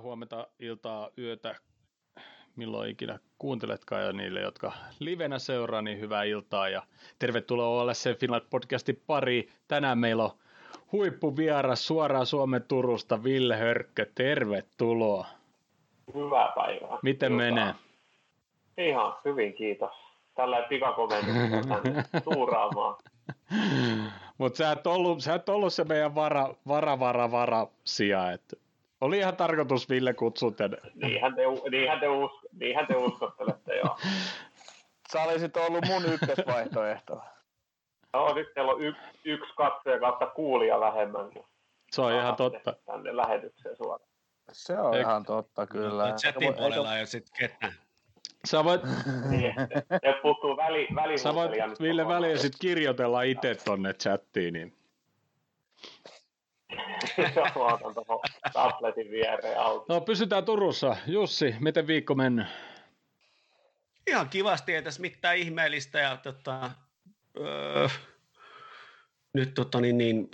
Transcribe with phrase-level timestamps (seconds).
[0.00, 1.54] päivää, huomenta, iltaa, yötä,
[2.56, 6.82] milloin ikinä kuunteletkaan ja niille, jotka livenä seuraa, niin hyvää iltaa ja
[7.18, 9.48] tervetuloa olla se Finland podcastin pari.
[9.68, 10.30] Tänään meillä on
[10.92, 15.26] huippuvieras suoraan Suomen Turusta, Ville Hörkkö, tervetuloa.
[16.14, 16.98] Hyvää päivää.
[17.02, 17.50] Miten Hyvää.
[17.50, 17.74] menee?
[18.78, 19.92] Ihan hyvin, kiitos.
[20.34, 22.96] Tällä pikakomentoksella tänne tuuraamaan.
[24.38, 28.56] Mutta sä, et ollut- sä et ollut se meidän vara, vara, vara, vara sija, että
[29.00, 30.76] oli ihan tarkoitus Ville kutsua tänne.
[30.94, 33.96] Niinhän te, niinhän te, us, niinhän te uskottelette, joo.
[35.12, 37.22] Sä olisit ollut mun ykkösvaihtoehto.
[38.12, 41.30] No, nyt teillä on y, yksi katsoja kautta kuulija vähemmän.
[41.32, 41.44] kun
[41.92, 42.74] Se on ihan totta.
[42.86, 44.10] Tänne lähetykseen suoraan.
[44.52, 46.08] Se on Eik- ihan totta kyllä.
[46.10, 47.72] No, chatin puolella ei ole sitten ketään.
[48.44, 48.80] Sä voit,
[49.30, 49.54] Niin,
[50.22, 54.74] puuttuu väli, sä voit nyt Ville väliin sit kirjoitella itse tonne chattiin, niin
[57.56, 58.20] Otan tuohon
[58.52, 59.84] tabletin viereen auki.
[59.88, 60.96] No pysytään Turussa.
[61.06, 62.46] Jussi, miten viikko mennyt?
[64.06, 65.98] Ihan kivasti, ei tässä mitään ihmeellistä.
[65.98, 66.70] Ja, tota,
[67.38, 67.88] öö,
[69.32, 70.30] nyt tota, niin, niin,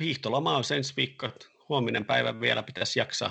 [0.00, 1.28] hiihtoloma on ensi viikko.
[1.68, 3.30] Huominen päivä vielä pitäisi jaksaa.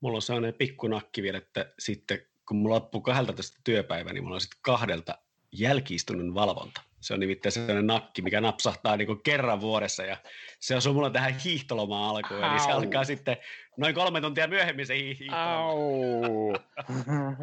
[0.00, 4.40] Mulla on sellainen pikkunakki vielä, että sitten kun mulla loppuu 12 työpäivä, niin mulla on
[4.40, 5.18] sitten kahdelta
[5.52, 6.80] jälkiistunnon valvonta.
[7.06, 10.16] Se on nimittäin sellainen nakki, mikä napsahtaa niin kuin kerran vuodessa ja
[10.60, 12.44] se osuu mulla tähän hiihtolomaan alkuun.
[12.44, 12.78] Eli se Au.
[12.78, 13.36] alkaa sitten
[13.76, 15.58] noin kolme tuntia myöhemmin se hi- hiihtoloma.
[15.58, 16.54] Au.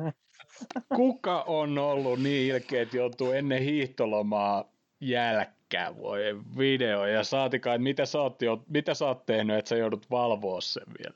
[0.95, 6.21] Kuka on ollut niin ilkeä, että joutuu ennen hiihtolomaa jälkkää voi
[6.57, 10.61] video ja saatikaan, että mitä sä, oot, mitä sä oot tehnyt, että sä joudut valvoa
[10.61, 11.15] sen vielä.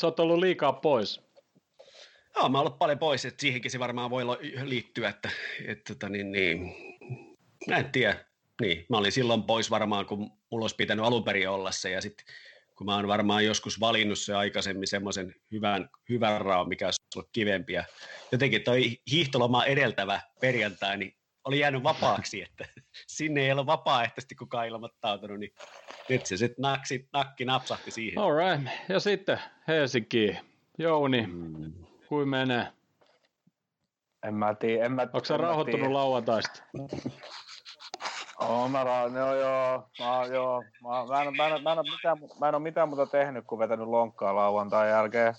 [0.00, 1.20] Sä oot ollut liikaa pois.
[2.36, 4.24] Joo, mä oon ollut paljon pois, että siihenkin se varmaan voi
[4.62, 5.30] liittyä, että,
[5.66, 6.74] että tota, niin, niin,
[7.68, 8.24] mä en tiedä.
[8.60, 10.18] Niin, mä olin silloin pois varmaan, kun
[10.50, 12.26] mulla olisi pitänyt alun perin olla se, ja sitten
[12.76, 17.28] kun mä oon varmaan joskus valinnut se aikaisemmin semmoisen hyvän, hyvän raon, mikä olisi ollut
[17.32, 17.84] kivempi, ja
[18.32, 22.64] jotenkin toi hiihtoloma edeltävä perjantai, niin oli jäänyt vapaaksi, että
[23.06, 25.54] sinne ei ole vapaaehtoisesti kukaan ilmoittautunut, niin
[26.08, 28.18] nyt se sitten nakki, nakki napsahti siihen.
[28.18, 28.68] All right.
[28.88, 29.38] Ja sitten
[29.68, 30.36] Helsinki.
[30.78, 31.72] Jouni, Mm.
[32.08, 32.66] kuin menee?
[34.26, 34.84] En mä tiedä.
[34.84, 36.62] En mä, Onko sä mä rauhoittunut lauantaista?
[38.40, 39.88] Oon mä ra- no joo.
[40.00, 40.64] Mä, joo.
[40.82, 43.44] Mä, mä, en, mä, en, mä, en, ole mitään, mä en ole mitään muuta tehnyt
[43.46, 45.34] kuin vetänyt lonkkaa lauantain jälkeen.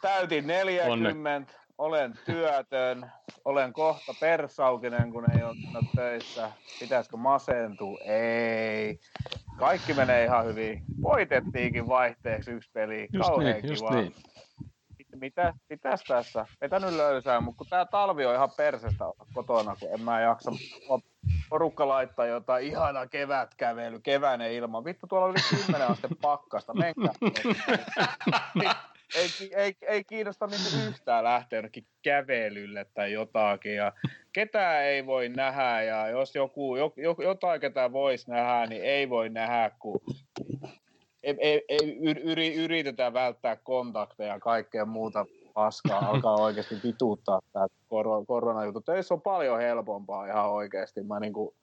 [0.00, 3.12] Täytin 40, olen työtön,
[3.44, 5.56] olen kohta persaukinen, kun ei ole
[5.96, 6.50] töissä.
[6.80, 7.98] Pitäisikö masentua?
[8.04, 8.98] Ei.
[9.58, 10.82] Kaikki menee ihan hyvin.
[11.02, 13.08] Voitettiinkin vaihteeksi yksi peli.
[13.12, 14.00] Just Kauhean niin, just kiva.
[14.00, 14.14] niin.
[15.14, 16.46] mitä, mitäs tässä?
[16.60, 20.50] Vetänyt löysää, mutta kun tää talvi on ihan persestä olla kotona, kun en mä jaksa
[21.48, 24.84] porukka laittaa jotain ihana kevätkävely, keväinen ilma.
[24.84, 27.12] Vittu, tuolla oli 10 astetta pakkasta, menkää.
[29.16, 33.76] ei, ei, ei kiinnosta niinku yhtään lähteä jonnekin kävelylle tai jotakin.
[33.76, 33.92] Ja
[34.32, 39.10] ketään ei voi nähdä ja jos joku, jo, jo, jotain ketään voisi nähdä, niin ei
[39.10, 40.00] voi nähdä, kun
[41.22, 45.98] ei, ei, ei yri, yritetään välttää kontakteja ja kaikkea muuta paskaa.
[46.10, 48.80] Alkaa oikeasti vituuttaa tämä kor- koronajuttu.
[48.80, 51.02] Töissä on paljon helpompaa ihan oikeasti.
[51.02, 51.54] Mä niinku,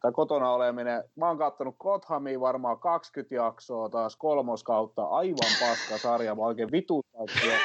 [0.00, 6.34] tai kotona oleminen, mä oon kattonut Kothamia varmaan 20 jaksoa taas kolmoskautta, aivan paska sarja,
[6.34, 7.22] mä oikein vituttaa.
[7.22, 7.62] että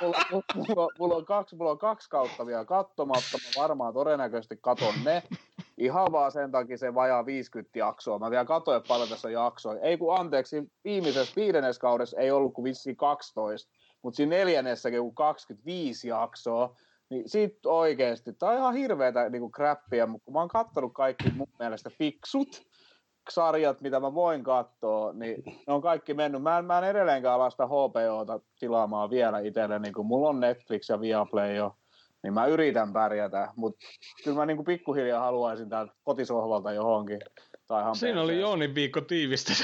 [0.00, 0.18] Mulla,
[0.54, 5.22] mulla, mulla, on kaksi, mulla on kaksi kautta vielä kattomatta, mä varmaan todennäköisesti katon ne.
[5.78, 8.18] Ihan vaan sen takia se vajaa 50 jaksoa.
[8.18, 9.80] Mä vielä katsoin, paljon tässä on jaksoja.
[9.80, 15.14] Ei kun anteeksi, viimeisessä viidennes kaudessa ei ollut kuin vissiin 12, mutta siinä neljännessäkin kun
[15.14, 16.76] 25 jaksoa,
[17.10, 21.30] niin sit oikeesti, tää on ihan hirveetä niinku crappia, mutta kun mä oon kattonut kaikki
[21.36, 22.62] mun mielestä fiksut
[23.30, 26.42] sarjat, mitä mä voin katsoa, niin ne on kaikki mennyt.
[26.42, 30.88] Mä en, mä en edelleenkään ala sitä HBOta tilaamaan vielä itselleni, kun mulla on Netflix
[30.88, 31.76] ja Viaplay jo,
[32.22, 33.86] niin mä yritän pärjätä, mutta
[34.24, 37.18] kyllä mä niinku pikkuhiljaa haluaisin täältä kotisohvalta johonkin.
[37.66, 38.40] Tai Siinä oli.
[38.40, 39.52] Joonin viikko tiivistä.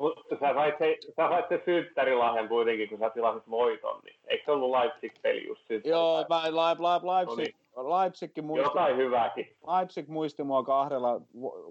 [0.00, 4.44] Mutta sä sait, se, sä sait se synttärilahjan kuitenkin, kun sä tilasit voiton, niin eikö
[4.44, 6.56] se ollut Leipzig-peli just Joo, synttäripäivä?
[6.56, 9.56] mä, Leip, Leip, Leipzig, Leipzigkin muisti, Jotain hyvääkin.
[9.76, 11.20] Leipzig muisti mua kahdella,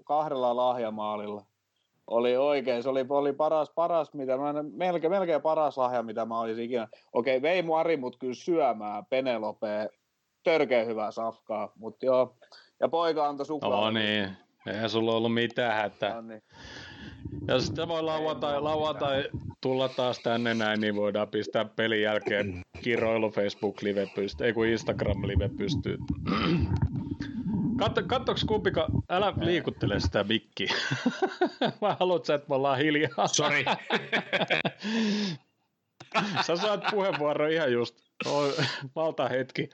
[0.04, 1.42] kahdella lahjamaalilla.
[2.06, 6.40] Oli oikein, se oli, oli paras, paras, mitä mä, melkein, melkein paras lahja, mitä mä
[6.40, 6.88] olisin ikinä.
[7.12, 9.88] Okei, vei mun Ari mut kyllä syömään Penelope,
[10.42, 12.34] törkeä hyvää safkaa, mutta joo.
[12.80, 13.80] Ja poika antoi suklaa.
[13.80, 14.28] no niin,
[14.66, 16.14] eihän sulla ollut mitään hätää.
[16.14, 16.42] No niin.
[17.48, 19.28] Ja sitten voi lauantai, lauantai
[19.60, 24.66] tulla taas tänne näin, niin voidaan pistää pelin jälkeen kiroilu Facebook live pystyy, ei kun
[24.66, 25.98] Instagram live pystyy.
[27.78, 30.74] Katso, katsoks kumpika, älä liikuttele sitä mikkiä.
[31.80, 33.26] Vai haluat sä, että me ollaan hiljaa?
[33.26, 33.64] Sori.
[36.46, 37.96] sä saat puheenvuoro ihan just.
[38.96, 39.70] Valta hetki.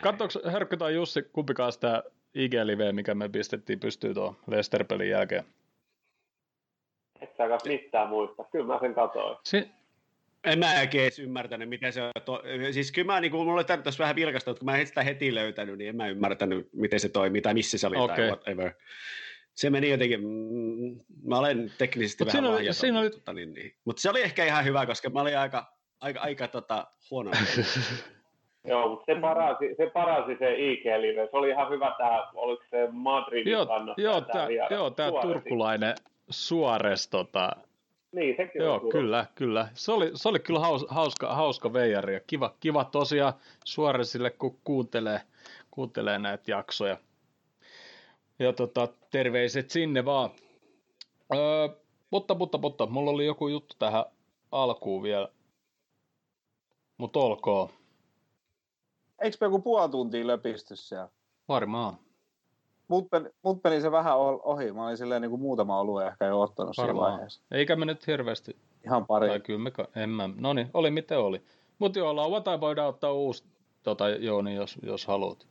[0.00, 2.02] Katsoks Hörkkö tai Jussi kumpikaan sitä
[2.34, 5.44] IG-liveä, mikä me pistettiin pystyyn tuon Lester-pelin jälkeen?
[7.20, 8.44] Et sä mitään muista.
[8.44, 9.36] Kyllä mä sen katoin.
[9.44, 9.70] Si-
[10.44, 12.10] en mä oikein edes ymmärtänyt, miten se on.
[12.24, 14.86] To- siis kyllä mä, niin kun mulla oli tässä vähän vilkasta, että kun mä en
[14.86, 18.16] sitä heti löytänyt, niin en mä ymmärtänyt, miten se toimii tai missä se oli okay.
[18.16, 18.72] tai whatever.
[19.54, 23.10] Se meni jotenkin, mm, mä olen teknisesti Mut vähän siinä oli, siinä oli...
[23.10, 23.74] Mutta, niin, niin.
[23.84, 27.30] mutta se oli ehkä ihan hyvä, koska mä olin aika, aika, aika tota, huono.
[28.64, 31.28] Joo, mutta se parasi se, parasi se IG-live.
[31.30, 33.66] Se oli ihan hyvä tämä, oliko se Madridin joo,
[33.96, 35.94] joo, tämä, joo, tämä turkulainen
[36.30, 37.50] Suores tota,
[38.12, 39.68] niin, sekin Joo, on kyllä, kyllä.
[39.74, 43.32] Se oli, se oli kyllä haus, hauska, hauska veijari ja kiva, kiva tosiaan
[43.64, 45.20] Suoresille, kun kuuntelee,
[45.70, 46.96] kuuntelee näitä jaksoja.
[48.38, 50.30] Ja tota, terveiset sinne vaan.
[51.34, 51.68] Öö,
[52.10, 54.04] mutta, mutta, mutta, mulla oli joku juttu tähän
[54.52, 55.28] alkuun vielä.
[56.98, 57.68] Mutta olkoon.
[59.22, 61.08] Eikö me joku puoli tuntia löpistys siellä?
[61.48, 61.98] Varmaan.
[62.88, 64.72] Mut, meni, mut meni se vähän ohi.
[64.72, 66.96] Mä olin silleen niin kuin muutama olue ehkä jo ottanut Varmaan.
[66.96, 67.42] siinä vaiheessa.
[67.50, 68.56] Eikä me nyt hirveästi.
[68.84, 69.28] Ihan pari.
[69.28, 71.42] Tai kyllä me, en mä, no niin, oli miten oli.
[71.78, 73.44] Mutta joo, lauantai voidaan ottaa uusi
[73.82, 75.46] tota, Jooni, jos, jos haluat.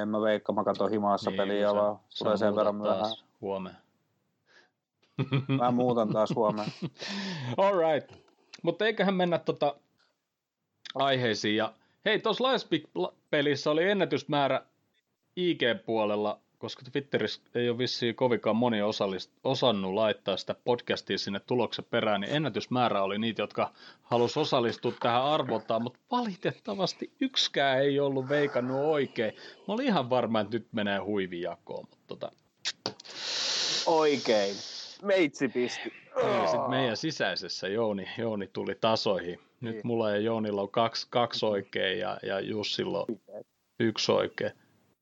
[0.00, 3.16] En mä veikka, mä katson himassa niin, peliä, vaan tulee sen verran myöhään.
[3.40, 3.78] Huomenna.
[5.58, 6.72] Mä muutan taas huomenna.
[7.56, 8.12] All right.
[8.62, 9.76] Mutta eiköhän mennä tota
[10.94, 11.56] aiheisiin.
[11.56, 11.72] Ja
[12.04, 14.66] hei, tuossa Livespick-pelissä oli ennätysmäärä
[15.36, 21.84] IG-puolella, koska Twitterissä ei ole vissiin kovinkaan moni osallist- osannut laittaa sitä podcastia sinne tuloksen
[21.90, 28.28] perään, niin ennätysmäärä oli niitä, jotka halusi osallistua tähän arvotaan, mutta valitettavasti yksikään ei ollut
[28.28, 29.34] veikannut oikein.
[29.68, 32.32] Mä olin ihan varma, että nyt menee huivijakoon, mutta tota...
[33.86, 34.54] Oikein.
[35.02, 35.92] Meitsi pisti.
[36.16, 39.38] Ja sitten meidän sisäisessä Jouni, Jouni tuli tasoihin.
[39.60, 39.86] Nyt niin.
[39.86, 43.42] mulla ja Joonilla on kaksi, kaksi oikein ja, ja Jussilla on
[43.80, 44.52] yksi oikein.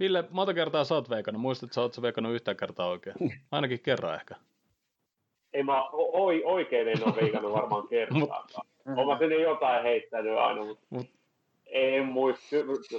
[0.01, 1.43] Ville, monta kertaa sä oot veikannut?
[1.43, 3.17] Muistat, että sä oot veikannut yhtään kertaa oikein?
[3.53, 4.35] Ainakin kerran ehkä.
[5.53, 8.47] Ei mä oi, oikein en ole veikannut varmaan kertaa.
[8.97, 11.07] Olen sinne jotain heittänyt aina, mutta Mut.
[11.67, 12.57] en muista.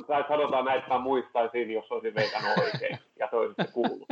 [0.08, 4.08] Tai sanotaan näin, että mä muistaisin, jos olisin veikannut oikein ja se olisi kuullut.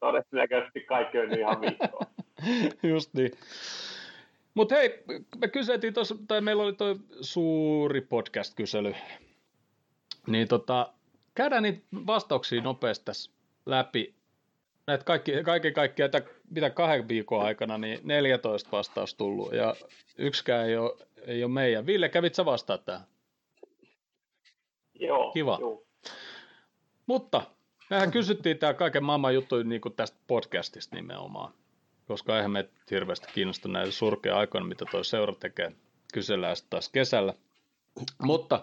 [0.00, 2.06] Todennäköisesti kaikki on ihan viikkoa.
[2.82, 3.30] Just niin.
[4.54, 5.02] Mutta hei,
[5.38, 8.94] me kyseltiin tuossa, tai meillä oli tuo suuri podcast-kysely
[10.28, 10.92] niin tota,
[11.34, 13.30] käydään niitä vastauksia nopeasti tässä
[13.66, 14.14] läpi.
[14.86, 16.10] Näitä kaikki, kaiken kaikkiaan,
[16.50, 19.74] mitä kahden viikon aikana, niin 14 vastaus tullut ja
[20.18, 20.96] yksikään ei ole,
[21.26, 21.86] ei ole meidän.
[21.86, 23.06] Ville, kävit sä vastaa tähän?
[24.94, 25.32] Joo.
[25.32, 25.58] Kiva.
[25.60, 25.82] Joo.
[27.06, 27.42] Mutta
[27.90, 31.52] mehän kysyttiin tämä kaiken maailman juttu niin kuin tästä podcastista nimenomaan,
[32.06, 35.72] koska eihän me hirveästi kiinnosta näitä surkea aikoina, mitä toi seura tekee.
[36.12, 37.34] Kysellään sitä taas kesällä.
[38.22, 38.60] Mutta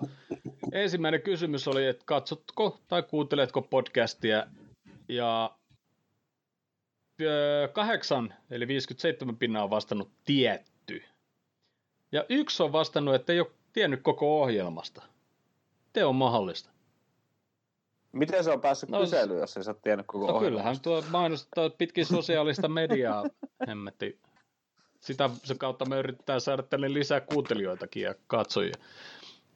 [0.72, 4.48] ensimmäinen kysymys oli, että katsotko tai kuunteletko podcastia
[5.08, 5.58] ja
[7.74, 11.04] kahdeksan, eli 57 pinnaa on vastannut tietty.
[12.12, 15.04] Ja yksi on vastannut, että ei ole tiennyt koko ohjelmasta.
[15.94, 16.70] Te on mahdollista.
[18.12, 20.50] Miten se on päässyt no, kyselyyn, jos ei sä tiennyt koko no, ohjelmasta?
[20.50, 23.24] kyllähän tuo mainostaa pitkin sosiaalista mediaa,
[23.68, 24.20] hemmetti.
[25.00, 28.74] Sitä se kautta me yritetään saada tänne lisää kuuntelijoitakin ja katsojia.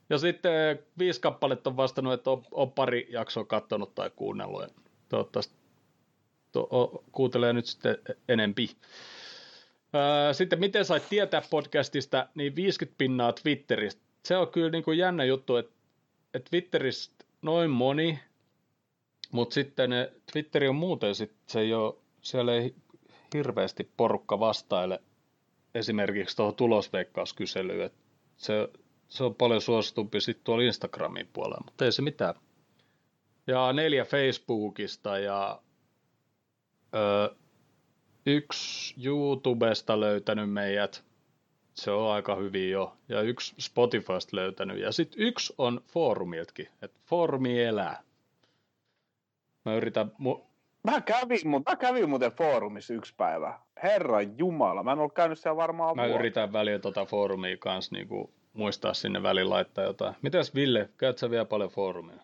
[0.09, 4.61] Ja sitten viisi kappaletta on vastannut, että on, on pari jaksoa katsonut tai kuunnellut.
[4.61, 4.69] Ja
[5.09, 5.53] toivottavasti
[6.51, 7.97] to, o, kuuntelee nyt sitten
[8.29, 8.69] enempi.
[10.31, 14.01] Sitten miten sait tietää podcastista, niin 50 pinnaa Twitteristä.
[14.25, 15.71] Se on kyllä niin kuin jännä juttu, että,
[16.33, 18.19] että Twitteristä noin moni,
[19.31, 22.75] mutta sitten ne, Twitteri on muuten, sit se ei ole, siellä ei
[23.33, 25.01] hirveästi porukka vastaile
[25.75, 27.91] esimerkiksi tuohon tulosveikkauskyselyyn.
[28.37, 28.69] Se,
[29.09, 32.35] se on paljon suositumpi sitten tuolla Instagramin puolella, mutta ei se mitään.
[33.47, 35.61] Ja neljä Facebookista ja
[36.95, 37.35] ö,
[38.25, 41.03] yksi YouTubesta löytänyt meidät,
[41.73, 46.99] se on aika hyvin jo, ja yksi Spotifysta löytänyt, ja sitten yksi on foorumiltakin, että
[47.05, 48.03] foorumi elää.
[49.65, 50.11] Mä yritän...
[50.11, 50.43] Mu-
[50.83, 51.39] mä, kävin,
[51.69, 53.59] mä kävin muuten foorumissa yksi päivä.
[53.83, 56.19] Herra Jumala, mä en ollut käynyt siellä varmaan Mä vuotta.
[56.19, 60.15] yritän väliä tuota foorumia kanssa niinku muistaa sinne väliin laittaa jotain.
[60.21, 62.19] Mitäs Ville, käyt sä vielä paljon foorumia?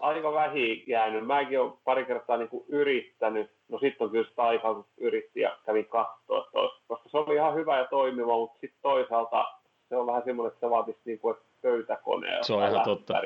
[0.00, 1.26] Aika vähin jäänyt.
[1.26, 3.50] Mäkin olen pari kertaa niin yrittänyt.
[3.68, 6.50] No sitten on kyllä sitä aikaa, kun yritti ja kävin katsoa,
[6.88, 9.44] koska se oli ihan hyvä ja toimiva, mutta sitten toisaalta
[9.88, 12.42] se on vähän semmoinen, että se vaatisi, niin kuin, pöytäkoneella.
[12.42, 13.20] Se on ihan totta.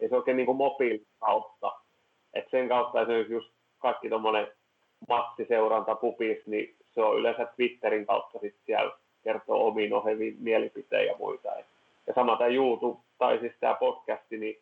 [0.00, 1.72] Ei se oikein niin kuin mobiilin kautta.
[2.34, 4.48] Et sen kautta esimerkiksi just kaikki tuommoinen
[5.08, 8.92] matsiseuranta pupis, niin se on yleensä Twitterin kautta sitten siellä
[9.26, 11.48] kertoo omiin oheviin mielipiteen ja muita.
[12.06, 14.58] Ja sama tämä YouTube, tai siis tämä podcasti, niin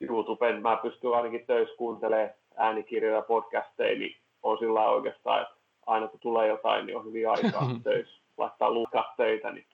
[0.00, 5.54] YouTuben mä pystyn ainakin töissä kuuntelemaan äänikirjoja podcasteja, niin on sillä oikeastaan, että
[5.86, 9.52] aina kun tulee jotain, niin on hyvin aikaa töissä laittaa lukaa töitä.
[9.52, 9.66] Niin...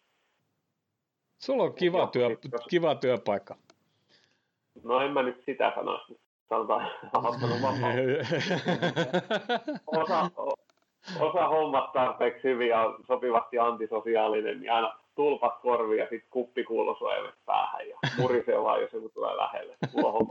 [1.39, 2.29] Sulla on kiva, työ,
[2.69, 3.57] kiva työpaikka.
[4.85, 6.07] No en mä nyt sitä sanoa,
[6.49, 6.91] sanotaan
[9.87, 10.31] osa,
[11.21, 17.89] osa hommat tarpeeksi hyvin ja sopivasti antisosiaalinen, niin aina tulpat korviin ja sitten kuppikuulosuojalle päähän
[17.89, 19.77] ja murisee vaan, jos joku tulee lähelle.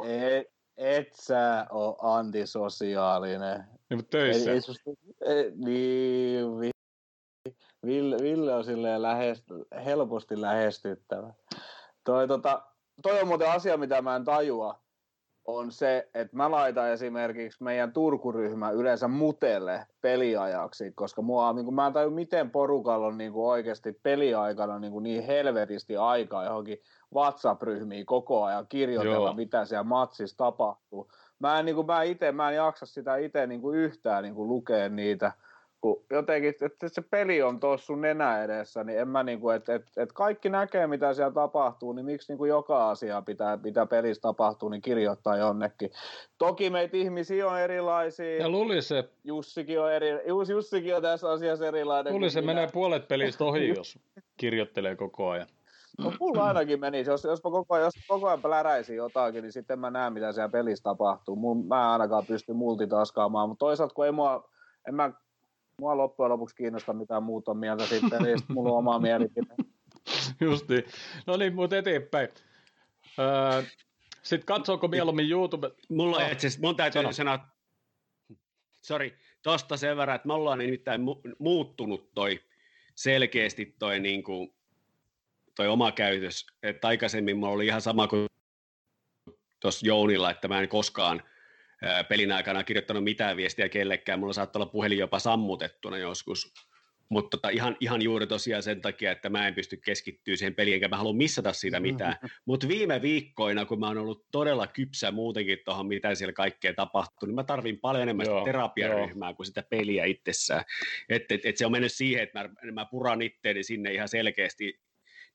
[0.08, 0.48] Et,
[0.78, 3.58] et sä oo antisosiaalinen.
[3.90, 4.50] Niin, mutta töissä.
[4.50, 4.92] Ei, ei susta,
[5.26, 6.72] ei, niin,
[7.86, 9.46] Ville, Ville on silleen lähest,
[9.86, 11.34] helposti lähestyttävä.
[12.04, 12.62] Toi, tota,
[13.04, 14.81] toi on muuten asia, mitä mä en tajua
[15.46, 21.76] on se, että mä laitan esimerkiksi meidän Turkuryhmä yleensä mutelle peliajaksi, koska mua, niin kuin,
[21.76, 26.46] mä en taju, miten porukalla on niin kuin oikeasti peliaikana niin, kuin niin helvetisti aikaa
[26.46, 26.82] johonkin
[27.16, 29.34] WhatsApp-ryhmiin koko ajan kirjoitella, Joo.
[29.34, 31.12] mitä siellä matsissa tapahtuu.
[31.40, 34.36] Mä en, niin kuin, mä itse, mä en jaksa sitä itse niin kuin yhtään niin
[34.36, 35.32] kuin lukea niitä,
[35.82, 39.76] kun jotenkin, että se peli on tuossa sun nenä edessä, niin en mä niinku, että
[39.76, 44.22] et, et kaikki näkee, mitä siellä tapahtuu, niin miksi niinku joka asia pitää, mitä pelissä
[44.22, 45.90] tapahtuu, niin kirjoittaa jonnekin.
[46.38, 48.38] Toki meitä ihmisiä on erilaisia.
[48.38, 49.10] Ja luuli se...
[49.24, 52.14] Jussikin on, eri, Jus, Jussikin on tässä asiassa erilainen.
[52.14, 52.54] Luuli se minä.
[52.54, 54.00] menee puolet pelistä ohi, jos
[54.38, 55.48] kirjoittelee koko ajan.
[55.98, 59.80] No mulla ainakin menisi, jos, jos, mä koko, jos koko ajan pläräisin jotakin, niin sitten
[59.80, 61.36] mä näen, mitä siellä pelissä tapahtuu.
[61.36, 64.50] Mun, mä ainakaan pysty multitaskaamaan, mutta toisaalta kun ei mua,
[64.88, 65.12] en mä
[65.82, 69.56] mua loppujen lopuksi kiinnosta mitään muuta mieltä sitten, niin sitten mulla on oma mielipide.
[70.42, 70.86] Justi.
[71.28, 72.30] No niin, mutta eteenpäin.
[73.20, 73.64] Öö,
[74.22, 75.72] sitten katsoako mieluummin YouTube?
[75.90, 76.32] Mulla oh.
[76.32, 77.14] itse mun täytyy Sano.
[77.14, 77.40] sanoa,
[78.82, 82.40] sori, tosta sen verran, että me ollaan nimittäin mu- muuttunut toi
[82.96, 84.54] selkeästi toi, niin kuin,
[85.56, 86.46] toi oma käytös.
[86.64, 88.26] Että aikaisemmin mulla oli ihan sama kuin
[89.60, 91.24] tuossa Jounilla, että mä en koskaan
[92.10, 96.54] pelin aikana kirjoittanut mitään viestiä kellekään, mulla saattaa olla puhelin jopa sammutettuna joskus,
[97.12, 100.74] mutta tota, ihan, ihan juuri tosiaan sen takia, että mä en pysty keskittyä siihen peliin,
[100.74, 102.16] enkä mä halua missata siitä mitään.
[102.46, 107.28] Mutta viime viikkoina, kun mä oon ollut todella kypsä muutenkin tuohon, mitä siellä kaikkea tapahtuu,
[107.28, 109.36] niin mä tarvin paljon enemmän joo, sitä terapiaryhmää joo.
[109.36, 110.64] kuin sitä peliä itsessään.
[111.10, 114.80] Että et, et se on mennyt siihen, että mä, mä puran itteeni sinne ihan selkeästi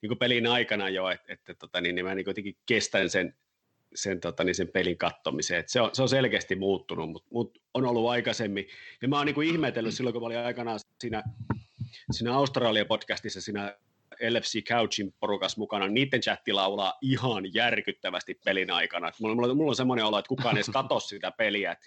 [0.03, 3.35] niin kuin pelin aikana jo, että et, tota, niin, niin mä niin jotenkin kestän sen
[3.97, 5.65] sen, tota, niin sen pelin kattomiseen.
[5.67, 8.69] se, on, se on selkeästi muuttunut, mutta mut on ollut aikaisemmin.
[9.03, 11.23] Ja mä oon niin ihmetellyt silloin, kun mä olin aikanaan siinä,
[12.11, 13.77] siinä Australia-podcastissa, siinä
[14.31, 19.11] LFC Couchin porukas mukana, niiden chatti laulaa ihan järkyttävästi pelin aikana.
[19.21, 21.87] Mulla, mulla, mulla on semmoinen olo, että kukaan ei edes katso sitä peliä, että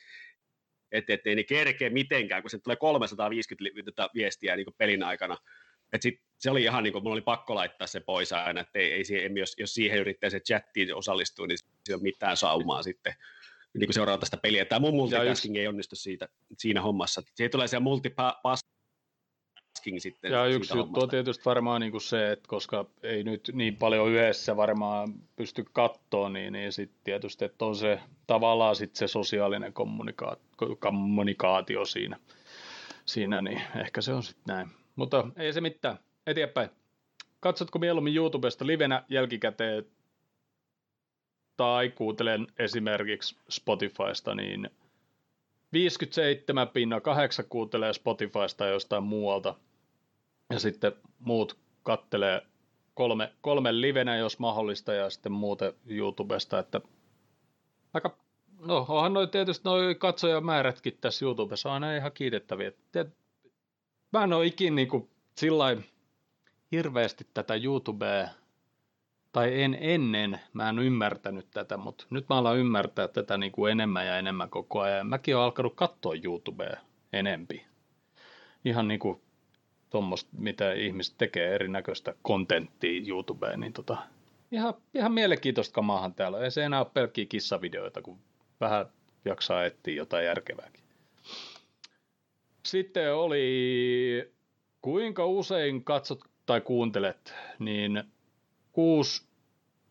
[0.92, 5.38] et, et, ei ne kerkeä mitenkään, kun se tulee 350 viestiä niin pelin aikana.
[5.94, 8.80] Et sit, se oli ihan niin kuin, mulla oli pakko laittaa se pois aina, että
[8.80, 9.04] ei, ei,
[9.36, 13.14] jos, jos siihen yrittää se chattiin osallistua, niin se on mitään saumaa sitten
[13.74, 14.66] niin kuin seurata tästä peliä.
[14.66, 17.22] Tämä mun multitasking ei onnistu siitä, siinä hommassa.
[17.36, 20.32] Siihen tulee se multitasking sitten.
[20.32, 21.04] Ja yksi juttu hommasta.
[21.04, 25.66] on tietysti varmaan niin kuin se, että koska ei nyt niin paljon yhdessä varmaan pysty
[25.74, 32.20] kattoon, niin, niin sitten tietysti, että on se tavallaan sitten se sosiaalinen kommunikaatio, kommunikaatio siinä,
[33.06, 34.70] siinä, niin ehkä se on sitten näin.
[34.96, 35.98] Mutta ei se mitään.
[36.30, 36.70] Eteenpäin.
[37.40, 39.86] Katsotko mieluummin YouTubesta livenä jälkikäteen
[41.58, 44.70] tai kuuntelen esimerkiksi Spotifysta, niin
[45.74, 49.56] 57 pinna 8 kuuntelee Spotifysta jostain muualta.
[50.50, 52.42] Ja sitten muut kattelee
[52.94, 56.82] kolme, kolme livenä, jos mahdollista, ja sitten muuten YouTubesta, että
[57.94, 58.18] aika,
[58.60, 62.72] no onhan noi tietysti noi katsojamäärätkin tässä YouTubessa aina ihan kiitettäviä.
[64.14, 65.78] Mä en ole ikin niinku sillä
[66.72, 68.28] hirveästi tätä YouTubea,
[69.32, 73.72] tai en ennen, mä en ymmärtänyt tätä, mutta nyt mä alan ymmärtää tätä niin kuin
[73.72, 75.08] enemmän ja enemmän koko ajan.
[75.08, 76.78] Mäkin olen alkanut katsoa YouTubea
[77.14, 77.66] enempi.
[78.66, 79.22] Ihan niin kuin
[79.90, 83.98] tuommoista, mitä ihmiset tekee erinäköistä kontenttia YouTubeen, niin tota,
[84.52, 86.40] ihan, ihan mielenkiintoista kamaahan täällä.
[86.40, 88.20] Ei se enää ole pelkkiä kissavideoita, kun
[88.62, 88.86] vähän
[89.26, 90.84] jaksaa etsiä jotain järkevääkin.
[92.64, 94.32] Sitten oli,
[94.82, 98.04] kuinka usein katsot tai kuuntelet, niin
[98.72, 99.28] kuusi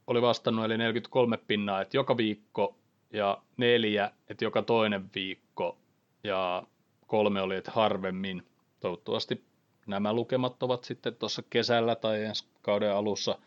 [0.06, 2.78] oli vastannut, eli 43 pinnaa, että joka viikko,
[3.12, 5.78] ja neljä, että joka toinen viikko,
[6.24, 6.62] ja
[7.06, 8.42] kolme oli, että harvemmin.
[8.80, 9.44] Toivottavasti
[9.86, 13.38] nämä lukemat ovat sitten tuossa kesällä tai ensi kauden alussa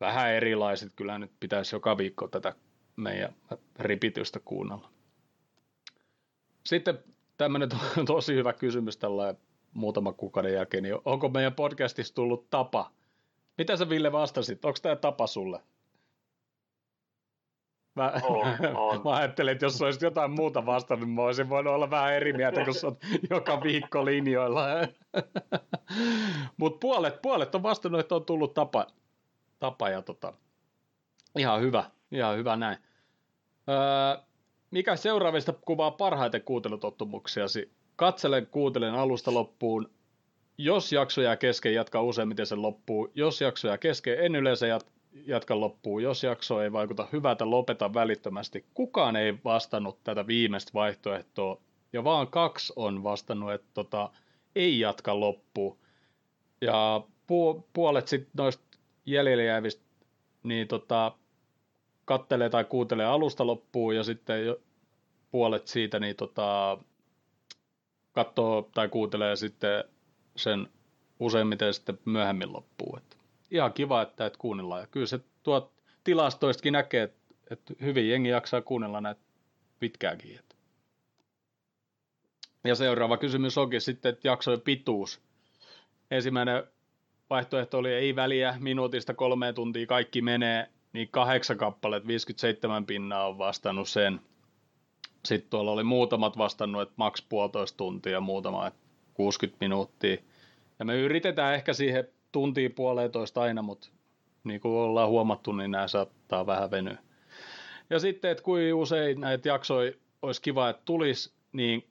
[0.00, 0.92] vähän erilaiset.
[0.96, 2.54] Kyllä nyt pitäisi joka viikko tätä
[2.96, 3.34] meidän
[3.78, 4.88] ripitystä kuunnella.
[6.66, 6.98] Sitten
[7.36, 9.34] tämmöinen to- tosi hyvä kysymys tällä
[9.74, 12.90] muutama kuukauden jälkeen, niin onko meidän podcastissa tullut tapa?
[13.58, 14.64] Mitä sä Ville vastasit?
[14.64, 15.60] Onko tämä tapa sulle?
[17.94, 19.00] Mä, On, on.
[19.04, 22.32] mä ajattelin, että jos olisit jotain muuta vastannut, niin mä olisin voinut olla vähän eri
[22.32, 22.98] mieltä, kun sä oot
[23.30, 24.66] joka viikko linjoilla.
[26.56, 28.86] Mutta puolet, puolet on vastannut, että on tullut tapa,
[29.58, 30.32] tapa ja tota,
[31.38, 32.78] ihan hyvä, ihan hyvä näin.
[33.68, 34.22] Öö,
[34.70, 37.72] mikä seuraavista kuvaa parhaiten kuuntelutottumuksiasi?
[37.96, 39.90] Katselen, kuuntelen alusta loppuun.
[40.58, 43.12] Jos jakso jää kesken, jatka useimmiten sen loppuu.
[43.14, 44.90] Jos jakso jää kesken, en yleensä jat-
[45.26, 46.02] jatka loppuun.
[46.02, 48.64] Jos jakso ei vaikuta hyvältä, lopeta välittömästi.
[48.74, 51.60] Kukaan ei vastannut tätä viimeistä vaihtoehtoa.
[51.92, 54.10] Ja vaan kaksi on vastannut, että tota,
[54.56, 55.78] ei jatka loppuun.
[56.60, 59.82] Ja pu- puolet sitten noista jäljellä jäävistä,
[60.42, 61.12] niin tota,
[62.04, 64.56] kattelee tai kuuntelee alusta loppuun ja sitten
[65.30, 66.78] puolet siitä niin tota,
[68.12, 69.84] katsoo tai kuuntelee sitten
[70.36, 70.68] sen
[71.20, 72.98] useimmiten sitten myöhemmin loppuun.
[72.98, 73.18] Et
[73.50, 74.80] ihan kiva, että et kuunnellaan.
[74.80, 75.72] Ja kyllä se tuo
[76.04, 79.20] tilastoistakin näkee, että, että hyvin jengi jaksaa kuunnella näitä
[79.80, 80.38] pitkäänkin.
[80.38, 80.56] Et.
[82.64, 85.20] Ja seuraava kysymys onkin sitten, että jaksojen pituus.
[86.10, 86.64] Ensimmäinen
[87.30, 93.38] vaihtoehto oli ei väliä, minuutista kolme tuntia kaikki menee, niin kahdeksan kappaleet, 57 pinnaa on
[93.38, 94.20] vastannut sen.
[95.24, 98.80] Sitten tuolla oli muutamat vastannut, että maks puolitoista tuntia, muutama että
[99.14, 100.16] 60 minuuttia.
[100.78, 103.88] Ja me yritetään ehkä siihen tuntiin puolitoista aina, mutta
[104.44, 106.98] niin kuin ollaan huomattu, niin nämä saattaa vähän venyä.
[107.90, 109.92] Ja sitten, että kuin usein näitä jaksoja
[110.22, 111.86] olisi kiva, että tulisi, niin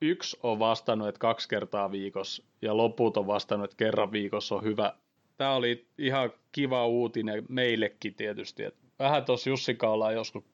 [0.00, 4.64] yksi on vastannut, että kaksi kertaa viikossa, ja loput on vastannut, että kerran viikossa on
[4.64, 4.92] hyvä.
[5.36, 8.64] Tämä oli ihan kiva uutinen meillekin tietysti.
[8.64, 10.44] Että vähän tuossa Jussika ollaan joskus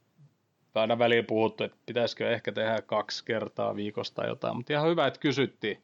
[0.74, 5.06] aina väliin puhuttu, että pitäisikö ehkä tehdä kaksi kertaa viikosta tai jotain, mutta ihan hyvä,
[5.06, 5.82] että kysyttiin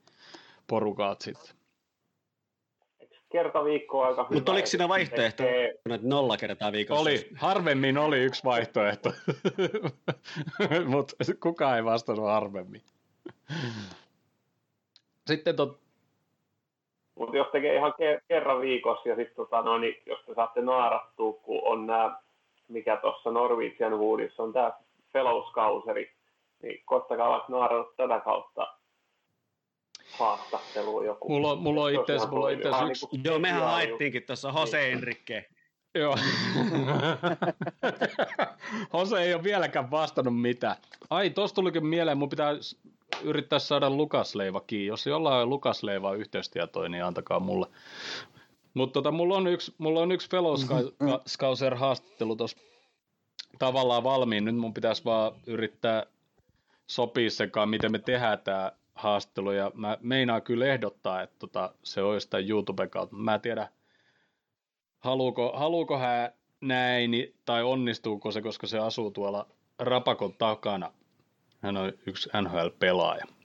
[0.67, 1.57] porukaat sitten.
[3.33, 4.35] Kerta viikkoa aika hyvä.
[4.35, 7.03] Mutta oliko siinä vaihtoehto, Tekee- että nolla kertaa viikossa?
[7.03, 9.13] Oli, harvemmin oli yksi vaihtoehto,
[10.95, 12.83] mutta kukaan ei vastannut harvemmin.
[15.27, 15.81] Sitten tot,
[17.15, 20.61] Mutta jos tekee ihan ke- kerran viikossa ja sitten tota, no, niin jos te saatte
[20.61, 22.19] naarattua, kun on nämä,
[22.69, 24.73] mikä tuossa Norwegian Woodissa on tämä
[25.13, 26.13] Fellows-kauseri,
[26.63, 28.67] niin koittakaa vaikka naarata tätä kautta
[30.19, 31.29] haastatteluun joku.
[31.29, 34.23] mulla, on- mulla on Se itse asiassa, mulla itse asiassa yksi, niinku Joo, mehän haettiinkin
[34.23, 35.45] tuossa Jose Enrique.
[35.95, 36.17] Joo.
[38.95, 40.77] Jose ei ole vieläkään vastannut mitään.
[41.11, 42.51] Ai, tosta tulikin mieleen, mun pitää
[43.23, 44.87] yrittää saada Lukasleiva kiinni.
[44.87, 47.67] Jos jollain on Lukasleivaa yhteystietoja, niin antakaa mulle.
[48.77, 50.55] Mutta tota, mulla on yksi, mulla on yksi Fellow
[51.27, 52.57] Scouser haastattelu tuossa
[53.59, 54.45] tavallaan valmiin.
[54.45, 56.07] Nyt mun pitäisi vaan yrittää
[56.87, 59.51] sopia sekaan, miten me tehdään tämä haastattelu.
[59.51, 63.17] Ja mä meinaan kyllä ehdottaa, että tota, se olisi tämän YouTuben kautta.
[63.17, 63.69] Mä en tiedä,
[64.99, 69.47] haluuko, haluuko hän näin tai onnistuuko se, koska se asuu tuolla
[69.79, 70.93] Rapakon takana.
[71.61, 73.36] Hän on yksi NHL-pelaaja.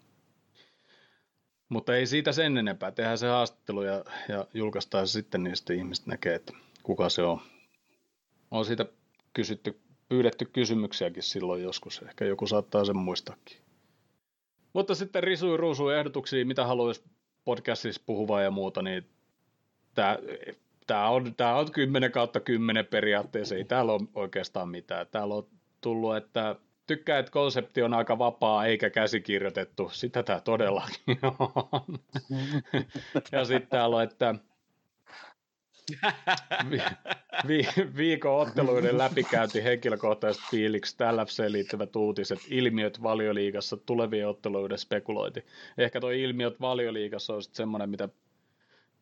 [1.71, 2.91] Mutta ei siitä sen enempää.
[2.91, 6.53] Tehdään se haastattelu ja, ja julkaistaan se sitten, niin sitten ihmiset näkee, että
[6.83, 7.41] kuka se on.
[8.51, 8.85] On siitä
[9.33, 9.79] kysytty,
[10.09, 12.01] pyydetty kysymyksiäkin silloin joskus.
[12.07, 13.57] Ehkä joku saattaa sen muistakin.
[14.73, 17.03] Mutta sitten risui ruusu ehdotuksia, mitä haluaisi
[17.45, 19.09] podcastissa puhua ja muuta, niin
[20.87, 25.07] tämä on, tämä on 10 kautta 10 periaatteessa, ei täällä ole oikeastaan mitään.
[25.11, 25.47] Täällä on
[25.81, 26.55] tullut, että
[26.95, 29.89] tykkää, että konsepti on aika vapaa eikä käsikirjoitettu.
[29.93, 31.99] Sitä tämä todellakin on.
[33.31, 34.35] ja sitten täällä on, että
[36.69, 36.81] vi,
[37.47, 45.45] vi, viikon otteluiden läpikäynti, henkilökohtaiset fiilikset, LFC liittyvät uutiset, ilmiöt valioliigassa, tulevien otteluiden spekulointi.
[45.77, 48.09] Ehkä tuo ilmiöt valioliigassa on sitten semmoinen, mitä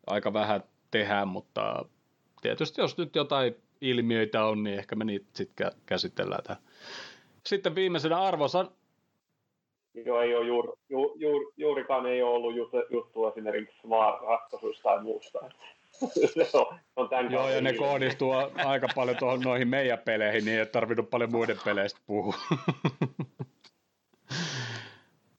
[0.08, 1.86] aika vähän tehdään, mutta
[2.42, 6.64] tietysti jos nyt jotain ilmiöitä on, niin ehkä me niitä sitten käsitellään tähän.
[7.46, 8.70] Sitten viimeisenä arvosan,
[10.06, 15.04] Joo, ei ole juur, ju, juur, juurikaan ei ole ollut juttu, juttu esimerkiksi vaan-ratkaisuista tai
[15.04, 15.40] muusta.
[16.34, 17.88] se on, on tämän joo, ja ne ilmiö.
[17.88, 18.32] kohdistuu
[18.66, 22.36] aika paljon tuohon noihin meidän peleihin, niin ei tarvinnut paljon muiden peleistä puhua.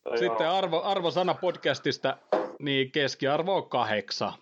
[0.04, 2.16] No Sitten arvo, arvosana podcastista,
[2.58, 4.32] niin keskiarvo on kahdeksan.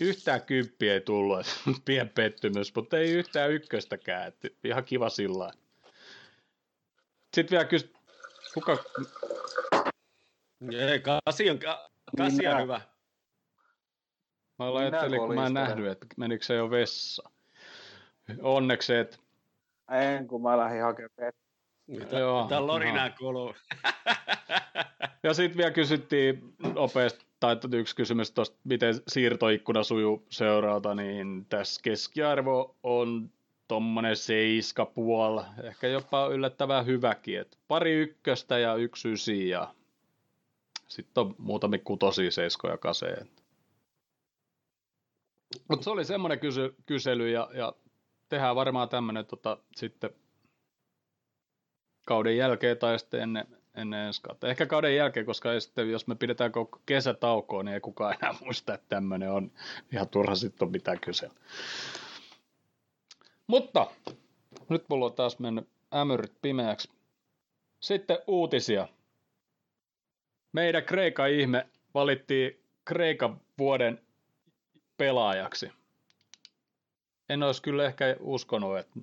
[0.00, 1.46] Yhtään kymppi ei tullut,
[1.84, 4.32] pien pettymys, mutta ei yhtään ykköstäkään.
[4.64, 5.52] Ihan kiva sillä.
[7.34, 7.92] Sitten vielä kys...
[8.54, 8.76] Kuka...
[10.72, 12.80] Ei, kasi on, ka- kasi on hyvä.
[14.58, 17.30] Mä ajattelin, kun mä en nähnyt, että menikö se jo vessa.
[18.42, 19.20] Onneksi et.
[19.90, 21.32] En, kun mä lähdin hakemaan
[21.86, 23.14] mitä, Joo, mitä lorinaa no.
[23.18, 23.54] kuuluu?
[25.22, 31.80] ja sitten vielä kysyttiin nopeasti, tai yksi kysymys tuosta, miten siirtoikkuna sujuu seuraalta, niin tässä
[31.84, 33.30] keskiarvo on
[33.68, 39.74] tuommoinen seiska puol, ehkä jopa yllättävän hyväkin, että pari ykköstä ja yksi ysi ja
[40.88, 43.28] sitten on muutamia kutosia seiskoja kaseen.
[45.68, 47.72] Mutta se oli semmoinen kysy- kysely ja, ja
[48.28, 50.10] tehdään varmaan tämmöinen tota, sitten
[52.06, 54.48] kauden jälkeen tai sitten ennen, ennen ensi kautta.
[54.48, 58.74] Ehkä kauden jälkeen, koska sitten, jos me pidetään koko kesätaukoa, niin ei kukaan enää muista,
[58.74, 59.52] että tämmöinen on
[59.92, 61.34] ihan turha sitten on mitään kysellä.
[63.46, 63.90] Mutta
[64.68, 66.90] nyt mulla on taas mennyt ämyrit pimeäksi.
[67.80, 68.88] Sitten uutisia.
[70.52, 74.00] Meidän Kreikan ihme valittiin Kreikan vuoden
[74.96, 75.70] pelaajaksi.
[77.28, 79.00] En olisi kyllä ehkä uskonut, että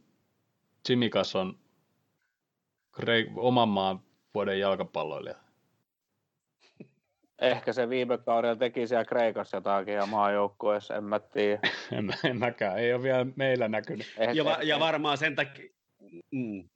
[0.90, 1.58] Jimikas on
[2.92, 4.00] Kreik- oman maan
[4.34, 5.36] vuoden jalkapalloilija.
[7.42, 11.60] Ehkä se viime kaudella teki siellä Kreikassa jotakin ja maajoukkueessa, en mä tiedä.
[11.98, 14.08] en, mä, en mäkään, ei ole vielä meillä näkynyt.
[14.18, 15.70] Ehkä, ja, va- ja varmaan sen takia,
[16.32, 16.70] mm,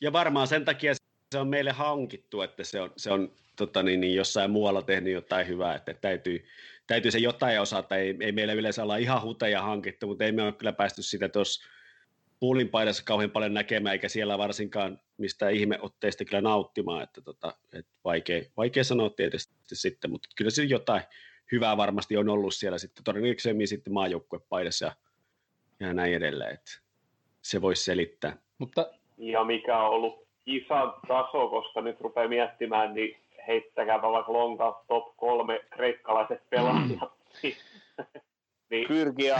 [0.00, 0.94] ja varmaan sen takia
[1.32, 5.12] se on meille hankittu, että se on, se on tota niin, niin jossain muualla tehnyt
[5.12, 6.44] jotain hyvää, että täytyy,
[6.86, 7.96] täytyy se jotain osata.
[7.96, 11.28] Ei, ei meillä yleensä olla ihan huteja hankittu, mutta ei me ole kyllä päästy sitä
[11.28, 11.68] tuossa
[12.40, 17.86] puulin paidassa kauhean paljon näkemään, eikä siellä varsinkaan mistään ihmeotteista kyllä nauttimaan, että tota, et
[18.04, 21.02] vaikea, vaikea sanoa tietysti sitten, mutta kyllä se jotain
[21.52, 24.92] hyvää varmasti on ollut siellä sitten todennäköisemmin sitten maajoukkuepaidassa ja,
[25.80, 26.80] ja näin edelleen, että
[27.42, 28.36] se voisi selittää.
[28.58, 28.90] Mutta...
[29.18, 33.16] Ja mikä on ollut kisan taso, koska nyt rupeaa miettimään, niin
[33.46, 37.12] heittäkääpä vaikka lonka top kolme kreikkalaiset pelaajat.
[38.74, 38.88] Niin.
[38.88, 39.22] Pyrki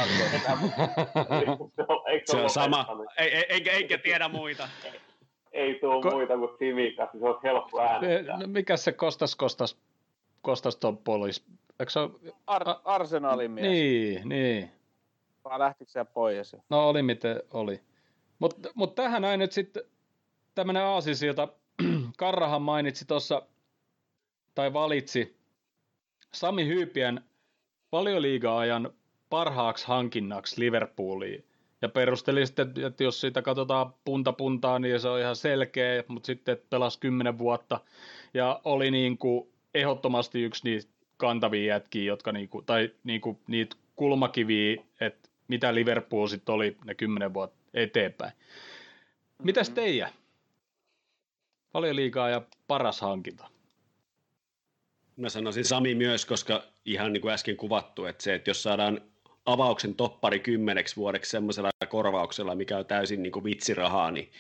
[2.30, 2.86] se on sama.
[3.18, 4.68] Ei, ei, enkä, enkä tiedä muita.
[4.84, 4.92] Ei,
[5.52, 8.38] ei tule Ko- muita kuin Simikas, se on helppo äänestää.
[8.38, 9.78] No, mikä se Kostas Kostas,
[10.42, 11.44] Kostas Toppolis?
[11.80, 12.10] Eikö se ole...
[12.46, 13.66] Ar- Arsenalin mies.
[13.68, 14.70] Niin, niin.
[15.44, 16.56] Vai lähtikö se pois?
[16.70, 17.80] No oli miten oli.
[18.38, 19.82] Mutta mut tähän näin nyt sitten
[20.54, 21.48] tämmöinen aasisilta.
[22.16, 23.42] Karrahan mainitsi tuossa,
[24.54, 25.36] tai valitsi
[26.32, 27.20] Sami Hyypien
[27.92, 28.92] valioliiga-ajan
[29.34, 31.44] parhaaksi hankinnaksi Liverpooliin.
[31.82, 36.26] Ja perusteli sitten, että jos siitä katsotaan punta puntaa, niin se on ihan selkeä, mutta
[36.26, 37.80] sitten pelasi kymmenen vuotta
[38.34, 44.82] ja oli niin kuin ehdottomasti yksi niitä kantavia jätkiä, jotka niinku, tai niinku niitä kulmakiviä,
[45.00, 48.32] että mitä Liverpool sitten oli ne kymmenen vuotta eteenpäin.
[49.42, 49.74] Mitäs mm-hmm.
[49.74, 50.10] teijä?
[51.72, 53.46] Paljon liikaa ja paras hankinta.
[55.16, 59.00] Mä sanoisin Sami myös, koska ihan niin kuin äsken kuvattu, että se, että jos saadaan
[59.46, 64.32] avauksen toppari kymmeneksi vuodeksi semmoisella korvauksella, mikä on täysin niin kuin vitsirahaa, niin,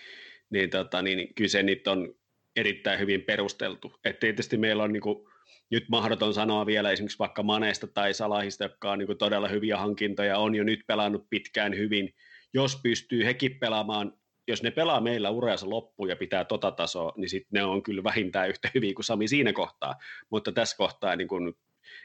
[0.50, 2.14] niin, tota, niin kyllä se nyt on
[2.56, 3.92] erittäin hyvin perusteltu.
[4.04, 5.26] Et tietysti meillä on niin kuin,
[5.70, 9.78] nyt mahdoton sanoa vielä esimerkiksi vaikka Maneesta tai Salahista, jotka on niin kuin todella hyviä
[9.78, 12.14] hankintoja, on jo nyt pelannut pitkään hyvin.
[12.54, 14.12] Jos pystyy hekin pelaamaan,
[14.48, 18.04] jos ne pelaa meillä uransa loppuun ja pitää tota tasoa, niin sitten ne on kyllä
[18.04, 19.94] vähintään yhtä hyviä kuin Sami siinä kohtaa.
[20.30, 21.54] Mutta tässä kohtaa niin kuin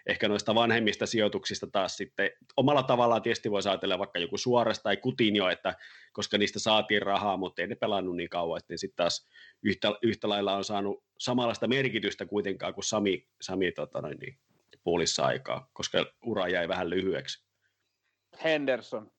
[0.09, 4.97] ehkä noista vanhemmista sijoituksista taas sitten omalla tavallaan tietysti voisi ajatella vaikka joku suorasta tai
[4.97, 5.75] Kutinjo, että
[6.13, 9.27] koska niistä saatiin rahaa, mutta ei ne pelannut niin kauan, että sitten taas
[9.63, 14.37] yhtä, yhtä lailla on saanut samanlaista merkitystä kuitenkaan kuin Sami, Sami tota noin, niin,
[14.83, 17.43] puolissa aikaa, koska ura jäi vähän lyhyeksi.
[18.43, 19.11] Henderson.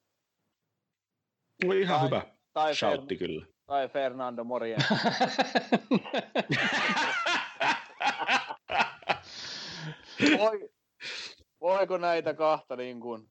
[1.64, 2.22] No ihan tai, hyvä.
[2.53, 3.46] Tai Shoutti Fer- kyllä.
[3.66, 4.81] Tai Fernando Morien.
[10.38, 10.70] Voi,
[11.61, 13.29] voiko näitä kahta niin kuin,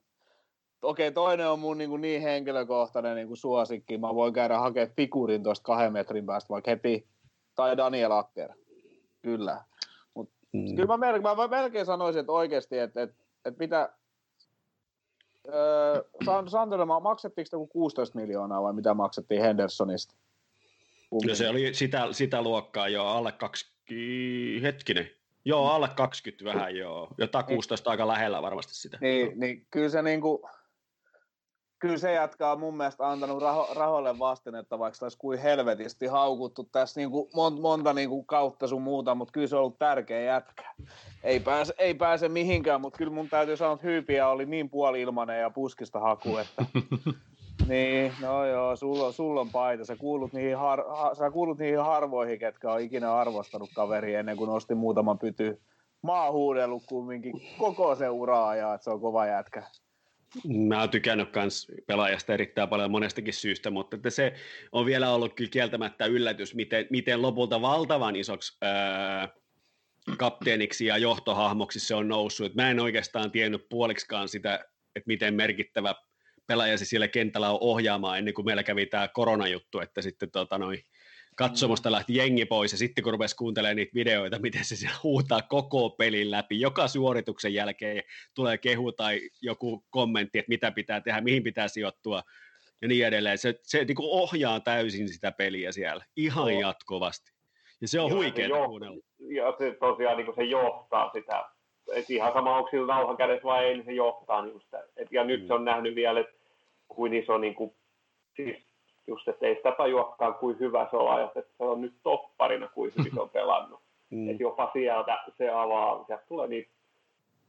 [0.81, 3.97] okei, toinen on mun niin, kuin niin henkilökohtainen niin kuin suosikki.
[3.97, 7.07] Mä voin käydä hakemaan figurin tuosta kahden metrin päästä vaikka heti,
[7.55, 8.49] tai Daniel Acker.
[9.21, 9.63] Kyllä.
[10.13, 10.75] Mut, mm.
[10.75, 13.89] Kyllä mä melkein, mä melkein sanoisin, että oikeasti, että, että, että mitä,
[15.53, 16.03] Öö,
[16.47, 20.15] Santille, maksettiinko 16 miljoonaa vai mitä maksettiin Hendersonista?
[21.27, 23.71] No se oli sitä, sitä luokkaa jo alle kaksi,
[24.61, 25.09] hetkinen,
[25.45, 27.08] Joo, alle 20 vähän joo.
[27.17, 28.97] Jotain 16 niin, aika lähellä varmasti sitä.
[29.02, 30.49] Niin, niin kyllä se niinku,
[31.80, 36.99] kyllä se jatkaa mun mielestä antanut raho, rahoille vastinetta, vaikka olisi kuin helvetisti haukuttu tässä
[36.99, 40.73] niinku monta, monta niinku kautta sun muuta, mutta kyllä se on ollut tärkeä jätkä.
[41.23, 45.41] Ei pääse, ei pääse mihinkään, mutta kyllä mun täytyy sanoa, että Hyypiä oli niin puoli-ilmanen
[45.41, 46.65] ja puskista haku, että
[47.67, 49.85] Niin, no joo, sulla, sulla on paita.
[49.85, 54.37] Sä kuulut, niihin har, ha, sä kuulut niihin harvoihin, ketkä on ikinä arvostanut kaveri ennen
[54.37, 55.61] kuin nosti muutaman pyty
[56.01, 59.63] maahuudellut kumminkin koko se uraa ja että se on kova jätkä.
[60.67, 64.33] Mä oon tykännyt myös pelaajasta erittäin paljon monestakin syystä, mutta että se
[64.71, 69.29] on vielä ollut kyllä kieltämättä yllätys, miten, miten lopulta valtavan isoksi ää,
[70.17, 72.45] kapteeniksi ja johtohahmoksi se on noussut.
[72.45, 74.55] Et mä en oikeastaan tiennyt puoliksikaan sitä,
[74.95, 75.95] että miten merkittävä
[76.49, 80.57] pelaaja se siellä kentällä on ohjaamaan ennen kuin meillä kävi tämä koronajuttu, että sitten tota
[80.57, 80.79] noin,
[81.35, 85.41] katsomosta lähti jengi pois ja sitten kun rupesi kuuntelemaan niitä videoita, miten se siellä huutaa
[85.41, 88.03] koko pelin läpi, joka suorituksen jälkeen
[88.35, 92.21] tulee kehu tai joku kommentti, että mitä pitää tehdä, mihin pitää sijoittua
[92.81, 93.38] ja niin edelleen.
[93.38, 96.59] Se, se niin kuin ohjaa täysin sitä peliä siellä ihan no.
[96.59, 97.31] jatkuvasti.
[97.81, 99.03] Ja se on huikeaa kuunnella.
[99.19, 101.45] Ja se tosiaan niin kuin se johtaa sitä.
[101.93, 104.83] Et ihan sama onko sillä nauhan kädessä vai ei, niin se johtaa niin sitä.
[104.97, 105.47] Et, ja nyt mm.
[105.47, 106.38] se on nähnyt vielä, että
[106.89, 107.73] kuin iso niin kuin,
[108.36, 108.58] siis
[109.08, 112.67] just, että ei sitä tajuakaan, kuin hyvä se on ajat, että se on nyt topparina,
[112.67, 113.80] kuin hyvin se on pelannut.
[114.12, 114.30] Mm.
[114.30, 116.69] Että jopa sieltä se avaa, sieltä tulee niitä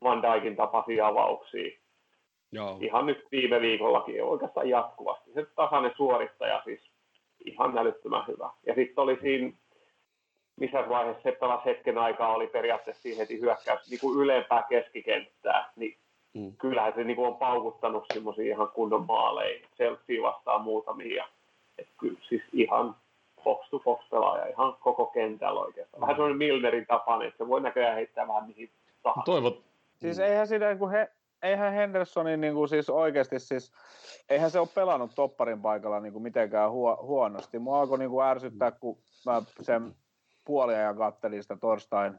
[0.03, 1.79] Van Dijkin tapaisia avauksia.
[2.53, 2.79] Joo.
[2.81, 5.33] Ihan nyt viime viikollakin oikeastaan jatkuvasti.
[5.33, 6.90] Se tasainen suorittaja siis
[7.44, 8.50] ihan älyttömän hyvä.
[8.66, 9.53] Ja sitten oli siinä,
[10.57, 15.72] missä vaiheessa se pelasi hetken aikaa, oli periaatteessa siinä heti hyökkäys niin kuin ylempää keskikenttää,
[15.76, 15.98] niin
[16.34, 16.52] mm.
[16.56, 19.66] kyllähän se niin kuin on paukuttanut semmoisia ihan kunnon maaleja.
[19.76, 21.28] Chelsea vastaa muutamia.
[21.78, 22.96] Että kyllä siis ihan
[23.44, 26.00] box to box pelaaja ihan koko kentällä oikeastaan.
[26.00, 28.70] Vähän semmoinen Milnerin tapainen, että se voi näköjään heittää vähän mihin
[29.02, 29.24] tahansa.
[29.24, 29.62] Toivot.
[29.96, 31.10] Siis eihän sitä, kun he,
[31.42, 33.72] eihän Hendersonin niin kuin siis oikeasti siis,
[34.28, 37.58] eihän se ole pelannut topparin paikalla niin kuin mitenkään huo, huonosti.
[37.58, 39.94] Mua alkoi niin kuin ärsyttää, kun mä sen
[40.44, 42.18] puoliajan kattelin sitä torstain,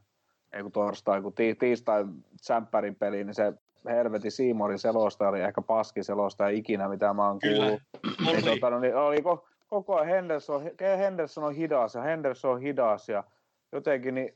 [0.53, 2.07] ei kun torstai, kun ti, tiistain
[2.41, 3.53] Sämppärin peliin, niin se
[3.85, 7.81] helveti Siimorin selosta oli ehkä paski selosta ikinä, mitä mä oon kuullut.
[8.17, 8.41] Kyllä, oli.
[8.41, 9.23] Tota, no, niin oli
[9.67, 10.61] koko ajan Henderson,
[10.97, 13.23] Henderson on hidas ja Henderson on hidas ja
[13.71, 14.35] jotenkin niin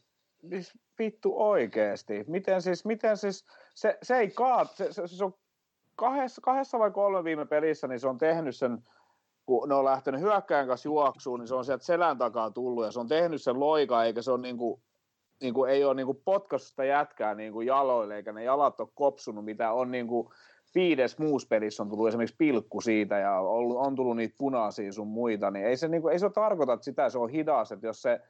[0.50, 2.24] siis vittu oikeesti.
[2.28, 5.34] Miten siis, miten siis, se, se ei kaat, se, se, se on
[5.96, 8.84] kahdessa, kahdessa vai kolme viime pelissä, niin se on tehnyt sen,
[9.46, 12.92] kun ne on lähtenyt hyökkäjän kanssa juoksuun, niin se on sieltä selän takaa tullut ja
[12.92, 14.82] se on tehnyt sen loika, eikä se on niin kuin,
[15.42, 18.90] niin kuin, ei ole niin kuin potkaistu jätkää niin kuin jaloille, eikä ne jalat ole
[18.96, 20.30] kopsunut, mitä on niin kuin,
[20.76, 25.08] viides muussa pelissä on tullut esimerkiksi pilkku siitä ja on, on tullut niitä punaisia sun
[25.08, 27.88] muita, niin ei se, niin kuin, ei se tarkoita, että sitä se on hidas, että
[27.88, 28.22] jos se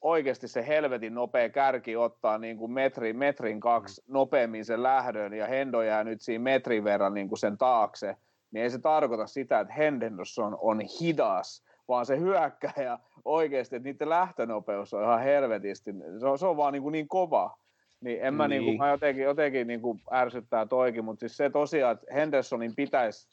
[0.00, 4.12] oikeasti se helvetin nopea kärki ottaa niin kuin metri, metrin kaksi mm.
[4.12, 8.16] nopeammin sen lähdön ja Hendo jää nyt siinä metrin verran niin kuin sen taakse,
[8.50, 14.08] niin ei se tarkoita sitä, että Henderson on hidas, vaan se hyökkäjä oikeasti, että niiden
[14.08, 17.58] lähtönopeus on ihan helvetisti, se on, se on vaan niin, kuin niin kova.
[18.00, 18.60] Niin en mä, niin.
[18.60, 22.74] Niin kuin, mä jotenkin, jotenkin niin kuin ärsyttää toikin, mutta siis se tosiaan, että Hendersonin
[22.76, 23.28] pitäisi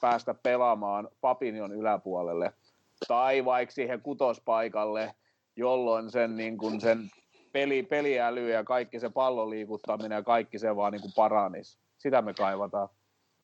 [0.00, 2.52] päästä pelaamaan Papinion yläpuolelle
[3.08, 5.14] tai vaikka siihen kutospaikalle,
[5.56, 7.10] jolloin sen, niin kuin sen
[7.52, 11.78] peli, peliäly ja kaikki se pallon liikuttaminen ja kaikki se vaan niin kuin paranisi.
[11.98, 12.88] Sitä me kaivataan.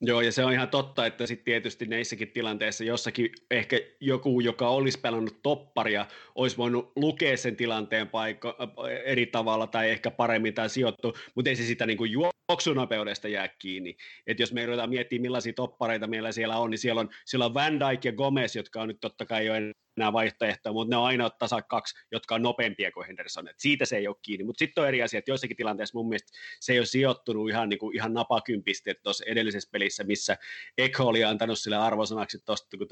[0.05, 4.69] Joo, ja se on ihan totta, että sitten tietysti näissäkin tilanteissa jossakin ehkä joku, joka
[4.69, 8.57] olisi pelannut topparia, olisi voinut lukea sen tilanteen paikka
[9.05, 13.49] eri tavalla tai ehkä paremmin tai sijoittu, mutta ei se sitä niin kuin juoksunopeudesta jää
[13.49, 13.97] kiinni.
[14.27, 17.55] että jos me ruvetaan miettimään, millaisia toppareita meillä siellä on, niin siellä on, siellä on
[17.55, 19.55] Van Dijk ja Gomez, jotka on nyt totta kai jo
[19.97, 23.49] enää vaihtoehtoja, mutta ne on aina tasa kaksi, jotka on nopeampia kuin Henderson.
[23.49, 24.45] Et siitä se ei ole kiinni.
[24.45, 27.69] Mutta sitten on eri asia, että joissakin tilanteissa mun mielestä se ei ole sijoittunut ihan,
[27.69, 30.37] niin kuin, ihan napakympisti, että tuossa edellisessä pelissä, missä
[30.79, 32.89] Eko oli antanut sille arvosanaksi tuosta kun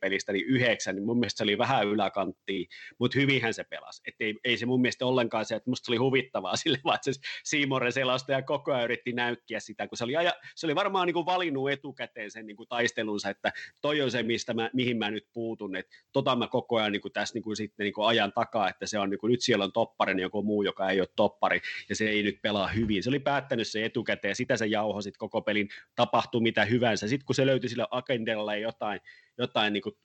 [0.00, 2.66] pelistä niin yhdeksän, niin mun mielestä se oli vähän yläkanttia,
[2.98, 4.02] mutta hyvinhän se pelasi.
[4.06, 7.12] Et ei, ei, se mun mielestä ollenkaan se, että musta oli huvittavaa sille, vaan se
[7.44, 7.92] Siimoren
[8.28, 11.26] ja koko ajan yritti näykkiä sitä, kun se oli, aja, se oli varmaan niin kuin
[11.26, 15.26] valinnut etukäteen sen niin kuin taistelunsa, että toi on se, mistä mä, mihin mä nyt
[15.32, 18.32] puutun, että tota mä koko ajan niin kuin tässä niin kuin sitten niin kuin ajan
[18.32, 21.00] takaa, että se on niin kuin, nyt siellä on toppari, niin joku muu, joka ei
[21.00, 23.02] ole toppari, ja se ei nyt pelaa hyvin.
[23.02, 27.08] Se oli päättänyt se etukäteen, ja sitä se jauho sitten koko pelin tapahtuu mitä hyvänsä.
[27.08, 29.00] Sitten kun se löytyi sille agendalle jotain,
[29.38, 29.96] jotain niin kuin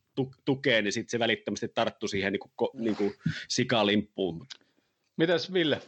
[0.45, 3.13] tukea, niin sitten se välittömästi tarttui siihen niin kuin, niin kuin
[3.47, 4.45] sikalimppuun.
[5.17, 5.81] Mitäs Ville?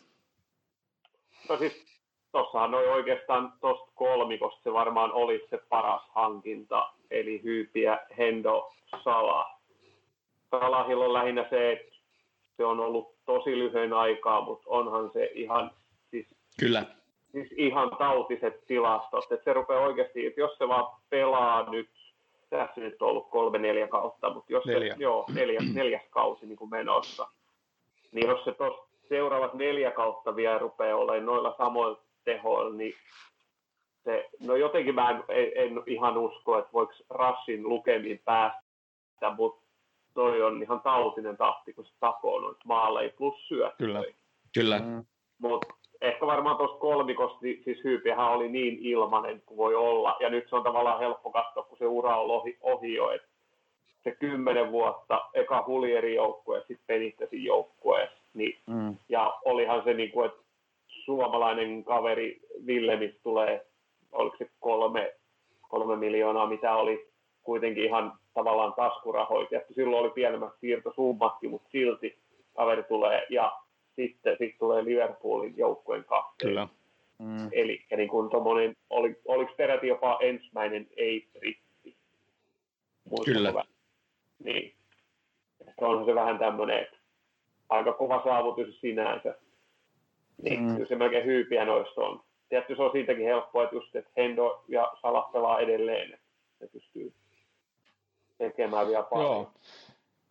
[1.49, 1.85] No siis
[2.31, 8.73] tuossahan oli oikeastaan tuosta kolmikosta se varmaan oli se paras hankinta, eli Hyypiä, Hendo,
[9.03, 9.60] Sala.
[10.51, 11.95] Salahilla on lähinnä se, että
[12.57, 15.71] se on ollut tosi lyhyen aikaa, mutta onhan se ihan,
[16.11, 16.27] siis,
[16.59, 16.85] Kyllä.
[17.31, 19.31] siis ihan tautiset tilastot.
[19.31, 21.89] Että se rupeaa oikeasti, että jos se vaan pelaa nyt,
[22.49, 24.93] tässä nyt on ollut kolme, neljä kautta, mutta jos neljä.
[24.93, 27.27] se, joo, neljäs, neljäs kausi niin kuin menossa,
[28.11, 28.73] niin jos se tos
[29.09, 32.93] seuraavat neljä kautta vielä rupeaa olemaan noilla samoilla tehoilla, niin
[34.03, 39.60] se, no jotenkin mä en, en, en ihan usko, että voiko Rassin lukemiin päästä, mutta
[40.13, 43.87] toi on ihan tautinen tahti, kun se takoo noita maaleja plus syöttöjä.
[43.87, 44.03] Kyllä.
[44.53, 44.79] Kyllä.
[44.79, 45.05] Mm.
[45.37, 50.29] Mutta ehkä varmaan tuossa kolmikossa, niin siis Hyypiähän oli niin ilmanen kuin voi olla, ja
[50.29, 53.27] nyt se on tavallaan helppo katsoa, kun se ura on ohi, ohi jo, että
[54.03, 58.95] se kymmenen vuotta, eka Hulierin joukkue ja sitten Penittäsin joukkue, niin, mm.
[59.09, 60.41] ja olihan se niin kuin, että
[60.87, 63.65] suomalainen kaveri Villemis tulee,
[64.11, 65.13] oliko se kolme,
[65.69, 67.10] kolme miljoonaa, mitä oli
[67.43, 69.55] kuitenkin ihan tavallaan taskurahoita.
[69.75, 72.17] Silloin oli pienemmät siirtosummatkin, mutta silti
[72.55, 73.57] kaveri tulee ja
[73.95, 76.51] sitten sit tulee Liverpoolin joukkueen kapteeni.
[76.51, 76.67] Kyllä.
[77.19, 77.49] Mm.
[77.51, 81.95] Eli niin kuin tommonen, oli, oliko peräti jopa ensimmäinen ei-britti?
[83.25, 83.49] Kyllä.
[83.49, 83.63] Hyvä?
[84.43, 84.73] Niin.
[85.67, 86.87] Ehkä onhan se vähän tämmöinen,
[87.69, 89.35] aika kova saavutus sinänsä.
[90.41, 90.73] Niin, mm.
[90.73, 92.23] kyllä se melkein hyypiä noista on.
[92.49, 96.25] Tietysti se on siitäkin helppoa, että just, että Hendo ja Salah pelaa edelleen, että
[96.59, 97.13] ne pystyy
[98.41, 99.31] tekemään vielä paljon.
[99.31, 99.51] Joo.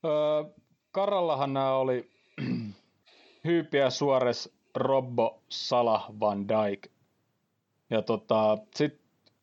[0.05, 0.45] Öö,
[0.91, 2.11] Karallahan nämä oli
[3.47, 6.87] Hyypiä, Suores, Robbo, Salah, Van Dijk.
[7.91, 9.01] Ja tota, sit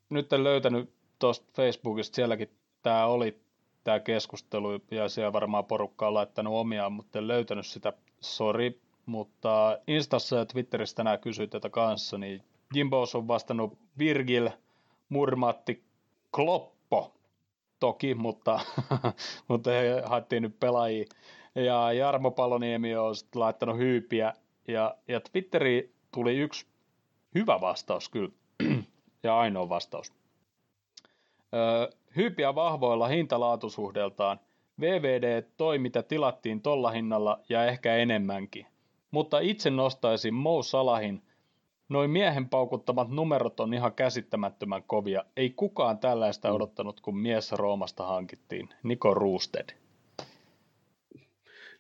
[0.10, 2.50] nyt en löytänyt tuosta Facebookista, sielläkin
[2.84, 3.40] tämä oli
[3.84, 9.80] tämä keskustelu, ja siellä varmaan porukka on laittanut omiaan, mutta en löytänyt sitä, sori, mutta
[9.88, 14.50] Instassa ja Twitterissä tänään kysyi tätä kanssa, niin Jimbos on vastannut Virgil,
[15.10, 15.84] Murmatti,
[16.36, 16.77] Kloppo,
[17.80, 18.60] toki, mutta,
[19.48, 21.06] mutta he haettiin nyt pelaajia.
[21.56, 24.34] Ja Jarmo Paloniemi on laittanut hyypiä.
[24.68, 26.66] Ja, ja Twitteri tuli yksi
[27.36, 28.32] hyvä vastaus kyllä.
[29.24, 30.14] ja ainoa vastaus.
[31.54, 34.40] Öö, hyypiä vahvoilla hintalaatusuhdeltaan.
[34.80, 38.66] VVD toi mitä tilattiin tolla hinnalla ja ehkä enemmänkin.
[39.12, 41.22] Mutta itse nostaisin Mo Salahin
[41.90, 45.24] Noin miehen paukuttamat numerot on ihan käsittämättömän kovia.
[45.38, 46.56] Ei kukaan tällaista mm.
[46.56, 48.70] odottanut, kun mies Roomasta hankittiin.
[48.84, 49.70] Niko Roosted.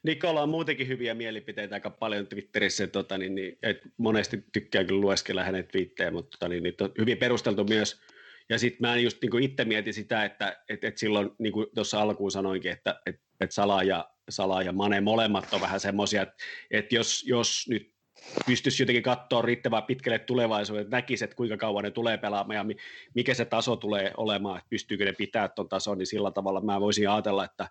[0.04, 5.02] Nikola on muutenkin hyviä mielipiteitä aika paljon Twitterissä, tota, niin, niin, et monesti tykkää kyllä
[5.02, 8.02] lueskella hänen twiittejä, mutta tota, niin, niin, on hyvin perusteltu myös.
[8.50, 12.02] Ja sitten mä just niin itse mietin sitä, että et, et silloin, niin kuin tuossa
[12.02, 16.36] alkuun sanoinkin, että et, et Sala, ja, Sala ja Mane molemmat on vähän semmoisia, että
[16.72, 17.97] et jos, jos nyt
[18.46, 22.76] pystyisi jotenkin katsoa riittävän pitkälle tulevaisuuteen, että näkisi, että kuinka kauan ne tulee pelaamaan ja
[23.14, 26.82] mikä se taso tulee olemaan, että pystyykö ne pitää tuon tason, niin sillä tavalla mä
[26.82, 27.68] voisin ajatella, että,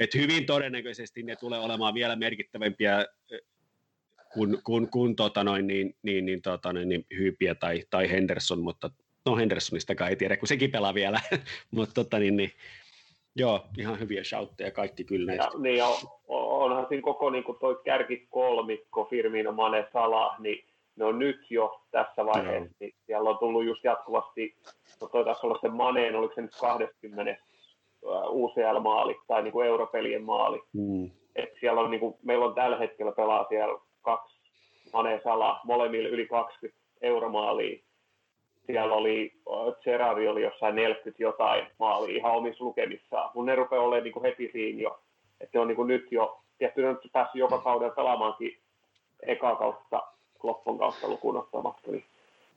[0.00, 3.06] että hyvin todennäköisesti ne tulee olemaan vielä merkittävämpiä
[4.32, 8.60] kuin, kuin, kuin tota noin, niin, niin, niin, tota noin, niin Hyypiä tai, tai Henderson,
[8.60, 8.90] mutta
[9.26, 11.20] no Hendersonistakaan ei tiedä, kun sekin pelaa vielä,
[11.70, 12.52] mutta tota, niin, niin,
[13.36, 15.32] Joo, ihan hyviä shoutteja kaikki kyllä.
[15.32, 15.86] Ja, niin, ja
[16.28, 20.64] onhan siinä koko niin toi kärki kolmikko, Firmino, Mane, Salah, niin
[20.96, 22.74] ne on nyt jo tässä vaiheessa.
[22.80, 24.56] Niin siellä on tullut just jatkuvasti,
[25.00, 27.36] no toi taisi olla se Maneen, oliko se nyt 20
[28.28, 30.60] UCL-maali tai niin kuin europelien maali.
[30.72, 31.10] Mm.
[31.36, 34.36] Et siellä on, niin kuin, meillä on tällä hetkellä pelaa siellä kaksi
[34.92, 37.78] Mane Sala, molemmille yli 20 euromaalia
[38.66, 39.32] siellä oli,
[39.84, 44.22] Gerardi oli jossain 40 jotain maali ihan omissa lukemissaan, mun ne rupeaa olemaan niin kuin
[44.22, 45.00] heti siinä jo,
[45.40, 48.58] että ne on niin kuin nyt jo, tietysti ne on päässyt joka kauden pelaamaankin
[49.22, 50.02] eka kautta,
[50.40, 52.04] Kloppon kautta lukuun ottamatta, niin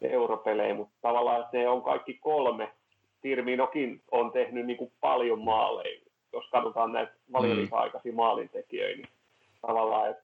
[0.02, 2.72] europelejä, mutta tavallaan, että ne on kaikki kolme,
[3.22, 6.02] Firminokin on tehnyt niin kuin paljon maaleja,
[6.34, 8.16] jos katsotaan näitä mm.
[8.16, 9.10] maalintekijöitä, niin
[9.62, 10.24] tavallaan, että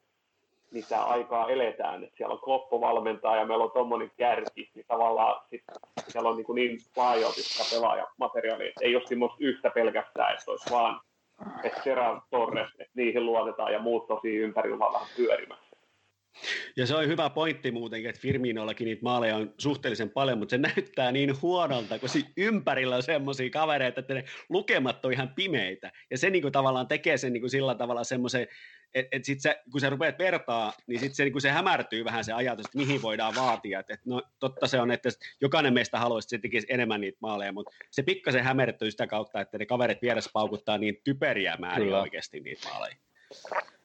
[0.72, 5.42] mitä aikaa eletään, että siellä on Kloppo valmentaa ja meillä on tuommoinen kärki, niin tavallaan
[5.50, 5.64] sit
[6.08, 10.72] siellä on niin, niin laajalti sitä pelaajamateriaalia, että ei ole semmoista yhtä pelkästään, että olisi
[10.72, 11.02] vaan
[11.64, 15.69] että Gerard Torres, että niihin luotetaan ja muut tosi ympärillä vaan vähän pyörimässä.
[16.76, 20.58] Ja se on hyvä pointti muutenkin, että Firminollakin niitä maaleja on suhteellisen paljon, mutta se
[20.58, 25.92] näyttää niin huonolta, kun ympärillä on semmoisia kavereita, että ne lukemat on ihan pimeitä.
[26.12, 28.48] Ja se niin kuin tavallaan tekee sen niin kuin sillä tavalla semmoisen,
[28.94, 32.24] että et sit se, kun sä rupeat vertaa, niin sitten se, niin se hämärtyy vähän
[32.24, 33.80] se ajatus, että mihin voidaan vaatia.
[33.80, 35.10] Et, et no, totta se on, että
[35.42, 39.42] jokainen meistä haluaisi, että se tekisi enemmän niitä maaleja, mutta se pikkasen hämärtyy sitä kautta,
[39.42, 42.02] että ne kaverit vieressä paukuttaa niin typeriä määriä Kyllä.
[42.02, 42.96] oikeasti niitä maaleja.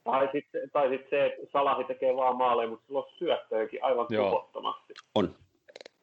[0.04, 4.06] Tai sitten tai sit se, että Salahi tekee vaan maaleja, mutta sillä on syöttöjäkin aivan
[4.06, 4.94] tuhottomasti.
[5.14, 5.34] On.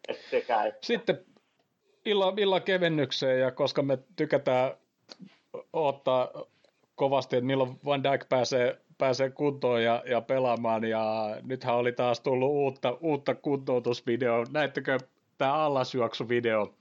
[0.08, 0.80] Et sekä, että...
[0.88, 1.26] Sitten
[2.06, 4.72] illan, illan kevennykseen, ja koska me tykätään
[5.74, 6.32] ottaa
[6.96, 12.20] kovasti, että milloin Van Dijk pääsee, pääsee kuntoon ja, ja pelaamaan, ja nythän oli taas
[12.20, 14.46] tullut uutta, uutta kuntoutusvideo.
[14.54, 14.98] Näettekö
[15.38, 16.74] tämä allasjuoksuvideo?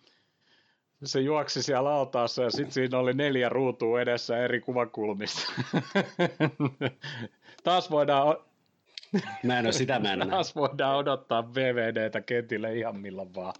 [1.05, 5.53] Se juoksi siellä altaassa ja sitten siinä oli neljä ruutua edessä eri kuvakulmista.
[7.65, 8.37] Taas voidaan...
[9.43, 13.55] Mä en ole sitä, mä en Taas voidaan odottaa VVDtä kentille ihan milloin vaan.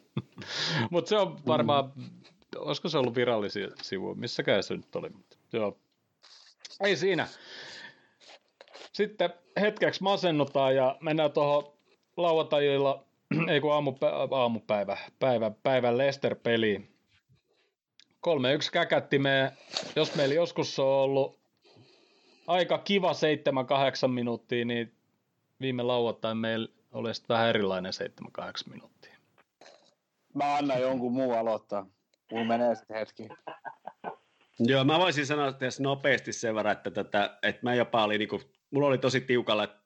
[0.90, 2.04] Mutta se on varmaan, mm.
[2.56, 5.10] olisiko se ollut virallisia sivuja, missäkään se nyt oli.
[5.52, 5.78] Joo.
[6.80, 7.28] Ei siinä.
[8.92, 9.30] Sitten
[9.60, 11.72] hetkeksi masennutaan ja mennään tuohon
[12.16, 13.05] lauantajilla,
[13.52, 16.88] ei kun aamupä, aamupäivä, päivä, päivän Lester-peli.
[18.26, 19.52] 3-1 käkätti me,
[19.96, 21.38] jos meillä joskus on ollut
[22.46, 23.12] aika kiva
[24.06, 24.92] 7-8 minuuttia, niin
[25.60, 27.92] viime lauantain meillä oli sitten vähän erilainen
[28.40, 29.16] 7-8 minuuttia.
[30.34, 31.86] Mä annan jonkun muun aloittaa.
[32.32, 33.28] Mulla menee sitten hetki.
[34.58, 38.28] Joo, mä voisin sanoa tässä nopeasti sen verran, että, tätä, että mä jopa oli, niin
[38.28, 39.85] kuin, mulla oli tosi tiukalla, että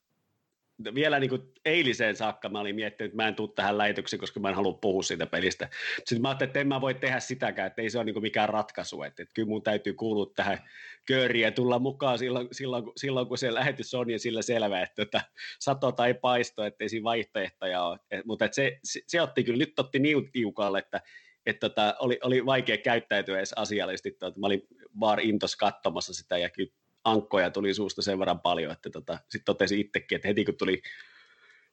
[0.94, 4.40] vielä niin kuin eiliseen saakka mä olin miettinyt, että mä en tule tähän lähetykseen, koska
[4.40, 5.68] mä en halua puhua siitä pelistä.
[5.96, 8.22] Sitten mä ajattelin, että en mä voi tehdä sitäkään, että ei se ole niin kuin
[8.22, 9.02] mikään ratkaisu.
[9.02, 10.58] Että, että kyllä mun täytyy kuulua tähän
[11.06, 15.02] kööriin ja tulla mukaan silloin, silloin, silloin kun se lähetys on, niin sillä selvä, että,
[15.02, 15.20] että
[15.60, 17.98] sato tai paisto, että ei siinä vaihtoehtoja ole.
[18.10, 21.00] Et, mutta että se, se, se, otti kyllä, nyt otti niin tiukalle, että
[21.46, 24.10] että tota, oli, oli vaikea käyttäytyä edes asiallisesti.
[24.10, 24.62] Tota, mä olin
[25.00, 26.72] vaan intos katsomassa sitä ja kyllä
[27.04, 30.82] ankkoja tuli suusta sen verran paljon, että tota, sitten totesin itsekin, että heti kun tuli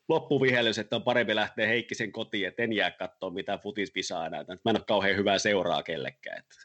[0.09, 4.43] loppuvihellys, että on parempi lähteä Heikkisen kotiin, että en jää katsoa mitään futispisaa enää.
[4.47, 6.39] Mä en ole kauhean hyvää seuraa kellekään.
[6.39, 6.55] Että.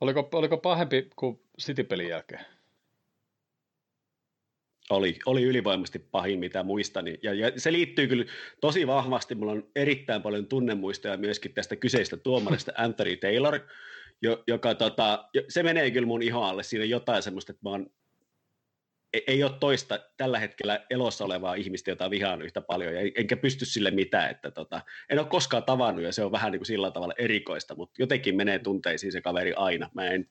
[0.00, 2.44] Oliko, oliko pahempi kuin City-pelin jälkeen?
[4.90, 7.04] Oli, oli ylivoimasti pahin, mitä muistan.
[7.22, 8.24] Ja, ja, se liittyy kyllä
[8.60, 13.60] tosi vahvasti, mulla on erittäin paljon tunnemuistoja myöskin tästä kyseistä tuomarista Anthony Taylor,
[14.22, 16.62] jo, joka tota, se menee kyllä mun ihoalle.
[16.62, 17.90] Siinä jotain semmoista, että mä oon
[19.26, 23.64] ei ole toista tällä hetkellä elossa olevaa ihmistä, jota vihaan yhtä paljon, ja enkä pysty
[23.64, 26.90] sille mitään, että tota, en ole koskaan tavannut, ja se on vähän niin kuin sillä
[26.90, 29.90] tavalla erikoista, mutta jotenkin menee tunteisiin se kaveri aina.
[29.94, 30.28] Mä en,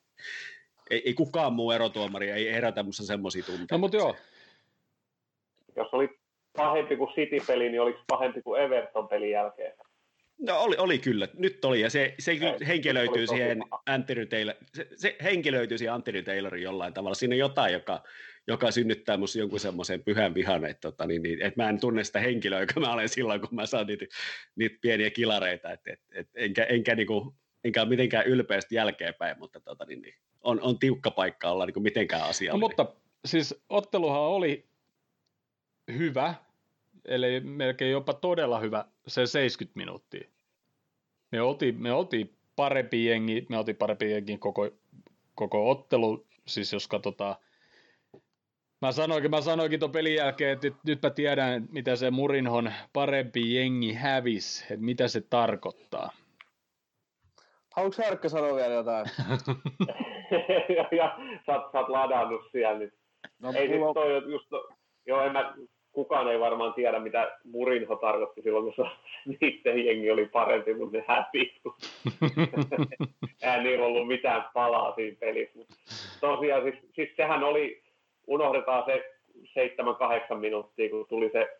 [0.90, 3.74] ei, ei kukaan muu erotuomari ei herätä minussa semmoisia tunteita.
[3.74, 4.16] No, mutta joo.
[5.76, 6.08] Jos oli
[6.56, 9.72] pahempi kuin City-peli, niin oliko pahempi kuin Everton-pelin jälkeen?
[10.38, 14.88] No oli, oli kyllä, nyt oli, ja se, se henki löytyy siihen Anthony Taylor, se,
[14.96, 17.14] se henki löytyy siihen Anthony Taylorin jollain tavalla.
[17.14, 18.02] Siinä on jotain, joka,
[18.46, 22.04] joka synnyttää minusta jonkun semmoisen pyhän vihan, että, tota, niin, niin, että mä en tunne
[22.04, 24.04] sitä henkilöä, joka mä olen silloin, kun mä saan niitä,
[24.56, 27.34] niitä pieniä kilareita, että, et, et, enkä, enkä, niinku,
[27.64, 31.74] enkä ole mitenkään ylpeästi jälkeenpäin, mutta tota, niin, niin, on, on tiukka paikka olla niin
[31.74, 32.60] kuin mitenkään asiallinen.
[32.60, 34.66] No, mutta siis otteluhan oli
[35.92, 36.34] hyvä,
[37.04, 40.28] eli melkein jopa todella hyvä se 70 minuuttia.
[41.32, 44.70] Me oltiin, me oltiin parempi jengi, me oltiin parempi jengi koko,
[45.34, 47.36] koko ottelu, siis jos katsotaan
[48.82, 52.72] Mä sanoinkin, mä sanoinkin tuon pelin jälkeen, että nyt, nyt mä tiedän, mitä se Murinhon
[52.92, 56.10] parempi jengi hävis, että mitä se tarkoittaa.
[57.76, 59.06] Haluatko Härkkä sanoa vielä jotain?
[60.76, 62.94] ja, ja sä, oot, sä oot ladannut siellä nyt.
[63.38, 63.94] No, ei mulla...
[63.94, 64.46] toi just,
[65.06, 65.54] joo, en mä,
[65.92, 68.86] kukaan ei varmaan tiedä, mitä Murinho tarkoitti silloin, kun
[69.40, 71.62] niiden jengi oli parempi, mutta ne hävisi.
[73.42, 75.58] Eihän niillä ollut mitään palaa siinä pelissä.
[75.58, 75.74] Mutta
[76.20, 77.82] tosiaan, siis, siis sehän oli,
[78.26, 79.12] unohdetaan se
[80.34, 81.58] 7-8 minuuttia, kun tuli se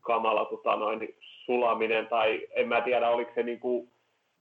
[0.00, 3.88] kamala tota noin, sulaminen, tai en mä tiedä, oliko se niin kuin,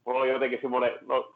[0.06, 1.36] oli jotenkin semmoinen, no,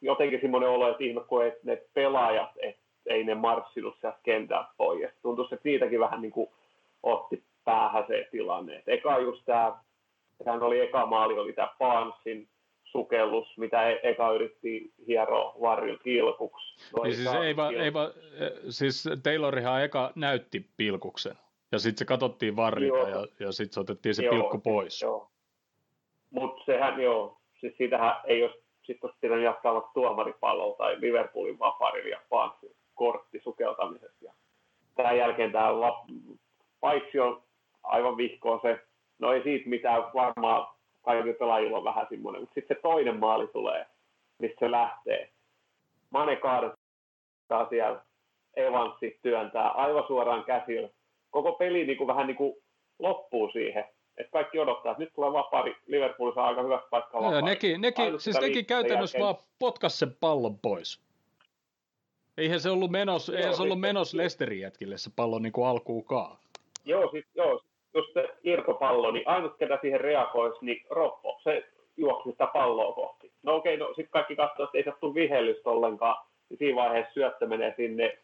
[0.00, 4.68] jotenkin semmoinen olo, että ihme, kun et ne pelaajat, että ei ne marssinut sieltä kentältä
[4.76, 5.10] pois.
[5.22, 6.50] Tuntuisi, että siitäkin vähän niin kuin
[7.02, 8.76] otti päähän se tilanne.
[8.76, 9.78] Et eka just tämä,
[10.44, 12.48] sehän oli eka maali, oli tämä Pansin
[12.92, 16.92] sukellus, mitä e- eka yritti hieroa varjon pilkuksi.
[16.96, 18.10] No, niin siis, ei va, ei va,
[18.68, 21.34] siis Taylorihan eka näytti pilkuksen,
[21.72, 25.02] ja sitten se katsottiin varrilta, ja, ja sitten se otettiin se joo, pilkku pois.
[25.02, 25.30] Joo.
[26.30, 31.58] Mutta sehän, joo, siis siitähän ei olisi sitten olisi pitänyt jatkaa vaikka tuomaripallolla tai Liverpoolin
[31.58, 34.24] vaparilla Pansin kortti sukeltamisesta.
[34.24, 34.32] Ja
[34.96, 35.68] tämän jälkeen tämä
[36.80, 37.42] paitsi on
[37.82, 38.80] aivan vihkoon se,
[39.18, 40.66] no ei siitä mitään varmaan
[41.08, 43.86] kaikilla pelaajilla on vähän semmoinen, mutta sitten se toinen maali tulee,
[44.38, 45.30] mistä se lähtee.
[46.10, 48.00] Mane kaadettaa siellä,
[48.56, 50.88] Evanssi työntää aivan suoraan käsillä.
[51.30, 52.54] Koko peli niin kuin, vähän niin kuin
[52.98, 53.84] loppuu siihen.
[54.16, 57.46] Että kaikki odottaa, että nyt tulee vapaari, Liverpool saa aika hyvät paikkaa vapaari.
[57.46, 59.34] nekin, nekin, siis nekin käytännössä jälkeen...
[59.34, 61.00] vaan potkas sen pallon pois.
[62.38, 65.66] Eihän se ollut menos, joo, eihän se ollut menos Lesterin jätkille se pallo niin kuin
[65.66, 66.38] alkuukaan.
[66.84, 67.60] Joo, siis, joo,
[67.94, 71.64] just se irtopallo, niin ainut ketä siihen reagoisi, niin Roppo, se
[71.96, 73.32] juoksi sitä palloa kohti.
[73.42, 77.12] No okei, no sitten kaikki katsoo, että ei se tule vihellystä ollenkaan, niin siinä vaiheessa
[77.12, 78.18] syöttö menee sinne,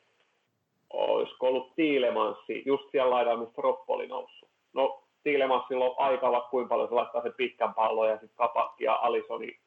[0.91, 4.49] olisiko ollut Tiilemanssi, just siellä laidalla, mistä Roppo oli noussut.
[4.73, 8.95] No Tiilemansilla on aika kuinka paljon se laittaa sen pitkän pallon ja sitten Kapakki ja
[8.95, 9.59] Alisoni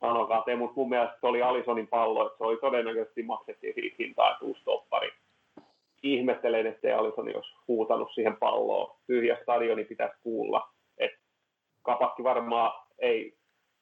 [0.00, 4.32] sanokaa mutta mun mielestä se oli Alisonin pallo, että se oli todennäköisesti maksettiin siitä hintaa,
[4.32, 5.10] että uusi toppari
[6.02, 8.96] ihmettelen, ettei Alisoni olisi huutanut siihen palloon.
[9.06, 10.68] Tyhjä stadioni pitäisi kuulla.
[10.98, 11.10] Et
[11.82, 13.34] kapakki varmaan ei,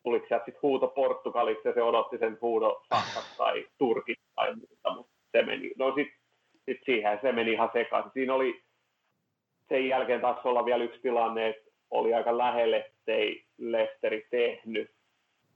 [0.03, 4.95] tuliko sieltä sitten huuto Portugaliksi ja se odotti sen huudo Saksasta tai Turkista tai muuta,
[4.95, 6.19] mutta se meni, no sitten
[6.65, 8.13] sit siihen se meni ihan sekaisin.
[8.13, 8.63] Siinä oli
[9.69, 14.91] sen jälkeen taas olla vielä yksi tilanne, että oli aika lähelle, ettei Lesteri tehnyt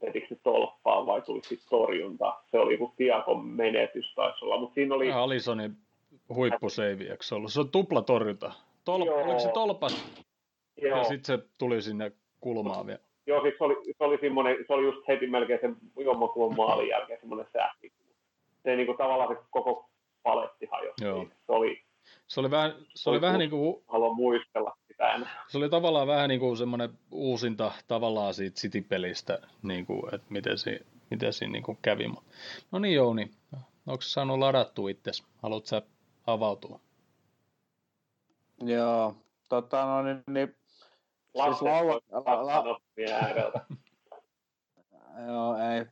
[0.03, 2.35] menikö se tolppaan vai tuli sitten torjunta.
[2.51, 5.13] Se oli joku Tiakon menetys taisi olla, mutta siinä oli...
[5.13, 5.77] Alisonin
[6.35, 7.53] huippuseivi, eikö se ollut?
[7.53, 8.53] Se on tupla torjunta.
[8.85, 9.03] Tol...
[9.03, 10.05] Oliko se tolpas?
[10.83, 10.99] Joo.
[10.99, 13.01] Ja sitten se tuli sinne kulmaan vielä.
[13.27, 14.19] Joo, siis se oli, se oli,
[14.67, 17.93] se oli just heti melkein sen Jommakuun maalin jälkeen semmoinen sähki.
[18.63, 19.91] Se ei niinku tavallaan se koko
[20.23, 21.05] paletti hajosi.
[21.05, 21.27] Joo.
[21.47, 21.83] Se oli,
[22.27, 23.83] se oli vähän, se oli, oli vähän niin kuin...
[23.87, 25.45] Haluan muistella sitä enää.
[25.49, 30.59] Se oli tavallaan vähän niin kuin semmoinen uusinta tavallaan siitä City-pelistä, niin kuin, että miten,
[30.59, 30.81] se,
[31.11, 32.09] miten siinä niin kuin kävi.
[32.71, 33.31] No niin Jouni,
[33.87, 35.11] onko saanut ladattua itse?
[35.43, 35.83] Haluatko sä
[36.27, 36.81] avautua?
[38.61, 39.17] Joo,
[39.49, 40.57] tota no niin, niin
[41.45, 42.01] siis lauan...
[42.11, 42.81] La, la,
[45.27, 45.87] Joo, ei.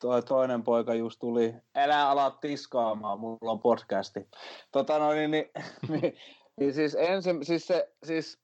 [0.00, 4.28] Toi toinen poika just tuli, älä ala tiskaamaan, mulla on podcasti.
[4.72, 5.50] Tota no niin, niin,
[5.88, 6.16] niin,
[6.60, 8.38] niin siis ensin, siis se, siis,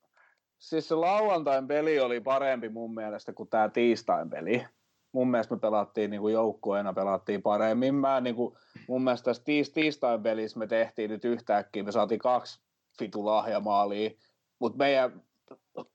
[0.59, 4.67] siis se lauantain peli oli parempi mun mielestä kuin tämä tiistain peli.
[5.13, 7.95] Mun mielestä me pelattiin niin kuin joukkueena, pelattiin paremmin.
[7.95, 8.57] Mä, niin kuin,
[8.89, 12.61] mun mielestä tässä tiis, tiistain pelissä me tehtiin nyt yhtäkkiä, me saatiin kaksi
[12.99, 14.11] fitu lahjamaalia,
[14.59, 15.23] mutta meidän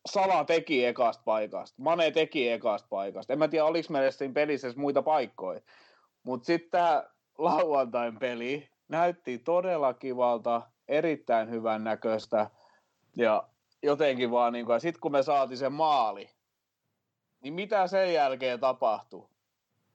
[0.05, 3.33] Sala teki ekasta paikasta, Mane teki ekasta paikasta.
[3.33, 5.61] En mä tiedä, oliko meillä siinä pelissä muita paikkoja.
[6.23, 7.03] Mutta sitten tämä
[7.37, 12.49] lauantain peli näytti todella kivalta, erittäin hyvän näköistä.
[13.17, 13.49] Ja
[13.83, 16.29] jotenkin vaan, niin kuin, sitten kun me saatiin se maali,
[17.45, 19.27] niin mitä sen jälkeen tapahtui?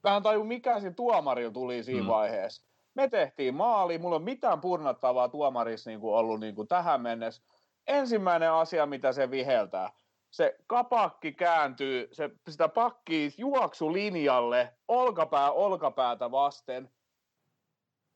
[0.04, 2.08] Vähän taju, mikä se tuomari tuli siinä mm.
[2.08, 2.66] vaiheessa.
[2.94, 7.42] Me tehtiin maali, mulla on mitään purnattavaa tuomarissa niin kuin ollut niin kuin tähän mennessä
[7.86, 9.90] ensimmäinen asia, mitä se viheltää,
[10.30, 16.90] se kapakki kääntyy, se, sitä pakkii juoksulinjalle olkapää olkapäätä vasten,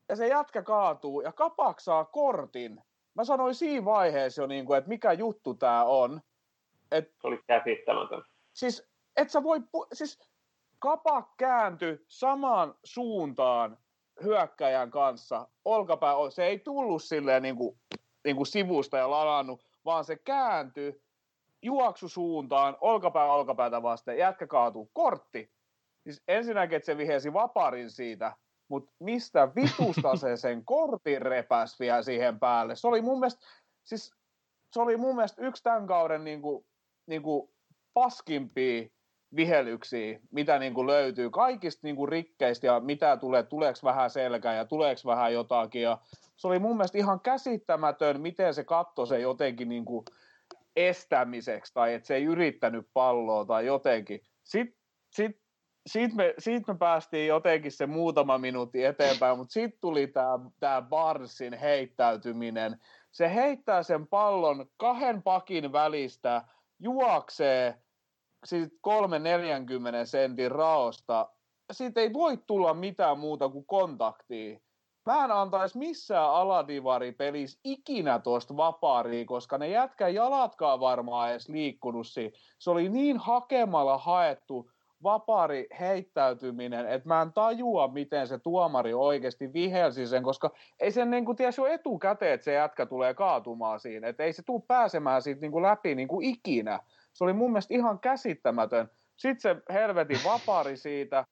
[0.09, 2.81] ja se jätkä kaatuu, ja kapak saa kortin.
[3.13, 6.21] Mä sanoin siinä vaiheessa jo, niin kuin, että mikä juttu tämä on.
[6.91, 8.23] Et, se oli käsittämätön.
[8.53, 9.59] Siis, et sä voi,
[9.93, 10.19] siis
[10.79, 13.77] kapak kääntyi samaan suuntaan
[14.23, 17.79] hyökkäjän kanssa, olkapää, se ei tullut silleen niin kuin
[18.25, 21.01] niin kuin sivusta ja ladannut, vaan se kääntyi
[21.61, 25.51] juoksusuuntaan, olkapää olkapäätä vasten, jätkä kaatuu, kortti.
[26.03, 28.35] Siis ensinnäkin, että se vihesi vaparin siitä,
[28.67, 32.75] mutta mistä vitusta se sen kortin repäs vielä siihen päälle?
[32.75, 33.45] Se oli mun mielestä,
[33.83, 34.13] siis
[34.73, 36.65] se oli mun mielestä yksi tämän kauden niin kuin,
[37.07, 37.49] niin kuin
[37.93, 38.89] paskimpia
[39.35, 44.55] vihelyksiä, mitä niin kuin löytyy kaikista niin kuin rikkeistä ja mitä tulee, tuleeko vähän selkää
[44.55, 45.81] ja tuleeko vähän jotakin.
[45.81, 45.97] Ja
[46.35, 50.05] se oli mun mielestä ihan käsittämätön, miten se katsoi se jotenkin niin kuin
[50.75, 54.21] estämiseksi tai että se ei yrittänyt palloa tai jotenkin.
[54.43, 54.79] Sitten
[55.09, 55.39] sit,
[55.87, 60.13] siitä me, siitä me päästiin jotenkin se muutama minuutti eteenpäin, mutta sitten tuli
[60.59, 62.79] tämä Barsin heittäytyminen.
[63.11, 66.41] Se heittää sen pallon kahden pakin välistä,
[66.79, 67.84] juoksee
[68.45, 68.91] siitä 3-40
[70.03, 71.29] sentin raosta.
[71.71, 74.59] Siitä ei voi tulla mitään muuta kuin kontaktia
[75.05, 81.49] mä en antaisi missään aladivari pelissä ikinä tuosta vapaaria, koska ne jätkä jalatkaan varmaan edes
[81.49, 82.37] liikkunut siinä.
[82.59, 84.71] Se oli niin hakemalla haettu
[85.03, 91.11] vapaari heittäytyminen, että mä en tajua, miten se tuomari oikeasti vihelsi sen, koska ei sen
[91.11, 95.21] niin kuin jo etukäteen, että se jätkä tulee kaatumaan siinä, että ei se tule pääsemään
[95.21, 96.79] siitä niin kuin läpi niin kuin ikinä.
[97.15, 98.89] Se oli mun mielestä ihan käsittämätön.
[99.15, 101.25] Sitten se helvetin vapaari siitä,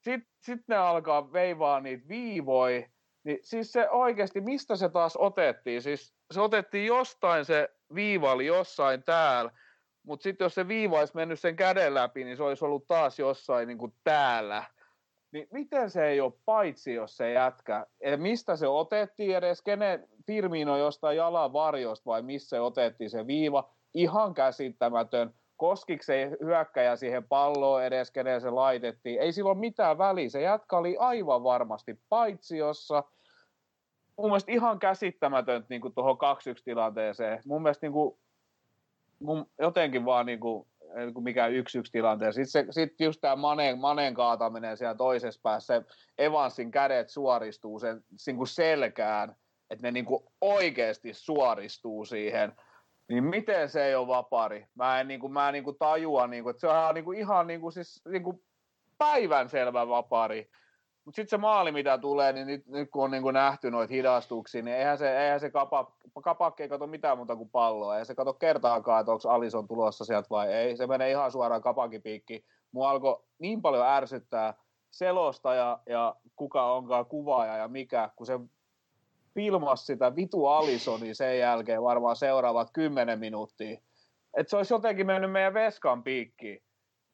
[0.00, 2.88] sitten sit ne alkaa veivaa niitä viivoja,
[3.24, 5.82] niin siis se oikeasti, mistä se taas otettiin?
[5.82, 9.50] Siis se otettiin jostain, se viiva oli jossain täällä,
[10.02, 13.18] mutta sitten jos se viiva olisi mennyt sen käden läpi, niin se olisi ollut taas
[13.18, 14.64] jossain niin kuin täällä.
[15.32, 17.86] Niin miten se ei ole paitsi, jos se jätkä?
[18.04, 19.62] Ja mistä se otettiin edes?
[19.62, 23.74] Kenen Firmino jostain jalan varjosta vai missä se otettiin se viiva?
[23.94, 29.20] Ihan käsittämätön koskiko se hyökkäjä siihen palloon edes, kenen se laitettiin.
[29.20, 30.28] Ei silloin mitään väliä.
[30.28, 33.04] Se jätkä oli aivan varmasti paitsiossa.
[34.16, 37.42] Mun mielestä ihan käsittämätöntä niin tuohon 2-1 tilanteeseen.
[37.46, 38.18] Mun mielestä niin kuin,
[39.18, 40.66] mun jotenkin vaan niin kuin,
[40.96, 42.44] niin kuin mikä yksi yksi tilanteessa.
[42.44, 45.82] Sitten, se, sit just tämä Manen, Manen kaataminen siellä toisessa päässä,
[46.18, 49.36] Evansin kädet suoristuu sen niin kuin selkään,
[49.70, 52.52] että ne niin kuin oikeasti suoristuu siihen–
[53.10, 54.66] niin miten se ei ole vapari?
[54.74, 57.04] Mä en, niin kuin, mä en niin kuin tajua, niin kuin, että se on niin
[57.04, 58.42] kuin, ihan niin kuin, siis, niin kuin
[58.98, 60.50] päivänselvä vapari.
[61.04, 63.94] Mutta sitten se maali, mitä tulee, niin nyt, nyt kun on niin kuin nähty noita
[63.94, 67.94] hidastuksia, niin eihän se, eihän se kapa, kapakki ei kato mitään muuta kuin palloa.
[67.94, 70.76] Eihän se kato kertaakaan, että onko Alison tulossa sieltä vai ei.
[70.76, 72.44] Se menee ihan suoraan kapakipiikki.
[72.72, 74.54] Mua alkoi niin paljon ärsyttää
[74.90, 78.40] selosta ja, ja kuka onkaan kuvaaja ja mikä, kun se
[79.34, 83.78] filmas sitä vitu Alisoni sen jälkeen varmaan seuraavat kymmenen minuuttia.
[84.36, 86.62] Että se olisi jotenkin mennyt meidän veskan piikkiin.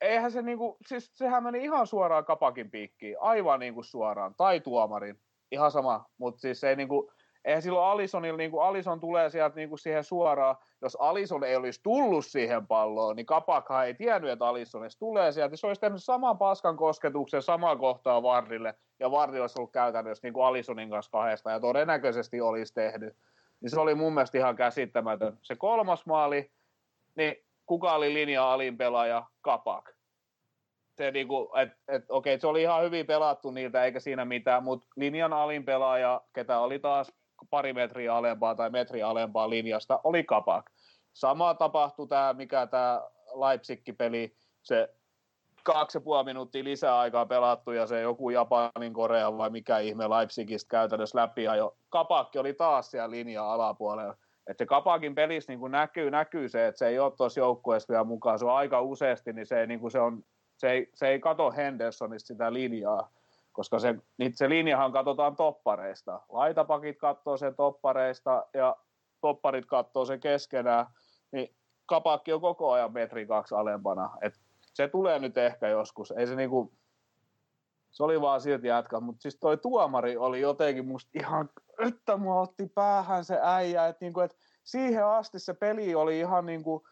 [0.01, 5.21] Eihän se niinku, siis sehän meni ihan suoraan kapakin piikkiin, aivan niinku suoraan, tai tuomarin,
[5.53, 7.13] ihan sama, mutta siis ei niinku,
[7.47, 11.57] eihän silloin Alisonilla, niin kuin Alison tulee sieltä niin kuin siihen suoraan, jos Alison ei
[11.57, 15.57] olisi tullut siihen palloon, niin Kapakha ei tiennyt, että Alison edes tulee sieltä.
[15.57, 20.35] Se olisi tehnyt saman paskan kosketuksen samaan kohtaan Vardille, ja Vardi olisi ollut käytännössä niin
[20.35, 23.17] kuin Alisonin kanssa kahdesta, ja todennäköisesti olisi tehnyt.
[23.61, 25.39] Niin se oli mun mielestä ihan käsittämätön.
[25.43, 26.51] Se kolmas maali,
[27.15, 27.37] niin
[27.67, 29.27] kuka oli linja alin pelaaja?
[29.41, 29.93] Kapak.
[30.97, 34.87] Se niinku, et, et, okei, se oli ihan hyvin pelattu niiltä, eikä siinä mitään, mutta
[34.97, 37.13] linjan alin pelaaja, ketä oli taas
[37.51, 40.71] pari metriä alempaa tai metri alempaa linjasta, oli Kapak.
[41.13, 43.03] Sama tapahtui tämä, mikä tämä
[43.35, 44.89] Leipzig-peli, se
[45.67, 50.69] kaksi ja minuuttia lisää aikaa pelattu ja se joku Japanin Korea vai mikä ihme Leipzigistä
[50.71, 54.17] käytännössä läpi jo Kapakki oli taas siellä linja alapuolella.
[54.47, 58.05] Että se Kapakin pelissä niin näkyy, näkyy se, että se ei ole tuossa joukkueessa vielä
[58.05, 58.39] mukaan.
[58.39, 60.23] Se on aika useasti, niin se, niin se, on,
[60.57, 63.11] se, ei, se ei kato Hendersonista sitä linjaa
[63.57, 66.21] koska se, niin se linjahan katsotaan toppareista.
[66.29, 68.77] Laitapakit katsoo sen toppareista ja
[69.21, 70.87] topparit katsoo sen keskenään,
[71.33, 74.11] niin kapakki on koko ajan metri kaksi alempana.
[74.21, 74.35] Et
[74.75, 76.11] se tulee nyt ehkä joskus.
[76.11, 76.73] Ei se niinku,
[77.91, 81.51] se oli vaan silti jätkä, mutta siis toi tuomari oli jotenkin musta ihan,
[81.89, 86.47] että mua otti päähän se äijä, että niinku, et siihen asti se peli oli ihan
[86.47, 86.87] niinku,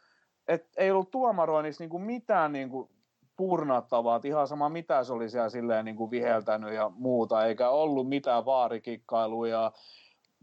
[0.48, 2.90] että ei ollut tuomaroinnissa niinku mitään niinku
[3.36, 7.70] purnattavaa, että ihan sama mitä se oli siellä silleen niin kuin viheltänyt ja muuta, eikä
[7.70, 9.72] ollut mitään vaarikikkailuja.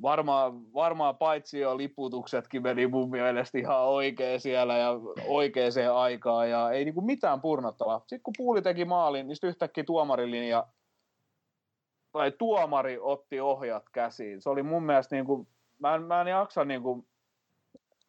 [0.01, 4.91] Varmaan, varmaan paitsi jo liputuksetkin meni mun mielestä ihan oikein siellä ja
[5.27, 7.99] oikeaan aikaan ja ei niin kuin mitään purnattavaa.
[7.99, 10.67] Sitten kun Puuli teki maalin, niin sitten yhtäkkiä tuomarilinja
[12.11, 14.41] tai tuomari otti ohjat käsiin.
[14.41, 15.47] Se oli mun mielestä niin kuin,
[15.79, 17.07] mä en, mä en jaksa niin kuin,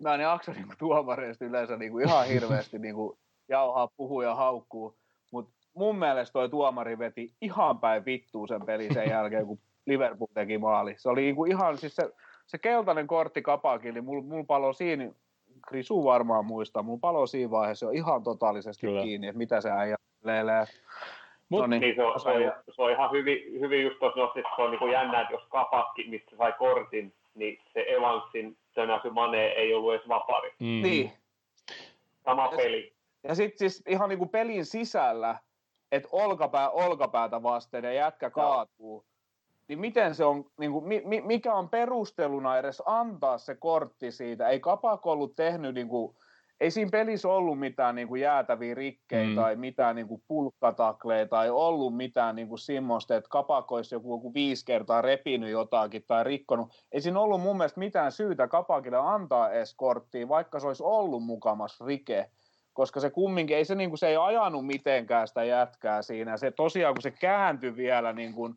[0.02, 3.18] mä en jaksa niin kuin tuomareista yleensä niin kuin ihan hirveästi niin kuin
[3.48, 4.96] jauhaa, puhuu ja haukkuu,
[5.30, 10.28] mutta mun mielestä toi tuomari veti ihan päin vittuun sen pelin sen jälkeen, kun Liverpool
[10.34, 10.94] teki maali.
[10.98, 12.10] Se oli niinku ihan, siis se,
[12.46, 15.10] se keltainen kortti kapakin, niin mulla mul palo siinä,
[15.68, 19.02] Krisu varmaan muistaa, mulla palo siinä vaiheessa jo ihan totaalisesti Kyllä.
[19.02, 20.64] kiinni, että mitä se äijä leilee.
[21.48, 24.20] Mut, no niin, niin se, on, se, on, se, on, ihan hyvin, hyvin just tuossa
[24.20, 28.56] nostit, se on niin kuin jännä, että jos kapakki, mistä sai kortin, niin se Evansin
[28.74, 30.50] tönäsy Mane ei ollut edes vapari.
[30.58, 30.82] Mm.
[30.82, 31.12] Niin.
[32.24, 32.92] Sama peli.
[33.28, 35.38] Ja sitten siis ihan niin kuin pelin sisällä,
[35.92, 39.04] että olkapää olkapäätä vasten ja jätkä kaatuu,
[39.68, 44.48] niin miten se on, niin kuin, mi, mikä on perusteluna edes antaa se kortti siitä?
[44.48, 46.16] Ei Kapak ollut tehnyt, niin kuin,
[46.60, 49.34] ei siinä pelissä ollut mitään niin kuin jäätäviä rikkejä mm.
[49.34, 54.14] tai mitään niin kuin pulkkatakleja tai ollut mitään niin kuin semmoista, että Kapak olisi joku,
[54.14, 56.72] joku viisi kertaa repinyt jotakin tai rikkonut.
[56.92, 61.24] Ei siinä ollut mun mielestä mitään syytä Kapakille antaa edes korttia, vaikka se olisi ollut
[61.24, 62.30] mukamas rike
[62.72, 66.36] koska se kumminkin, ei se, niin kuin, se ei ajanut mitenkään sitä jätkää siinä.
[66.36, 68.54] Se tosiaan, kun se kääntyi vielä niin kuin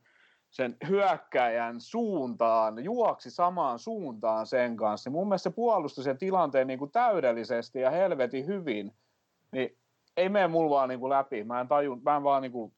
[0.50, 6.68] sen hyökkäjän suuntaan, juoksi samaan suuntaan sen kanssa, niin mun mielestä se puolusti sen tilanteen
[6.68, 8.94] niin kuin täydellisesti ja helvetin hyvin.
[9.52, 9.78] Niin
[10.18, 11.44] ei mene mulla vaan niin kuin läpi.
[11.44, 12.74] Mä en tajun, mä en vaan niin kuin,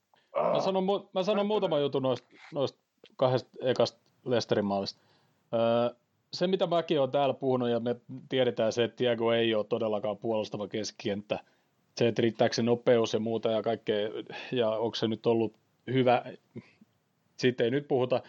[0.54, 0.84] Mä sanon,
[1.14, 2.80] mä sanon muutama juttu noista, noista
[3.16, 5.02] kahdesta ekasta Lesterin maalista.
[5.54, 5.96] Öö,
[6.34, 7.96] se, mitä mäkin olen täällä puhunut, ja me
[8.30, 11.40] tiedetään se, että Tiago ei ole todellakaan puolustava keskikenttä.
[11.98, 14.10] Se, että riittääkö se nopeus ja muuta ja kaikkea,
[14.52, 15.56] ja onko se nyt ollut
[15.92, 16.24] hyvä,
[17.38, 18.24] siitä ei nyt puhuta.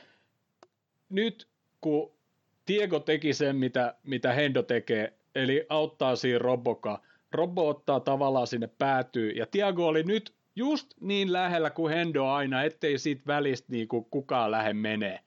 [1.08, 1.48] Nyt
[1.80, 2.12] kun
[2.68, 8.66] Diego teki sen, mitä, mitä Hendo tekee, eli auttaa siinä Roboka, Robo ottaa tavallaan sinne
[8.78, 13.88] päätyy, ja Tiago oli nyt just niin lähellä kuin Hendo aina, ettei siitä välistä niin
[13.88, 15.20] kuin kukaan lähde menee.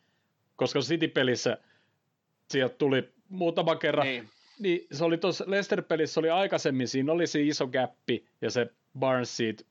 [0.55, 1.57] Koska City-pelissä–
[2.51, 4.07] sieltä tuli muutama kerran.
[4.07, 4.29] Niin.
[4.59, 8.67] niin se oli tuossa Leicester-pelissä oli aikaisemmin, siinä oli se iso gappi ja se
[8.99, 9.63] Barnes siitä,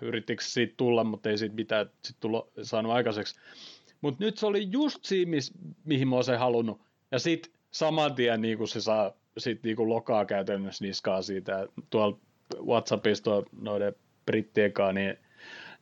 [0.00, 3.36] yrittikö siitä tulla, mutta ei siitä mitään sit tullut, saanut aikaiseksi.
[4.00, 5.52] Mutta nyt se oli just siinä, mis,
[5.84, 6.80] mihin mä olisin halunnut.
[7.10, 11.66] Ja sitten saman tien niin se saa sit niin lokaa käytännössä niskaa siitä.
[11.90, 12.18] Tuolla
[12.66, 13.94] WhatsAppista noiden
[14.26, 15.16] brittien kanssa, niin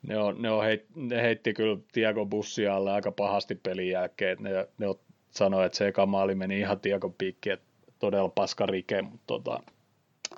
[0.03, 4.39] ne, on, ne, on heit, ne heitti kyllä Tiago bussia alle aika pahasti pelin jälkeen.
[4.41, 4.87] Ne, ne
[5.31, 7.67] sanoi, että se eka maali meni ihan tiekon piikki, että
[7.99, 9.63] todella paska rike, mutta tota,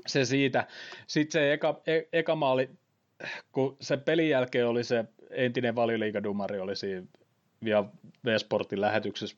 [0.07, 0.67] se siitä.
[1.07, 2.71] Sitten se eka, e, eka maali,
[3.53, 7.07] kun se pelin jälkeen oli se entinen valioliikadumari oli siinä
[7.65, 7.85] vielä
[8.25, 9.37] V-Sportin lähetyksessä,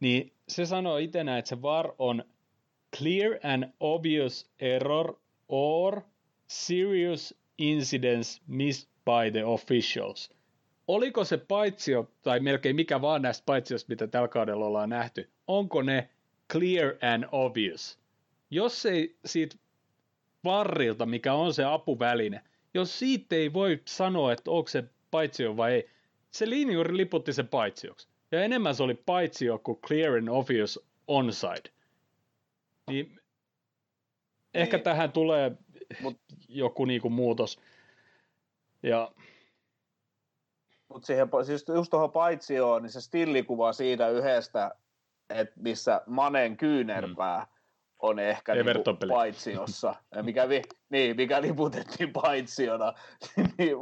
[0.00, 2.24] niin se sanoi itse että se VAR on
[2.98, 5.14] clear and obvious error
[5.48, 6.00] or
[6.46, 10.30] serious incidents missed by the officials.
[10.88, 15.82] Oliko se paitsio, tai melkein mikä vaan näistä paitsioista, mitä tällä kaudella ollaan nähty, onko
[15.82, 16.08] ne
[16.52, 17.98] clear and obvious?
[18.50, 19.56] Jos ei siitä
[20.44, 22.40] varrilta, mikä on se apuväline,
[22.74, 25.90] jos siitä ei voi sanoa, että onko se paitsio vai ei,
[26.30, 28.08] se linjuri liputti sen paitsioksi.
[28.30, 31.70] Ja enemmän se oli paitsio kuin clear and obvious onside.
[32.90, 33.20] Niin
[34.54, 34.84] ehkä niin.
[34.84, 35.56] tähän tulee
[36.00, 37.58] Mut, joku niinku muutos.
[38.82, 39.12] Ja
[40.92, 44.74] mutta siihen, siis just tuohon paitsioon, niin se stillikuva siitä yhdestä,
[45.30, 47.46] että missä Manen kyynärpää mm.
[47.98, 52.92] on ehkä niinku paitsiossa, mikä, vi, niin, mikä liputettiin paitsiona.
[53.58, 53.76] niin,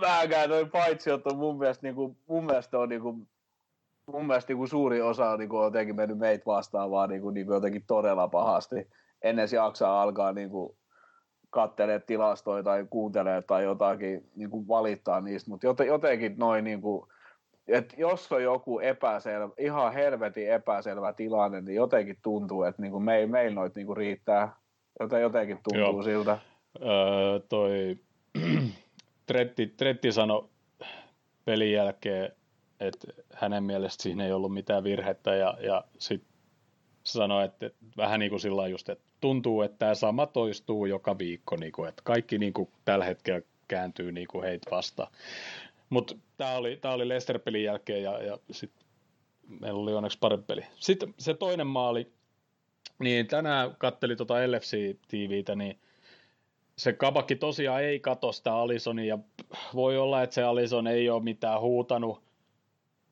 [0.00, 3.28] vähänkään noin paitsiot on mun mielestä, niinku, mun mielestä on niinku,
[4.06, 7.84] mun mielestä niinku suuri osa on niinku jotenkin mennyt meitä vastaan vaan niinku, niinku jotenkin
[7.86, 8.88] todella pahasti.
[9.22, 10.76] Ennen jaksaa alkaa niinku,
[11.56, 17.06] kattelee tilastoja tai kuuntelee tai jotakin niin kuin valittaa niistä, mutta jotenkin noin niin kuin,
[17.68, 23.04] että jos on joku epäselvä, ihan helvetin epäselvä tilanne, niin jotenkin tuntuu, että niin kuin
[23.04, 24.56] meillä meil noit niin kuin riittää.
[25.00, 26.02] Joten jotenkin tuntuu Joo.
[26.02, 26.38] siltä.
[26.82, 27.98] Öö, toi
[29.26, 30.48] Tretti, Tretti sanoi
[31.44, 32.32] pelin jälkeen,
[32.80, 36.32] että hänen mielestä siinä ei ollut mitään virhettä ja, ja sitten
[37.04, 41.18] sanoi, että, että vähän niin kuin sillä just, että tuntuu, että tämä sama toistuu joka
[41.18, 45.12] viikko, niin kuin, että kaikki niin kuin tällä hetkellä kääntyy niin kuin heitä vastaan.
[45.90, 48.86] Mutta tämä oli, oli Leicester-pelin jälkeen ja, ja sitten
[49.60, 50.62] meillä oli onneksi parempi peli.
[50.76, 52.12] Sitten se toinen maali,
[52.98, 55.78] niin tänään katteli tuota LFC-tiiviitä, niin
[56.78, 59.18] se kabakki tosiaan ei kato sitä Alisonia, ja
[59.74, 62.22] voi olla, että se Alison ei ole mitään huutanut,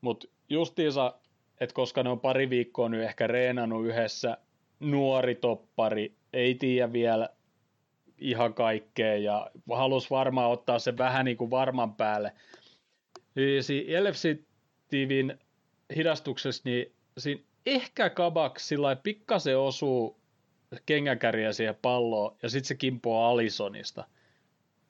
[0.01, 1.15] mutta justiinsa,
[1.61, 4.39] että koska ne on pari viikkoa nyt ehkä reenannut yhdessä,
[4.91, 7.28] nuori toppari, ei tiedä vielä
[8.18, 12.32] ihan kaikkea ja halusi varmaan ottaa se vähän niin kuin varman päälle.
[14.01, 14.39] LFC
[14.89, 15.39] TVn
[15.97, 20.20] hidastuksessa, niin siinä ehkä Kabak sillä pikkasen osuu
[20.87, 24.05] kengäkäriä siihen palloon ja sitten se kimpoo Alisonista.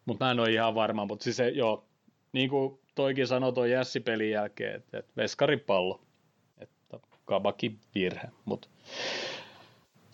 [0.04, 1.84] Mutta mä en ole ihan varma, mutta siis se, joo,
[2.32, 6.00] niin kuin toikin sanoi tuon Jässi-pelin jälkeen, että, että veskarin pallo.
[6.58, 8.68] Että Kabakin virhe, mutta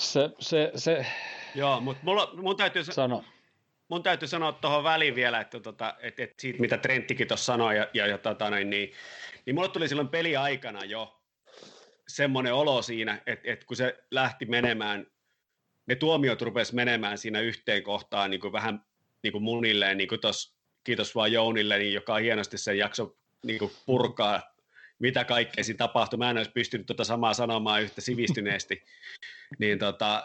[0.01, 1.07] se, se, se...
[1.55, 3.25] Joo, mutta mulla, mun täytyy sano.
[3.89, 7.77] Mun täytyy sanoa tuohon väliin vielä, että, tota, että, että siitä, mitä Trenttikin tuossa sanoi,
[7.77, 8.93] ja, ja, ja tota, niin, niin,
[9.47, 11.21] niin mulle tuli silloin peliaikana jo
[12.09, 15.07] semmoinen olo siinä, että, että kun se lähti menemään,
[15.87, 18.85] ne tuomiot rupesi menemään siinä yhteen kohtaan niin kuin vähän
[19.23, 23.59] niin kuin munilleen, niin kuin tos, kiitos vaan Jounille, niin joka hienosti sen jakso niin
[23.59, 24.43] kuin purkaa
[25.01, 26.19] mitä kaikkea siinä tapahtui.
[26.19, 28.83] Mä en olisi pystynyt tuota samaa sanomaan yhtä sivistyneesti.
[29.61, 30.25] niin, tota,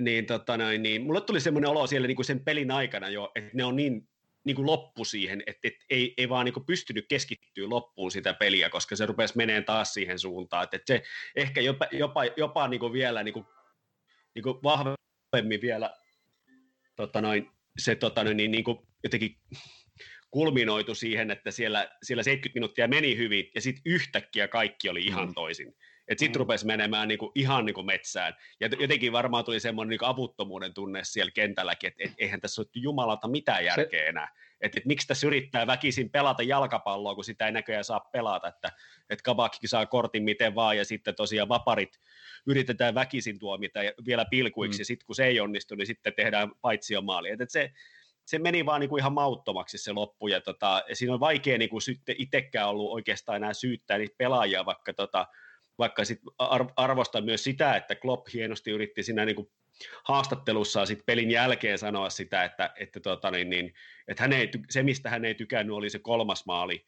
[0.00, 3.32] niin, tota noin, niin mulle tuli semmoinen olo siellä niin kuin sen pelin aikana jo,
[3.34, 4.08] että ne on niin,
[4.44, 8.34] niin kuin loppu siihen, että, että ei, ei vaan niin kuin pystynyt keskittyä loppuun sitä
[8.34, 10.64] peliä, koska se rupesi meneen taas siihen suuntaan.
[10.64, 11.02] Että, että se
[11.36, 13.44] ehkä jopa, jopa, jopa niin kuin vielä niin kuin,
[14.34, 15.96] niin kuin vahvemmin vielä
[16.96, 19.36] tota noin, se tota noin, niin, niin kuin jotenkin
[20.30, 25.28] kulminoitu siihen, että siellä, siellä 70 minuuttia meni hyvin ja sitten yhtäkkiä kaikki oli ihan
[25.28, 25.34] mm.
[25.34, 25.74] toisin.
[26.08, 26.40] Että sitten mm.
[26.40, 28.36] rupesi menemään niinku, ihan niinku metsään.
[28.60, 32.68] Ja jotenkin varmaan tuli semmoinen niinku avuttomuuden tunne siellä kentälläkin, että et, eihän tässä ole
[32.74, 34.34] jumalata mitään järkeä enää.
[34.60, 38.48] Että et, miksi tässä yrittää väkisin pelata jalkapalloa, kun sitä ei näköjään saa pelata.
[38.48, 38.72] Että
[39.10, 42.00] et Kabakki saa kortin miten vaan ja sitten tosiaan vaparit
[42.46, 44.78] yritetään väkisin tuomita vielä pilkuiksi.
[44.78, 44.80] Mm.
[44.80, 47.30] Ja sitten kun se ei onnistu, niin sitten tehdään paitsiomaali.
[47.30, 47.72] Että et se,
[48.30, 51.58] se meni vaan niin kuin ihan mauttomaksi se loppu, ja, tota, ja siinä on vaikea
[51.58, 55.26] niin kuin sitten itsekään ollut oikeastaan enää syyttää niitä pelaajia, vaikka, tota,
[55.78, 56.20] vaikka sit
[56.76, 59.50] arvostan myös sitä, että Klopp hienosti yritti siinä niin kuin
[60.04, 63.74] haastattelussaan sit pelin jälkeen sanoa sitä, että, että, tota, niin, niin,
[64.08, 66.86] että hän ei, se, mistä hän ei tykännyt, oli se kolmas maali,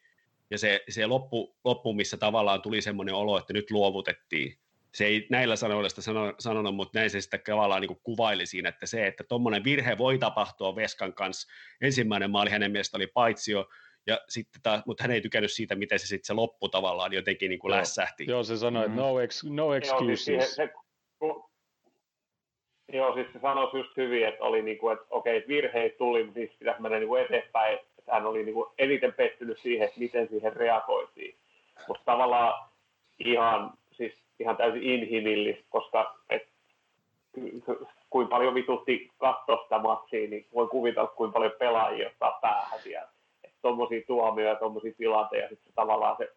[0.51, 4.57] ja se, se loppu, loppu, missä tavallaan tuli semmoinen olo, että nyt luovutettiin
[4.93, 6.01] se ei näillä sanoilla sitä
[6.39, 10.17] sanonut, mutta näin se sitten tavallaan niin kuvaili siinä, että se, että tuommoinen virhe voi
[10.17, 11.51] tapahtua Veskan kanssa.
[11.81, 13.69] Ensimmäinen maali hänen mielestä oli paitsio,
[14.07, 17.49] ja sitten taas, mutta hän ei tykännyt siitä, miten se sitten se loppu tavallaan jotenkin
[17.49, 17.79] niin kuin Joo.
[17.79, 18.25] lässähti.
[18.27, 20.27] Joo, se sanoi, että no, ex, no excuses.
[20.27, 20.73] Joo, siis se,
[22.93, 26.23] joo, siis se sanoi just hyvin, että oli niin kuin, että okei, että virheet tuli,
[26.23, 27.73] mutta niistä pitäisi mennä niin kuin eteenpäin.
[27.73, 31.37] Että hän oli niin kuin eniten pettynyt siihen, että miten siihen reagoitiin.
[31.87, 32.69] Mutta tavallaan
[33.19, 33.73] ihan
[34.43, 36.47] ihan täysin inhimillistä, koska et,
[38.09, 43.07] kuin paljon vitutti katsoa sitä matsia, niin voi kuvitella, kuinka paljon pelaajia ottaa päähän vielä.
[43.61, 46.29] Tuommoisia tuomioja, tuommoisia tilanteita, sitten tavallaan se,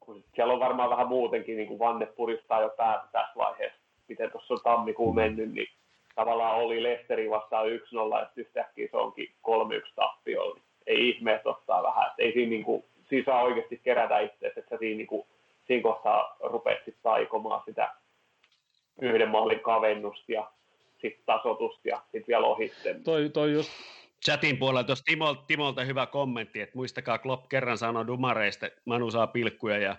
[0.00, 4.30] kun siellä on varmaan vähän muutenkin, niin kuin Vanne puristaa jo päätä tässä vaiheessa, miten
[4.30, 5.68] tuossa on tammikuun mennyt, niin
[6.14, 7.70] tavallaan oli Lehteri vastaan 1-0,
[8.20, 10.52] ja yhtäkkiä se onkin 3-1 tappio.
[10.54, 12.06] Niin ei ihme, että ottaa vähän.
[12.06, 15.26] Et ei siinä niin kuin, siinä saa oikeasti kerätä itse, että sä siinä, niin kuin,
[15.66, 17.94] siinä kohtaa rupeat sitten taikomaan sitä
[19.00, 20.50] yhden maalin kavennusta ja
[21.00, 23.04] sitten tasotusta ja sitten vielä ohitten.
[23.04, 23.70] Toi, toi just
[24.24, 29.26] chatin puolella tuossa Timolta, Timolta hyvä kommentti, että muistakaa Klopp kerran sanoi dumareista, Manu saa
[29.26, 29.96] pilkkuja ja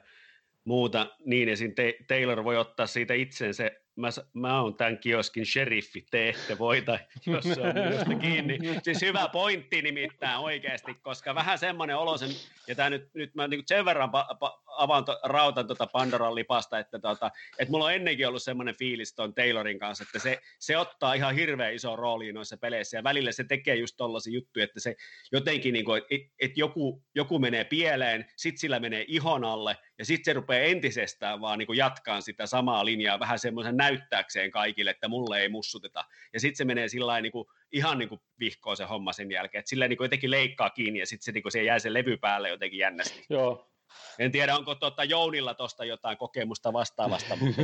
[0.65, 1.73] muuta, niin esim.
[2.07, 7.43] Taylor voi ottaa siitä itsensä mä, mä oon tämän kioskin sheriffi, te ette voita, jos
[7.43, 8.59] se on minusta kiinni.
[8.83, 12.29] Siis hyvä pointti nimittäin oikeasti, koska vähän semmoinen olo sen,
[12.67, 16.35] ja tämä nyt, nyt mä niin sen verran pa, pa, avaan to, rautan tuota Pandoran
[16.35, 20.41] lipasta, että, tota, että mulla on ennenkin ollut semmoinen fiilis tuon Taylorin kanssa, että se,
[20.59, 24.63] se ottaa ihan hirveän iso rooli noissa peleissä, ja välillä se tekee just tollaisia juttuja,
[24.63, 24.95] että se
[25.31, 30.05] jotenkin, niin kuin, että, että joku, joku menee pieleen, sit sillä menee ihon alle, ja
[30.05, 35.07] sitten se rupeaa entisestään vaan niin jatkaa sitä samaa linjaa vähän semmoisen näyttääkseen kaikille, että
[35.07, 36.05] mulle ei mussuteta.
[36.33, 37.33] Ja sitten se menee sillä niin
[37.71, 41.25] ihan niin vihkoon se homma sen jälkeen, että sillä niin jotenkin leikkaa kiinni ja sitten
[41.25, 43.25] se, niin se jää sen levy päälle jotenkin jännästi.
[43.29, 43.72] Joo,
[44.19, 47.61] en tiedä, onko tuota Jounilla tuosta jotain kokemusta vastaavasta, mutta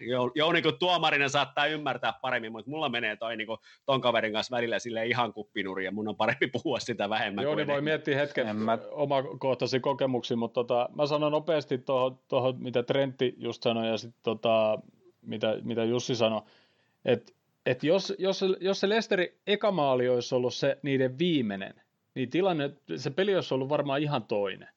[0.34, 4.56] Jouni kun tuomarina saattaa ymmärtää paremmin, mutta mulla menee toi niin kuin, ton kaverin kanssa
[4.56, 7.44] välillä sille ihan kuppinuri ja mun on parempi puhua sitä vähemmän.
[7.44, 8.78] Jouni voi miettiä hetken mä...
[8.90, 11.78] omakohtaisia kokemuksia, mutta tota, mä sanon nopeasti
[12.28, 14.78] tuohon, mitä Trentti just sanoi ja sitten tota,
[15.22, 16.42] mitä, mitä Jussi sanoi,
[17.04, 17.32] että
[17.66, 21.74] et jos, jos, jos se Lesteri eka maali olisi ollut se niiden viimeinen,
[22.14, 24.68] niin tilanne, se peli olisi ollut varmaan ihan toinen.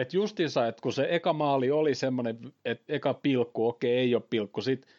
[0.00, 4.22] Että justiinsa, että kun se eka maali oli semmoinen, että eka pilkku, okei, ei ole
[4.30, 4.90] pilkku, sitten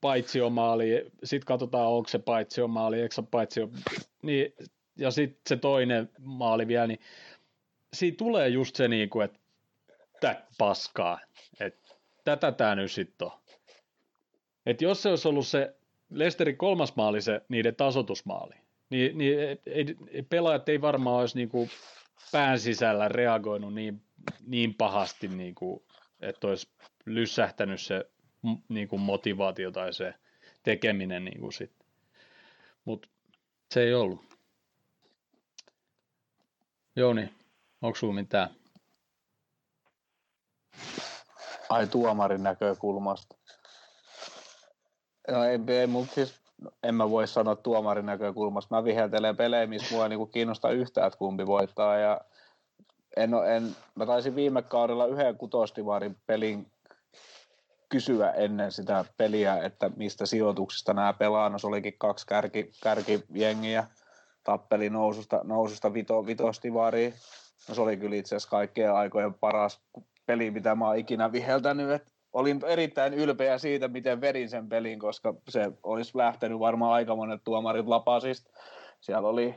[0.00, 3.68] paitsiomaali, sitten katsotaan, onko se paitsiomaali, eikö se paitsio,
[4.22, 4.54] niin,
[4.96, 7.00] ja sitten se toinen maali vielä, niin
[7.92, 9.38] siinä tulee just se, niin kuin, että
[10.20, 11.20] tä paskaa,
[11.60, 11.94] että
[12.24, 13.32] tätä tämä nyt sitten on.
[14.66, 15.74] Että jos se olisi ollut se
[16.10, 18.54] Lesterin kolmas maali, se niiden tasotusmaali,
[18.90, 19.96] niin, niin ei,
[20.28, 21.70] pelaajat ei varmaan olisi niin kuin
[22.32, 24.02] pään sisällä reagoinut niin,
[24.46, 25.82] niin pahasti, niin kuin,
[26.20, 26.68] että olisi
[27.06, 28.10] lyssähtänyt se
[28.68, 30.14] niin kuin motivaatio tai se
[30.62, 31.72] tekeminen niin kuin sit.
[32.84, 33.08] Mutta
[33.74, 34.38] se ei ollut.
[36.96, 37.34] Jouni,
[37.82, 38.50] onko sinulla mitään?
[41.68, 43.36] Ai tuomarin näkökulmasta.
[45.30, 46.39] No ei, ei mutta siis
[46.82, 48.76] en mä voi sanoa tuomarin näkökulmasta.
[48.76, 51.98] Mä viheltelen pelejä, missä mua ei niinku kiinnosta yhtään, että kumpi voittaa.
[51.98, 52.20] Ja
[53.16, 56.66] en, en, mä taisin viime kaudella yhden kutostivarin pelin
[57.88, 61.48] kysyä ennen sitä peliä, että mistä sijoituksista nämä pelaa.
[61.48, 63.86] No se olikin kaksi kärki, kärkijengiä,
[64.44, 67.14] tappeli noususta, noususta vito, vitostivariin.
[67.68, 69.80] No se oli kyllä itse asiassa kaikkien aikojen paras
[70.26, 71.90] peli, mitä mä oon ikinä viheltänyt.
[71.90, 77.16] Et olin erittäin ylpeä siitä, miten vedin sen pelin, koska se olisi lähtenyt varmaan aika
[77.16, 78.50] monet tuomarit lapasista.
[79.00, 79.54] Siellä oli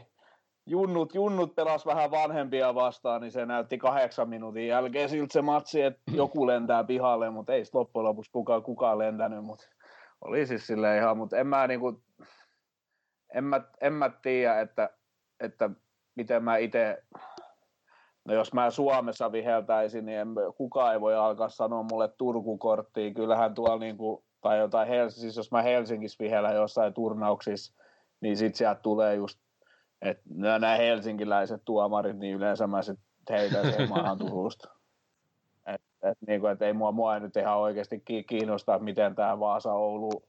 [0.66, 5.82] junnut, junnut pelas vähän vanhempia vastaan, niin se näytti kahdeksan minuutin jälkeen siltä se matsi,
[5.82, 9.66] että joku lentää pihalle, mutta ei loppujen lopuksi kukaan, kukaan lentänyt, mutta
[10.22, 12.04] oli siis silleen ihan, mutta en mä niinku,
[13.34, 14.90] en mä, en mä tiedä, että,
[15.40, 15.70] että
[16.16, 17.04] miten mä itse
[18.26, 23.14] No jos mä Suomessa viheltäisin, niin kukaan ei voi alkaa sanoa mulle Turkukorttia.
[23.14, 27.74] Kyllähän tuolla niin kuin, tai jotain Helsingissä, siis jos mä Helsingissä vihellä jossain turnauksissa,
[28.22, 29.40] niin sit sieltä tulee just,
[30.02, 33.00] että nämä helsinkiläiset tuomarit, niin yleensä mä sit
[33.30, 34.70] heitän sen maahan Turusta.
[35.66, 39.40] Et, et, niin kuin, et ei mua, mua ei nyt ihan oikeasti kiinnosta, miten tämä
[39.40, 40.24] Vaasa-Oulu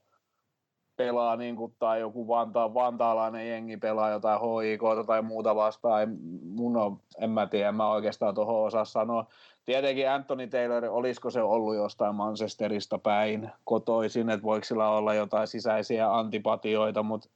[0.97, 6.17] pelaa niin kuin, tai joku Vanta, vantaalainen jengi pelaa jotain HIK tai muuta vastaan.
[6.43, 9.25] Mun on, en mä tiedä, en mä oikeastaan tuohon osaa sanoa.
[9.65, 15.47] Tietenkin Anthony Taylor, olisiko se ollut jostain Manchesterista päin kotoisin, että voiko sillä olla jotain
[15.47, 17.29] sisäisiä antipatioita, mutta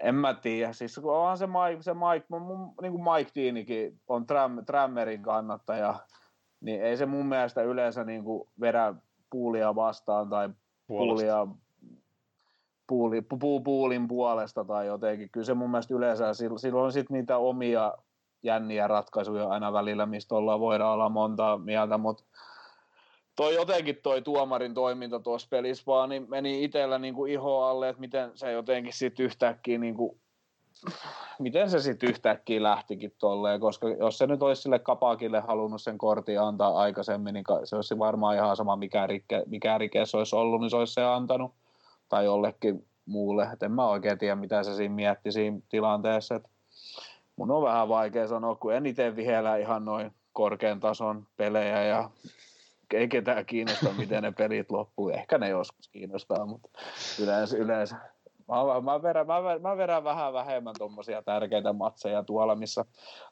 [0.00, 0.72] en mä tiedä.
[0.72, 2.26] Siis onhan se Mike, se Mike
[2.82, 5.94] niin kuin Mike Deanikin on Tram, Trammerin kannattaja,
[6.60, 8.94] niin ei se mun mielestä yleensä niin kuin vedä
[9.30, 10.50] puulia vastaan tai
[10.86, 11.46] puulia
[12.90, 15.30] puuli, pu, puulin puolesta tai jotenkin.
[15.30, 17.94] Kyllä se mun mielestä yleensä, silloin on sitten niitä omia
[18.42, 22.24] jänniä ratkaisuja aina välillä, mistä ollaan, voidaan olla monta mieltä, mutta
[23.36, 27.88] toi jotenkin toi tuomarin toiminta tuossa pelissä vaan niin meni itsellä niin kuin iho alle,
[27.88, 30.20] että miten se jotenkin sitten yhtäkkiä niin kuin,
[31.38, 35.98] miten se sitten yhtäkkiä lähtikin tolleen, koska jos se nyt olisi sille kapakille halunnut sen
[35.98, 40.36] kortin antaa aikaisemmin, niin se olisi varmaan ihan sama mikä rike, mikä rike se olisi
[40.36, 41.59] ollut, niin se olisi se antanut
[42.10, 43.48] tai jollekin muulle.
[43.52, 46.34] Et en mä oikein tiedä, mitä se siinä mietti siinä tilanteessa.
[46.34, 46.50] Et
[47.36, 52.10] mun on vähän vaikea sanoa, kun en itse vihellä ihan noin korkean tason pelejä ja
[52.94, 55.08] ei ketään kiinnosta, miten ne pelit loppuu.
[55.08, 56.68] Ehkä ne joskus kiinnostaa, mutta
[57.20, 57.96] yleensä, yleensä
[58.50, 62.84] Mä, mä, verän, mä, verän, mä verän vähän vähemmän tuommoisia tärkeitä matseja tuolla, missä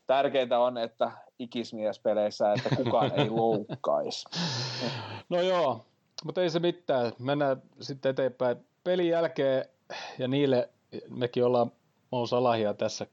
[0.07, 4.29] tärkeintä on, että ikismiespeleissä, että kukaan ei loukkaisi.
[5.29, 5.87] No joo,
[6.25, 7.13] mutta ei se mitään.
[7.19, 8.57] Mennään sitten eteenpäin.
[8.85, 9.65] Pelin jälkeen,
[10.19, 10.69] ja niille
[11.09, 11.73] mekin ollaan
[12.11, 13.07] Mo Salahia tässä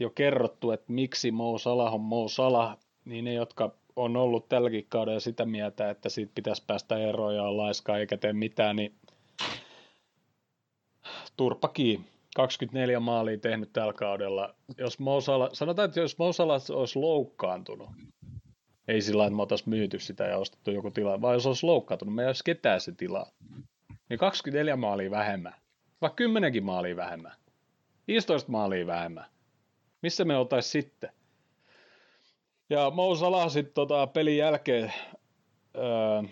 [0.00, 4.86] jo kerrottu, että miksi Mo Salah on Mo Salah, niin ne, jotka on ollut tälläkin
[4.88, 8.94] kaudella sitä mieltä, että siitä pitäisi päästä eroon ja on laiska eikä tee mitään, niin
[11.36, 12.00] turpaki
[12.36, 14.54] 24 maalia tehnyt tällä kaudella.
[14.78, 17.90] Jos Mousala, sanotaan, että jos Mousala olisi loukkaantunut,
[18.88, 22.22] ei sillä että me myyty sitä ja ostettu joku tila, vaan jos olisi loukkaantunut, me
[22.22, 23.30] ei olisi ketään se tilaa.
[24.08, 25.54] Niin 24 maalia vähemmän,
[26.00, 27.32] vaikka 10 maalia vähemmän,
[28.08, 29.24] 15 maalia vähemmän.
[30.02, 31.10] Missä me oltaisiin sitten?
[32.70, 34.92] Ja Mo Salah sitten tota, pelin jälkeen
[35.76, 36.22] öö,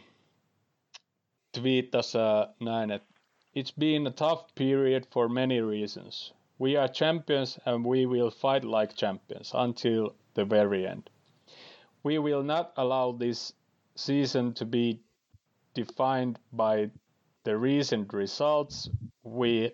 [1.52, 2.18] twiittasi
[2.60, 3.16] näin, että
[3.58, 6.34] It's been a tough period for many reasons.
[6.60, 11.10] We are champions and we will fight like champions until the very end.
[12.06, 13.52] We will not allow this
[13.96, 15.00] season to be
[15.74, 16.90] defined by
[17.42, 18.88] the recent results
[19.24, 19.72] we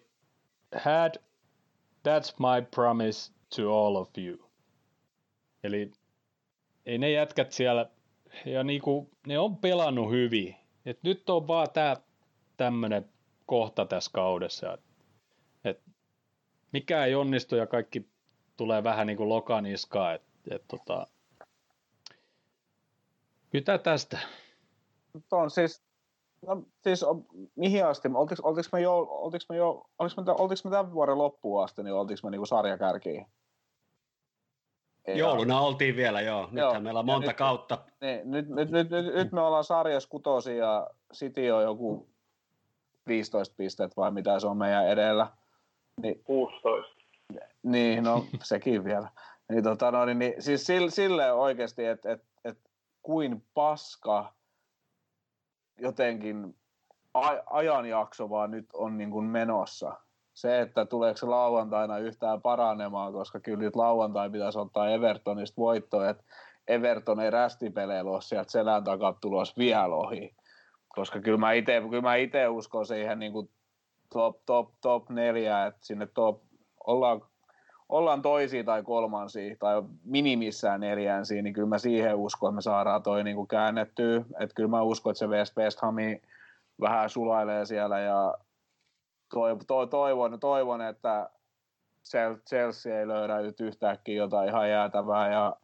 [0.72, 1.18] had.
[2.02, 4.38] That's my promise to all of you.
[5.62, 5.90] Eli
[6.86, 7.90] ei ne jätkät siellä,
[8.46, 10.56] ja niinku, ne on pelannut hyvin.
[10.86, 11.96] Et nyt on vaan tää
[12.56, 13.08] tämmönen
[13.46, 14.78] kohta tässä kaudessa.
[15.64, 15.80] Et
[16.72, 18.06] mikä ei onnistu ja kaikki
[18.56, 20.12] tulee vähän niin kuin lokaniskaa.
[20.12, 21.06] Et, et tota,
[23.52, 24.18] mitä tästä?
[25.30, 25.82] on siis,
[26.46, 27.04] no, siis
[27.56, 31.18] mihin asti, oltiinko, oltiinko me jo, oltiinko me jo, oltiinko me, oltiinko me tämän vuoden
[31.18, 33.26] loppuun asti, niin oltiinko me niin sarjakärkiin?
[35.14, 36.42] Jouluna oltiin vielä, joo.
[36.42, 36.80] Nythän joo.
[36.80, 37.78] meillä on monta nyt, kautta.
[38.00, 42.08] Niin, nyt, nyt, nyt, nyt, nyt, me ollaan sarjassa kutosi ja City on joku
[43.06, 45.26] 15 pistettä vai mitä se on meidän edellä.
[46.02, 46.96] Niin, 16.
[47.62, 49.08] Niin, no sekin vielä.
[49.48, 52.26] Niin, tota, no, niin, niin, siis sille, sille oikeasti, että et, et,
[53.02, 54.32] kuin paska
[55.78, 56.56] jotenkin
[57.50, 59.96] ajanjakso vaan nyt on niin kuin menossa
[60.34, 66.08] se, että tuleeko se lauantaina yhtään paranemaan, koska kyllä nyt lauantai pitäisi ottaa Evertonista voittoa,
[66.08, 66.24] että
[66.68, 70.36] Everton ei rästipeleillä ole sieltä selän takaa tulos vielä ohi.
[70.88, 73.50] Koska kyllä mä itse kyllä mä ite uskon siihen niin kuin
[74.12, 76.42] top, top, top neljä, että sinne top,
[76.86, 77.20] ollaan,
[77.92, 83.02] ollaan toisia tai kolmansia tai minimissään neljänsiä, niin kyllä mä siihen uskon, että me saadaan
[83.02, 84.24] toi niin kuin käännettyä.
[84.40, 86.22] Että kyllä mä uskon, että se West, West Hami
[86.80, 88.34] vähän sulailee siellä ja
[89.34, 91.30] toivon, toivon, toivon että
[92.48, 95.56] Chelsea ei löydä nyt yhtäkkiä jotain ihan jäätävää ja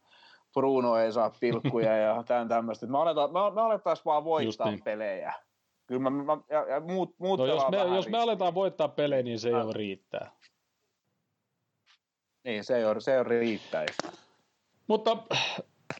[0.54, 2.86] Bruno ei saa pilkkuja ja tämän tämmöistä.
[2.86, 4.84] Me, aletaan, me, me alettaisiin vaan voittaa niin.
[4.84, 5.32] pelejä.
[5.86, 9.22] Kyllä mä, mä, ja, ja muut, muut no, jos, me, jos me aletaan voittaa pelejä,
[9.22, 10.30] niin se ei ole riittää.
[12.48, 13.94] Niin, se ei ole, se ei ole riittäisi.
[14.86, 15.16] Mutta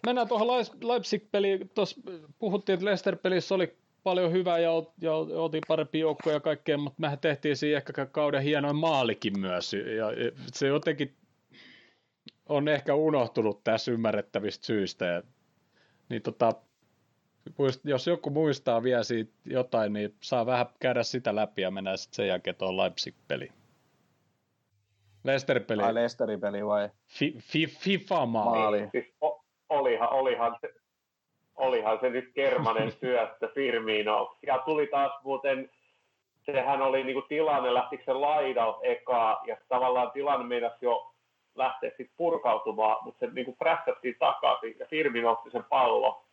[0.06, 0.48] mennään tuohon
[0.82, 1.70] Leipzig-peliin.
[1.74, 2.00] Tuossa
[2.38, 4.70] puhuttiin, että Leicester-pelissä oli paljon hyvää ja,
[5.00, 9.72] ja oltiin parempi joukkoja ja kaikkea, mutta mehän tehtiin siinä ehkä kauden hienoin maalikin myös.
[9.72, 10.06] Ja
[10.52, 11.14] se jotenkin
[12.48, 15.04] on ehkä unohtunut tässä ymmärrettävistä syistä.
[15.06, 15.22] Ja,
[16.08, 16.52] niin tota,
[17.84, 22.16] jos joku muistaa vielä siitä jotain, niin saa vähän käydä sitä läpi ja mennä sitten
[22.16, 23.52] sen jälkeen tuohon Leipzig-peliin.
[25.28, 25.82] Leicester-peli.
[25.82, 26.88] Vai Leicester-peli vai?
[27.06, 28.78] Fi, fi, FIFA-maali.
[28.78, 29.14] Niin, siis
[29.68, 30.74] olihan, olihan se,
[31.56, 34.36] olihan se nyt kermanen syöttö Firmino.
[34.46, 35.70] Ja tuli taas muuten,
[36.46, 41.14] sehän oli niinku tilanne, lähtikö se laidalta ekaa, ja tavallaan tilanne meinasi jo
[41.54, 46.24] lähteä sitten purkautumaan, mutta se niinku prässättiin takaisin, ja Firmino otti sen pallo,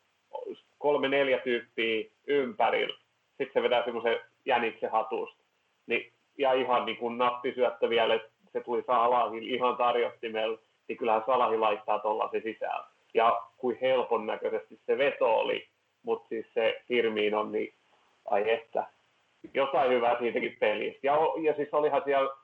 [0.77, 5.43] kolme neljä tyyppiä ympärillä, sitten se vetää semmoisen jäniksen hatusta.
[5.87, 11.23] Niin, ja ihan niin kuin nappisyöttö vielä, että se tuli Salahin ihan tarjottimella, niin kyllähän
[11.25, 12.01] Salahi laittaa
[12.31, 12.83] se sisään
[13.13, 15.67] ja kuin helpon näköisesti se veto oli,
[16.03, 16.81] mutta siis se
[17.37, 17.73] on niin
[18.25, 18.87] ai että,
[19.53, 20.99] jotain hyvää siitäkin pelistä.
[21.03, 22.35] Ja, ja siis olihan siellä,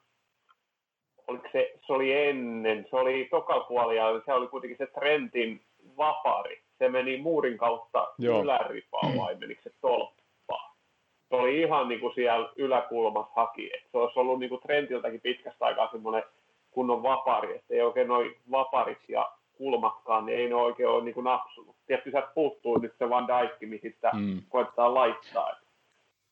[1.28, 5.62] oliko se, se oli ennen, se oli toka puoli, ja se oli kuitenkin se Trentin
[5.97, 6.62] vapari.
[6.80, 10.20] Se meni muurin kautta yläripaan vai menikö se tolppaan?
[11.32, 13.71] Se oli ihan niin kuin siellä yläkulmassa haki.
[13.73, 16.23] Et se olisi ollut niin kuin Trentiltäkin pitkästä aikaa semmoinen
[16.71, 21.13] kunnon vapari, että ei oikein noin vaparit ja kulmatkaan, niin ei ne oikein ole niin
[21.13, 21.75] kuin napsunut.
[21.88, 24.41] Tietysti sieltä puuttuu nyt se Van Dijk, mihin sitä mm.
[24.49, 25.51] koettaa laittaa.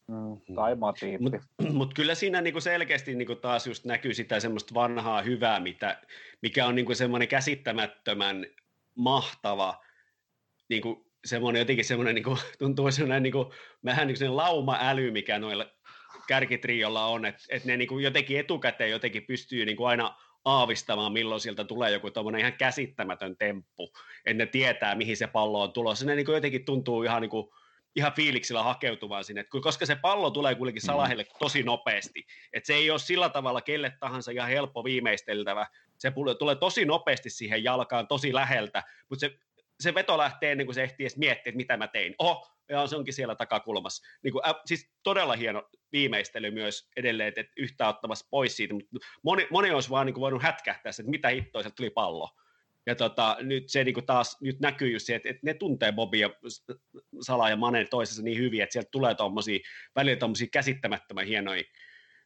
[0.08, 1.22] Mm, tai Matip.
[1.22, 1.39] Mutta
[1.74, 6.02] mut kyllä siinä niinku selkeästi niinku taas just näkyy sitä semmoista vanhaa hyvää, mitä,
[6.41, 8.45] mikä on niinku semmoinen käsittämättömän
[8.95, 9.76] mahtava,
[10.70, 13.54] niinku semmoinen jotenkin semmoinen, niinku, tuntuu semmoinen niinku,
[13.86, 15.66] vähän niin kuin lauma-äly, mikä noilla
[16.28, 20.16] kärkitriolla on, että, että ne niin kuin jotenkin etukäteen jotenkin pystyy niin kuin aina
[20.46, 23.94] aavistamaan, milloin sieltä tulee joku tuommoinen ihan käsittämätön temppu,
[24.26, 26.06] että ne tietää, mihin se pallo on tulossa.
[26.06, 27.50] Ne niin kuin jotenkin tuntuu ihan niin kuin,
[27.96, 30.86] ihan fiiliksillä hakeutumaan sinne, Et koska se pallo tulee kuitenkin mm.
[30.86, 35.68] Salahille tosi nopeasti, että se ei ole sillä tavalla kelle tahansa ihan helppo viimeisteltävä,
[35.98, 39.40] se tulee tosi nopeasti siihen jalkaan, tosi läheltä, mutta se,
[39.80, 42.16] se veto lähtee ennen kuin se ehtii edes miettiä, että mitä mä tein.
[42.20, 44.08] Oho, ja se onkin siellä takakulmassa.
[44.24, 48.98] Niin kuin, äh, siis todella hieno viimeistely myös edelleen, että yhtä ottamassa pois siitä, mutta
[49.24, 52.30] moni, moni olisi vaan niin kuin voinut hätkähtää että mitä hittoa, sieltä tuli pallo.
[52.86, 55.92] Ja tota, nyt se niin kuin taas nyt näkyy just se, että, että ne tuntee
[55.92, 56.30] Bobby ja
[57.22, 59.60] Sala ja Mane toisensa niin hyvin, että sieltä tulee tuommoisia,
[59.96, 61.64] välillä tuommoisia käsittämättömän hienoja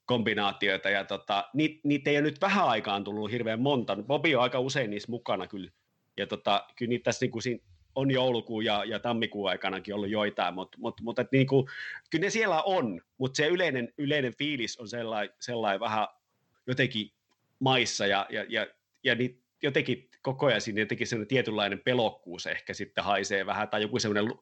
[0.06, 3.96] kombinaatioita, ja tota, niitä, niitä ei ole nyt vähän aikaan tullut hirveän monta.
[3.96, 5.72] Bobby on aika usein niissä mukana kyllä,
[6.18, 7.64] ja tota, kyllä niitä tässä niin kuin siinä
[7.96, 11.68] on joulukuun ja, ja tammikuun aikanakin ollut joitain, mutta mut, mut, et niin kuin,
[12.10, 16.08] kyllä ne siellä on, mutta se yleinen, yleinen fiilis on sellainen, sellainen vähän
[16.68, 17.12] jotenkin
[17.60, 18.68] maissa ja, ja, ja,
[19.04, 23.82] ja niitä jotenkin koko ajan siinä jotenkin sellainen tietynlainen pelokkuus ehkä sitten haisee vähän, tai
[23.82, 24.34] joku sellainen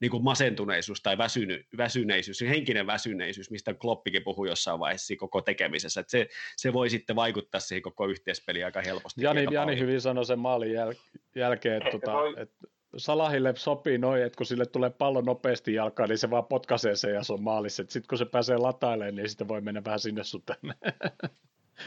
[0.00, 6.00] niin kuin masentuneisuus tai väsyny, väsyneisyys, henkinen väsyneisyys, mistä Kloppikin puhui jossain vaiheessa koko tekemisessä,
[6.00, 9.22] että se, se voi sitten vaikuttaa siihen koko yhteispeliin aika helposti.
[9.22, 12.66] Jani, Jani hyvin sanoi sen maalin jäl- jälkeen, että, tota, että
[12.96, 17.14] Salahille sopii noin, että kun sille tulee pallo nopeasti jalkaan, niin se vaan potkaisee sen
[17.14, 17.82] ja se on maalissa.
[17.88, 20.74] Sitten kun se pääsee latailemaan, niin sitten voi mennä vähän sinne sun tänne.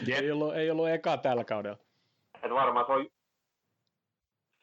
[0.07, 0.19] Yep.
[0.19, 1.77] ei, ollut, ei ollut eka tällä kaudella.
[2.43, 3.07] Et varmaan se on,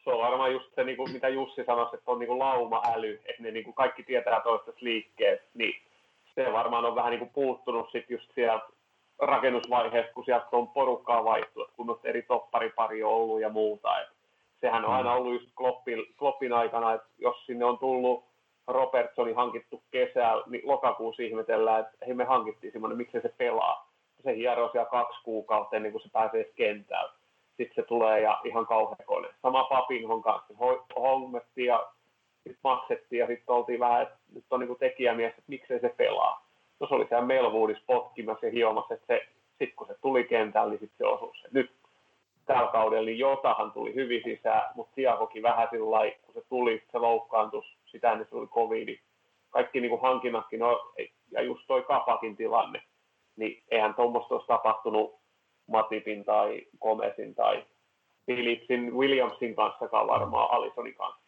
[0.05, 3.21] se on varmaan just se, niin kuin, mitä Jussi sanoi, että on niin kuin lauma-äly,
[3.25, 5.83] että ne niin kuin kaikki tietää toisesta liikkeet, niin
[6.35, 8.61] se varmaan on vähän niin kuin puuttunut sitten just siellä
[9.19, 14.01] rakennusvaiheessa, kun sieltä on porukkaa vaihtunut, kun on eri topparipari ollut ja muuta.
[14.01, 14.09] Et
[14.61, 18.25] sehän on aina ollut just Kloppin, Kloppin aikana, että jos sinne on tullut
[18.67, 23.91] Robertsoni hankittu kesällä, niin lokakuussa ihmetellään, että hei me hankittiin semmoinen, miksi se pelaa.
[24.25, 27.14] Se hieroo siellä kaksi kuukautta ennen kuin se pääsee kentälle
[27.57, 29.29] sitten se tulee ja ihan kauhean kone.
[29.43, 30.55] Sama Papinhon kanssa,
[30.97, 31.87] hommettiin ja
[32.37, 36.47] sitten maksettiin ja sitten oltiin vähän, että nyt on niinku tekijämies, että miksei se pelaa.
[36.81, 40.71] No se oli siellä Melwoodissa potkimassa ja hiomassa, että se, sitten kun se tuli kentälle,
[40.71, 41.49] niin sitten se osui se.
[41.53, 41.71] Nyt
[42.47, 46.99] tällä kaudella niin Jotahan tuli hyvin sisään, mutta Siakokin vähän sillä kun se tuli, se
[46.99, 48.99] loukkaantus, sitä ennen se oli covid.
[49.51, 50.93] Kaikki niin kuin hankinnatkin, no,
[51.31, 52.83] ja just toi Kapakin tilanne,
[53.37, 55.24] niin eihän tuommoista olisi tapahtunut
[55.67, 57.65] Matipin tai Gomesin tai
[58.27, 61.25] Philipsin, Williamsin kanssakaan varmaan Alisonin kanssa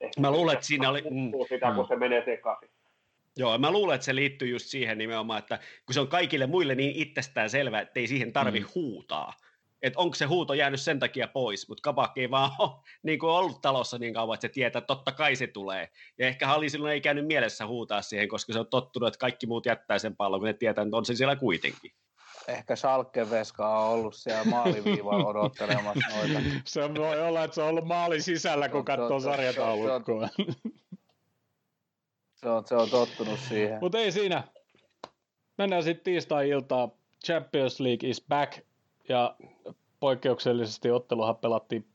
[0.00, 1.02] Ehkä mä luulen, että siinä oli...
[1.10, 1.88] Mm, sitä, kun mm.
[1.88, 2.70] se menee sekaisin.
[3.36, 6.74] Joo, mä luulen, että se liittyy just siihen nimenomaan, että kun se on kaikille muille
[6.74, 8.66] niin itsestään selvä, että ei siihen tarvi mm.
[8.74, 9.32] huutaa.
[9.82, 12.70] Että onko se huuto jäänyt sen takia pois, mutta Kabak ei vaan ole
[13.02, 15.88] niin kuin ollut talossa niin kauan, että se tietää, että totta kai se tulee.
[16.18, 19.46] Ja ehkä Halli silloin ei käynyt mielessä huutaa siihen, koska se on tottunut, että kaikki
[19.46, 21.90] muut jättää sen pallon, kun ne tietää, että on se siellä kuitenkin
[22.48, 26.40] ehkä Schalke Veska on ollut siellä maaliviivalla odottelemassa noita.
[26.64, 30.28] Se voi olla, että se on ollut maalin sisällä, kun katsoo sarjataulukkoa.
[32.34, 33.78] Se on, se on tottunut siihen.
[33.80, 34.44] Mutta ei siinä.
[35.58, 36.92] Mennään sitten tiistai-iltaan.
[37.26, 38.58] Champions League is back.
[39.08, 39.36] Ja
[40.00, 41.88] poikkeuksellisesti otteluhan pelattiin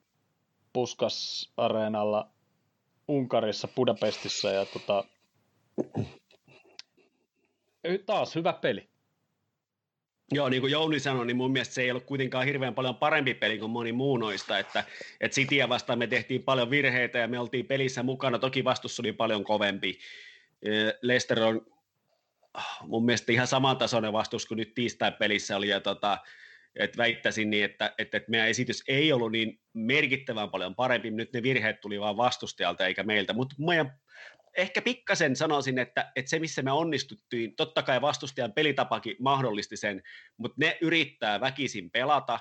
[0.73, 2.29] Puskas-areenalla
[3.07, 4.49] Unkarissa, Budapestissa.
[4.49, 5.03] Ja tota,
[8.05, 8.88] taas hyvä peli.
[10.31, 13.33] Joo, niin kuin Jouni sanoi, niin mun mielestä se ei ollut kuitenkaan hirveän paljon parempi
[13.33, 14.83] peli kuin moni muu noista, että,
[15.21, 19.11] että Cityä vastaan me tehtiin paljon virheitä ja me oltiin pelissä mukana, toki vastus oli
[19.11, 19.99] paljon kovempi.
[21.01, 21.65] Leicester on
[22.87, 26.17] mun mielestä ihan samantasoinen vastus kuin nyt tiistai pelissä oli, ja tota,
[26.75, 31.33] että väittäisin niin, että, että, että meidän esitys ei ollut niin merkittävän paljon parempi, nyt
[31.33, 33.99] ne virheet tuli vaan vastustajalta eikä meiltä, mutta meidän
[34.57, 40.03] ehkä pikkasen sanoisin, että, että se missä me onnistuttiin, totta kai vastustajan pelitapakin mahdollisti sen,
[40.37, 42.39] mutta ne yrittää väkisin pelata,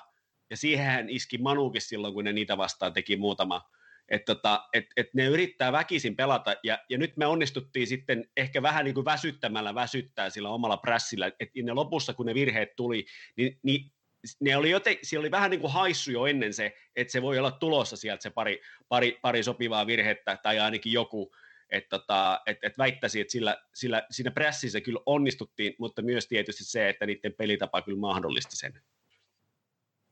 [0.49, 3.61] ja siihen iski Manukin silloin, kun ne niitä vastaan teki muutama,
[4.09, 8.61] että tota, et, et ne yrittää väkisin pelata, ja, ja nyt me onnistuttiin sitten ehkä
[8.61, 13.05] vähän niin kuin väsyttämällä väsyttää sillä omalla prässillä, että ne lopussa, kun ne virheet tuli,
[13.35, 13.91] niin, niin
[14.39, 17.39] ne oli joten, siellä oli vähän niin kuin haissu jo ennen se, että se voi
[17.39, 21.31] olla tulossa sieltä se pari, pari, pari sopivaa virhettä, tai ainakin joku,
[21.71, 26.63] että tota, et, et väittäisin, että sillä, sillä, siinä pressissä kyllä onnistuttiin, mutta myös tietysti
[26.63, 28.81] se, että niiden pelitapa kyllä mahdollisti sen.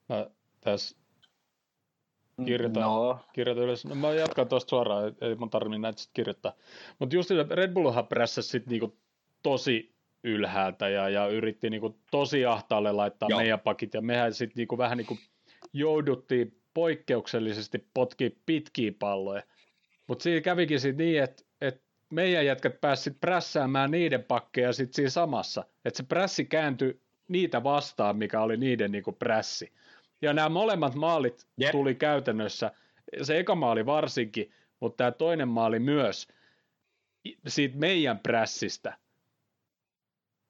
[0.09, 0.27] Mä
[0.61, 0.97] tässä
[2.45, 3.19] kirjoitan, no.
[3.33, 3.85] kirjoitan ylös.
[3.85, 6.53] No, mä jatkan tuosta suoraan, ei mun tarvitse näitä sitten kirjoittaa.
[6.99, 8.99] Mutta just Red Bullhan prässäsi sitten niinku
[9.43, 13.39] tosi ylhäältä ja, ja yritti niinku tosi ahtaalle laittaa Joo.
[13.39, 15.17] meidän pakit ja mehän sitten niinku vähän niinku
[15.73, 19.43] jouduttiin poikkeuksellisesti potki pitkiä palloja.
[20.07, 21.46] Mutta siinä kävikin sitten niin, että et
[22.09, 25.65] meidän jätkät pääsivät prässäämään niiden pakkeja sitten siinä samassa.
[25.85, 29.73] Että se prässi kääntyi niitä vastaan, mikä oli niiden niinku prässi.
[30.21, 31.71] Ja nämä molemmat maalit yep.
[31.71, 32.71] tuli käytännössä,
[33.21, 36.27] se eka maali varsinkin, mutta tämä toinen maali myös,
[37.47, 38.97] siitä meidän prässistä.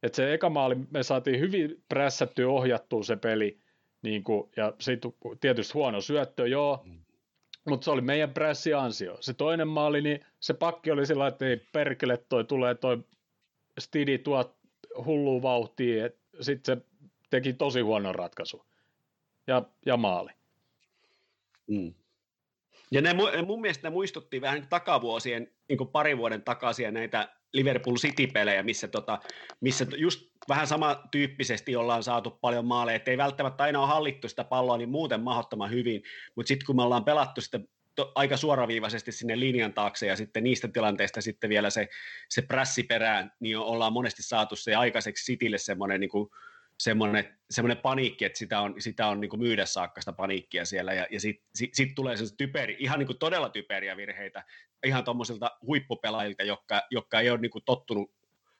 [0.03, 3.59] Et se eka maali me saatiin hyvin prässättyä ohjattua se peli,
[4.01, 6.99] niin kuin, ja sitten tietysti huono syöttö, joo, mm.
[7.67, 9.17] Mutta se oli meidän pressi ansio.
[9.19, 13.03] Se toinen maali, niin se pakki oli sillä että ei perkele, toi tulee toi
[13.79, 14.55] stidi tuo
[15.05, 16.09] hullu vauhtia,
[16.41, 16.85] sitten se
[17.29, 18.65] teki tosi huonon ratkaisu.
[19.47, 20.31] Ja, ja maali.
[21.67, 21.93] Mm.
[22.91, 23.15] Ja ne,
[23.45, 28.87] mun mielestä ne muistutti vähän takavuosien, niin kuin pari vuoden takaisin näitä Liverpool City-pelejä, missä,
[28.87, 29.19] tota,
[29.61, 34.43] missä just vähän samantyyppisesti ollaan saatu paljon maaleja, että ei välttämättä aina ole hallittu sitä
[34.43, 36.03] palloa niin muuten mahdottoman hyvin,
[36.35, 37.59] mutta sitten kun me ollaan pelattu sitä
[37.95, 41.87] to, aika suoraviivaisesti sinne linjan taakse ja sitten niistä tilanteista sitten vielä se,
[42.29, 46.11] se prässi perään, niin ollaan monesti saatu se aikaiseksi Citylle semmoinen niin
[46.79, 51.07] semmoinen, semmoinen paniikki, että sitä on, sitä on niin myydä saakka sitä paniikkia siellä, ja,
[51.11, 54.43] ja sitten sit, sit tulee se typeri, ihan niin todella typeriä virheitä,
[54.85, 58.16] ihan tuommoisilta huippupelaajilta, jotka, jotka ei ole niin tottunut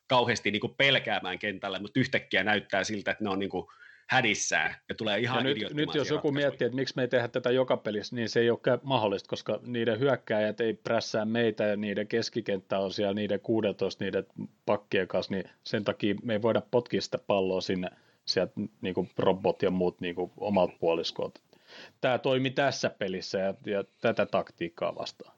[0.07, 3.67] kauheasti niin kuin pelkäämään kentällä, mutta yhtäkkiä näyttää siltä, että ne on niin kuin
[4.09, 7.27] hädissään ja tulee ihan ja nyt, nyt jos joku miettii, että miksi me ei tehdä
[7.27, 11.75] tätä joka pelissä, niin se ei ole mahdollista, koska niiden hyökkääjät ei prässää meitä ja
[11.75, 14.25] niiden keskikenttä on siellä niiden 16 niiden
[14.65, 17.89] pakkien kanssa, niin sen takia me ei voida potkia sitä palloa sinne
[18.25, 21.41] sieltä niin kuin robot ja muut niin kuin omat puoliskot.
[22.01, 25.38] Tämä toimi tässä pelissä ja, ja tätä taktiikkaa vastaan.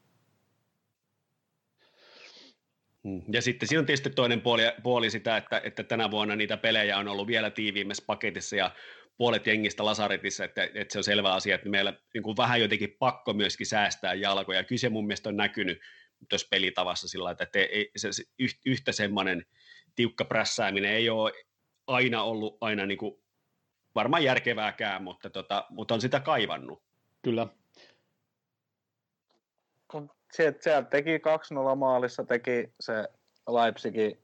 [3.32, 6.98] Ja sitten siinä on tietysti toinen puoli, puoli sitä, että, että tänä vuonna niitä pelejä
[6.98, 8.70] on ollut vielä tiiviimmässä paketissa ja
[9.16, 12.96] puolet jengistä lasaretissa, että, että se on selvä asia, että meillä niin kuin vähän jotenkin
[12.98, 14.64] pakko myöskin säästää jalkoja.
[14.64, 15.80] Kyllä se mun mielestä on näkynyt
[16.28, 18.24] tuossa pelitavassa sillä että ei, se, se,
[18.66, 19.46] yhtä semmoinen
[19.96, 21.32] tiukka prässääminen ei ole
[21.86, 23.14] aina ollut aina niin kuin,
[23.94, 26.82] varmaan järkevääkään, mutta, tota, mutta on sitä kaivannut.
[27.22, 27.46] Kyllä.
[30.32, 33.08] Sieltä, sieltä teki 2-0 maalissa, teki se
[33.48, 34.22] Leipzigin,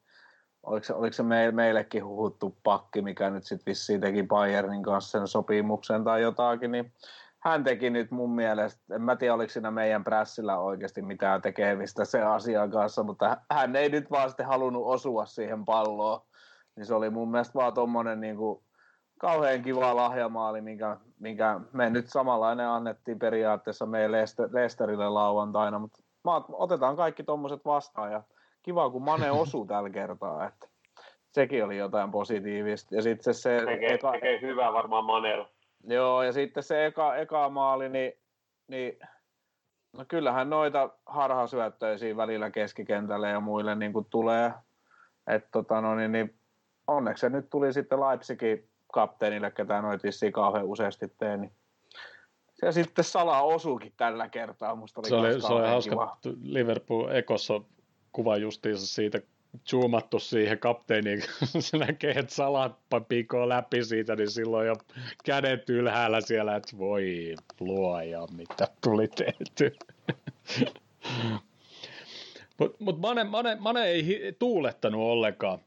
[0.63, 5.19] oliko se, oliko se me, meillekin huhuttu pakki, mikä nyt sitten vissiin teki Bayernin kanssa
[5.19, 6.93] sen sopimuksen tai jotakin, niin
[7.39, 12.05] hän teki nyt mun mielestä, en mä tiedä oliko siinä meidän prässillä oikeasti mitään tekemistä
[12.05, 16.21] se asian kanssa, mutta hän ei nyt vaan sitten halunnut osua siihen palloon.
[16.77, 18.63] Niin se oli mun mielestä vaan tuommoinen niin kuin
[19.19, 24.13] kauhean kiva lahjamaali, minkä, minkä me nyt samanlainen annettiin periaatteessa meidän
[24.53, 26.03] Lesterille lauantaina, mutta
[26.53, 28.23] otetaan kaikki tuommoiset vastaan ja
[28.63, 30.69] kiva kun Mane osuu tällä kertaa, että
[31.31, 32.95] sekin oli jotain positiivista.
[32.95, 35.49] Ja sitten se, se tekee, eka, tekee hyvää varmaan Manella.
[35.85, 38.13] Joo, ja sitten se eka, eka maali, niin,
[38.69, 38.99] niin
[39.93, 44.53] no kyllähän noita harhasyöttöjä siinä välillä keskikentälle ja muille niin kuin tulee.
[45.27, 46.39] Että tota, no, niin, niin
[46.87, 51.53] onneksi se nyt tuli sitten Leipzigin kapteenille, ketä noit vissiin kauhean useasti tee, niin
[52.55, 54.75] se sitten salaa osuukin tällä kertaa.
[54.75, 56.17] Musta oli se oli, se oli hauska kiva.
[56.43, 57.61] Liverpool Ekossa
[58.13, 59.21] kuva justiinsa siitä
[59.71, 62.79] zoomattu siihen kapteeniin, kun se näkee, että salat
[63.09, 64.75] pikoo läpi siitä, niin silloin jo
[65.25, 69.77] kädet ylhäällä siellä, että voi luoja, mitä tuli tehty.
[72.59, 75.59] Mutta mut Mane, Mane, Mane ei tuulettanut ollenkaan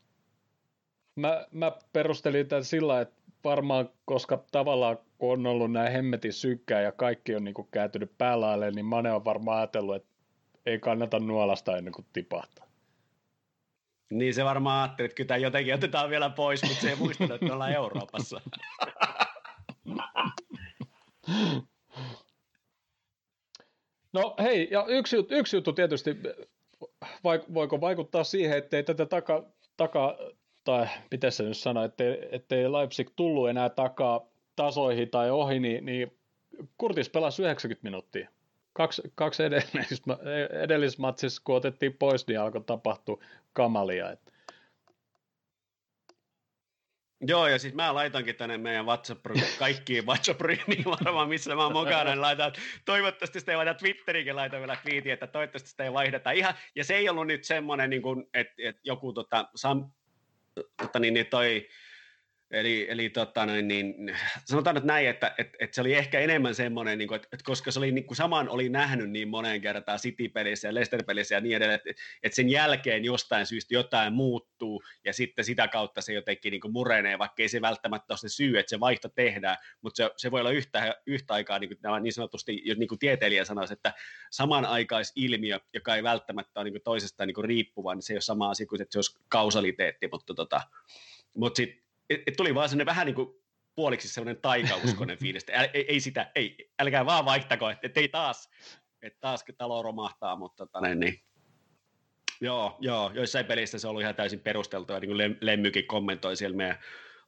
[1.20, 6.82] mä, mä perustelin tämän sillä, että varmaan, koska tavallaan kun on ollut näin hemmetin sykkää
[6.82, 10.10] ja kaikki on niin kuin kääntynyt päälaille, niin Mane on varmaan ajatellut, että
[10.66, 12.66] ei kannata nuolasta ennen kuin tipahtaa.
[14.12, 17.54] Niin se varmaan ajatteli, että kyllä jotenkin otetaan vielä pois, mutta se ei muistanut, että
[17.54, 18.42] ollaan Euroopassa.
[24.14, 26.18] No hei, ja yksi, yksi juttu tietysti,
[27.54, 29.46] voiko vaikuttaa siihen, ettei tätä taka,
[29.78, 30.18] taka
[30.70, 34.26] tai miten se nyt sanoi, ettei, ettei Leipzig tullut enää takaa
[34.56, 36.18] tasoihin tai ohi, niin, niin
[36.78, 38.30] Kurtis pelasi 90 minuuttia.
[38.74, 40.02] Kaksi, kaksi edellis,
[40.64, 43.24] edellismatsissa, kun otettiin pois, niin alkoi tapahtua
[43.54, 44.12] kamalia.
[44.12, 44.32] Että.
[47.22, 49.26] Joo, ja siis mä laitankin tänne meidän WhatsApp
[49.60, 52.54] kaikkiin WhatsApp-ryhmiin varmaan, missä mä mukana, niin laitan,
[52.86, 56.32] toivottavasti sitä ei laita Twitteriinkin laita vielä twiitin, että toivottavasti sitä ei vaihdeta.
[56.32, 59.92] Ihan, ja se ei ollut nyt semmoinen, niin kuin, että, että joku tota, Sam,
[60.82, 61.68] mutta niin, niin toi
[62.52, 64.16] Eli, eli tota noin, niin,
[64.46, 67.72] sanotaan nyt näin, että, että, että se oli ehkä enemmän semmoinen, niin että, että koska
[67.72, 71.56] se oli niin kuin saman oli nähnyt niin moneen kertaan City-pelissä ja Leicester-pelissä ja niin
[71.56, 76.52] edelleen, että, että sen jälkeen jostain syystä jotain muuttuu ja sitten sitä kautta se jotenkin
[76.52, 79.98] niin kuin murenee, vaikka ei se välttämättä ole se syy, että se vaihto tehdään, mutta
[79.98, 83.74] se, se voi olla yhtä, yhtä aikaa, niin, kuin niin sanotusti, niin kuin tieteilijä sanoisi,
[83.74, 83.94] että
[84.32, 88.22] samanaikaisilmiö, joka ei välttämättä ole niin kuin toisestaan niin kuin riippuva, niin se ei ole
[88.22, 90.62] sama asia kuin että se olisi kausaliteetti, mutta, tota,
[91.36, 93.30] mutta sitten et, et tuli vaan sellainen vähän niin kuin
[93.76, 98.08] puoliksi sellainen taikauskonen fiilis, ei, ei, ei, sitä, ei, älkää vaan vaihtako, että et ei
[98.08, 98.50] taas,
[99.02, 101.22] että taas talo romahtaa, mutta tota, niin, niin.
[102.42, 106.80] Joo, joo, joissain pelissä se oli ihan täysin perusteltua, niin kuin Lemmykin kommentoi siellä meidän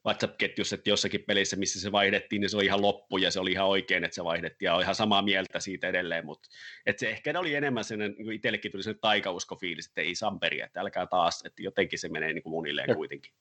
[0.05, 3.51] WhatsApp-ketjussa, että jossakin pelissä, missä se vaihdettiin, niin se oli ihan loppu ja se oli
[3.51, 6.49] ihan oikein, että se vaihdettiin ja on ihan samaa mieltä siitä edelleen, mutta
[6.85, 10.81] että se ehkä oli enemmän sellainen, niin itsellekin tuli sellainen taikausko-fiilis, että ei Samperi, että
[10.81, 12.95] älkää taas, että jotenkin se menee niin kuin munilleen ja.
[12.95, 13.33] kuitenkin.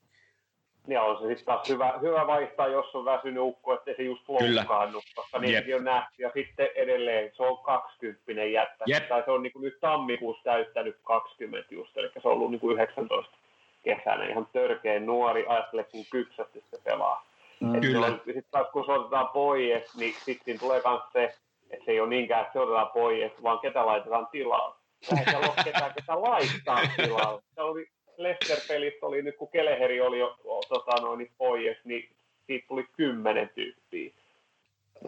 [0.88, 4.28] Ja on se sitten taas hyvä, hyvä vaihtaa, jos on väsynyt ukko, ettei se just
[4.28, 6.22] loukkaannut, koska niitäkin on nähty.
[6.22, 9.08] Ja sitten edelleen se on 20 jättä, yep.
[9.08, 12.60] tai se on niin kuin nyt tammikuussa täyttänyt 20 just, eli se on ollut niin
[12.60, 13.36] kuin 19
[13.82, 17.26] kesänä ihan törkeä nuori, ajattele kun kypsästi se pelaa.
[17.60, 17.80] Mm.
[17.80, 18.08] Kyllä.
[18.24, 21.24] Sitten taas kun se otetaan pois, niin sitten tulee myös se,
[21.70, 24.80] että se ei ole niinkään, että se otetaan pois, vaan ketä laitetaan tilaa.
[25.10, 27.40] Eihän siellä ole ketään, ketä laittaa tilaa.
[27.54, 27.88] Se oli
[28.22, 30.36] Leicester-pelistä oli nyt, kun Keleheri oli jo
[30.68, 32.08] tota, noin, pois, niin
[32.46, 34.10] siitä tuli kymmenen tyyppiä.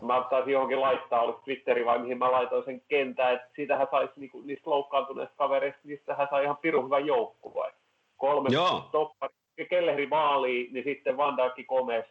[0.02, 4.12] Mä taisin johonkin laittaa, oli Twitteri vai mihin mä laitoin sen kentään, että siitähän saisi
[4.16, 7.06] niinku, niistä loukkaantuneista kavereista, niistähän sai ihan pirun hyvän
[7.55, 7.70] vai
[8.16, 8.51] Kolme
[8.93, 9.34] toppari,
[9.68, 12.05] Kelehri maali, niin sitten Van Dijk, Gomez,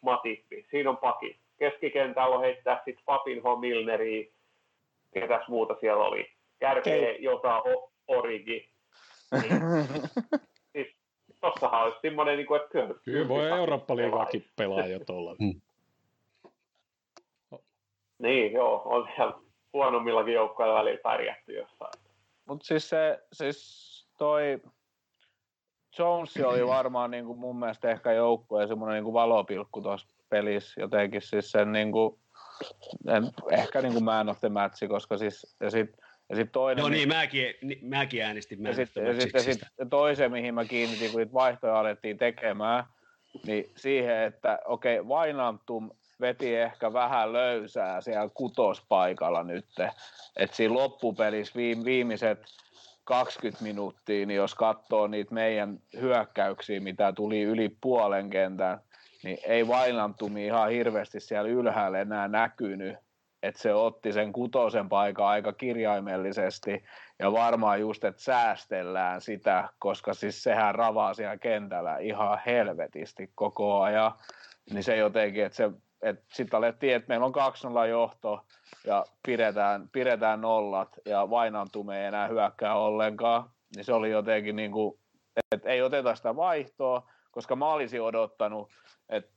[0.00, 0.66] Matippi.
[0.70, 1.36] Siinä on paki.
[1.58, 4.32] Keskikentällä on heittää sitten Papinho, Milneri,
[5.14, 6.30] ketäs muuta siellä oli.
[6.58, 7.62] Kärkeä, Jota,
[8.08, 8.68] Origi,
[9.32, 9.60] niin.
[10.72, 10.86] siis,
[11.40, 12.94] tossahan olisi semmoinen, niin kuin, että kyllä.
[13.04, 15.36] Kyllä voi Eurooppa-liigaakin pelaa jo tuolla.
[15.38, 15.60] Mm.
[18.18, 19.38] Niin, joo, on siellä
[19.72, 21.92] huonommillakin joukkoilla välillä pärjätty jossain.
[22.46, 24.60] Mutta siis se, siis toi
[25.98, 30.08] Jones oli varmaan niin kuin mun mielestä ehkä joukko ja semmoinen niin kuin valopilkku tuossa
[30.28, 32.18] pelissä jotenkin siis sen niin kuin,
[33.08, 35.96] en, ehkä niin kuin man of the match, koska siis, ja sit,
[36.30, 36.82] ja sit toinen...
[36.82, 41.10] No niin, mäkin, mäkin äänestin ja sitten ja sit, ja sit toisen, mihin mä kiinnitin,
[41.10, 42.84] kun niitä vaihtoja alettiin tekemään,
[43.46, 45.90] niin siihen, että okei, okay, Vainantum
[46.20, 49.66] veti ehkä vähän löysää siellä kutospaikalla nyt.
[50.36, 51.54] Että siinä loppupelissä
[51.84, 52.38] viimeiset
[53.04, 58.80] 20 minuuttia, niin jos katsoo niitä meidän hyökkäyksiä, mitä tuli yli puolen kentän,
[59.22, 62.96] niin ei Vainantumi ihan hirveästi siellä ylhäällä enää näkynyt
[63.42, 66.84] että se otti sen kutosen paikan aika kirjaimellisesti
[67.18, 73.80] ja varmaan just, että säästellään sitä, koska siis sehän ravaa siellä kentällä ihan helvetisti koko
[73.80, 74.12] ajan,
[74.70, 75.70] niin se jotenkin, että se
[76.02, 77.34] että sitten alettiin, että meillä on
[77.84, 78.46] 2-0 johto
[78.86, 84.72] ja pidetään, pidetään nollat ja Vainantume ei enää hyökkää ollenkaan, niin se oli jotenkin niin
[84.72, 84.98] kuin,
[85.52, 88.70] että ei oteta sitä vaihtoa, koska mä olisin odottanut,
[89.08, 89.30] että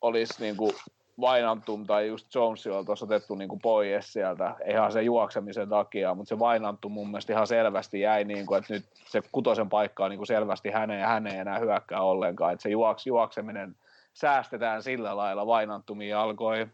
[0.00, 0.72] olisi niin kuin
[1.20, 6.28] Vainantum tai just Jones oltaisiin otettu niin kuin pois sieltä, ihan se juoksemisen takia, mutta
[6.28, 10.10] se Vainantum mun mielestä ihan selvästi jäi, niin kuin, että nyt se kutosen paikka on
[10.10, 13.76] niin kuin selvästi häneen ja häneen enää hyökkää ollenkaan, että se juoks, juokseminen
[14.12, 15.46] säästetään sillä lailla.
[15.46, 16.66] Vainantumiin alkoi,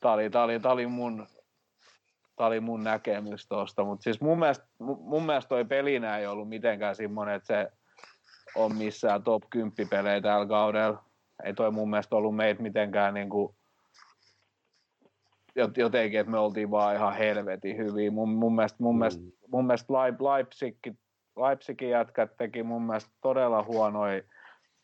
[0.00, 1.26] tämä oli, tämä oli, tämä oli mun
[2.36, 6.48] Tämä oli mun näkemys tuosta, mutta siis mun mielestä, mun mielestä toi pelinä ei ollut
[6.48, 7.72] mitenkään semmoinen, että se
[8.54, 11.07] on missään top 10 pelejä tällä kaudella
[11.44, 13.56] ei toi mun mielestä ollut meitä mitenkään niin kuin,
[15.76, 18.10] jotenkin, että me oltiin vaan ihan helvetin hyviä.
[18.10, 18.98] Mun, mun mielestä, mun mm.
[18.98, 20.76] mielestä, mun mielestä Leipzig,
[21.36, 24.22] Leipzigin jätkät teki mun mielestä todella huonoja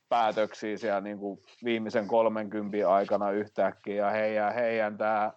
[0.08, 5.32] päätöksiä siellä niin kuin viimeisen 30 aikana yhtäkkiä ja heidän, heidän tämä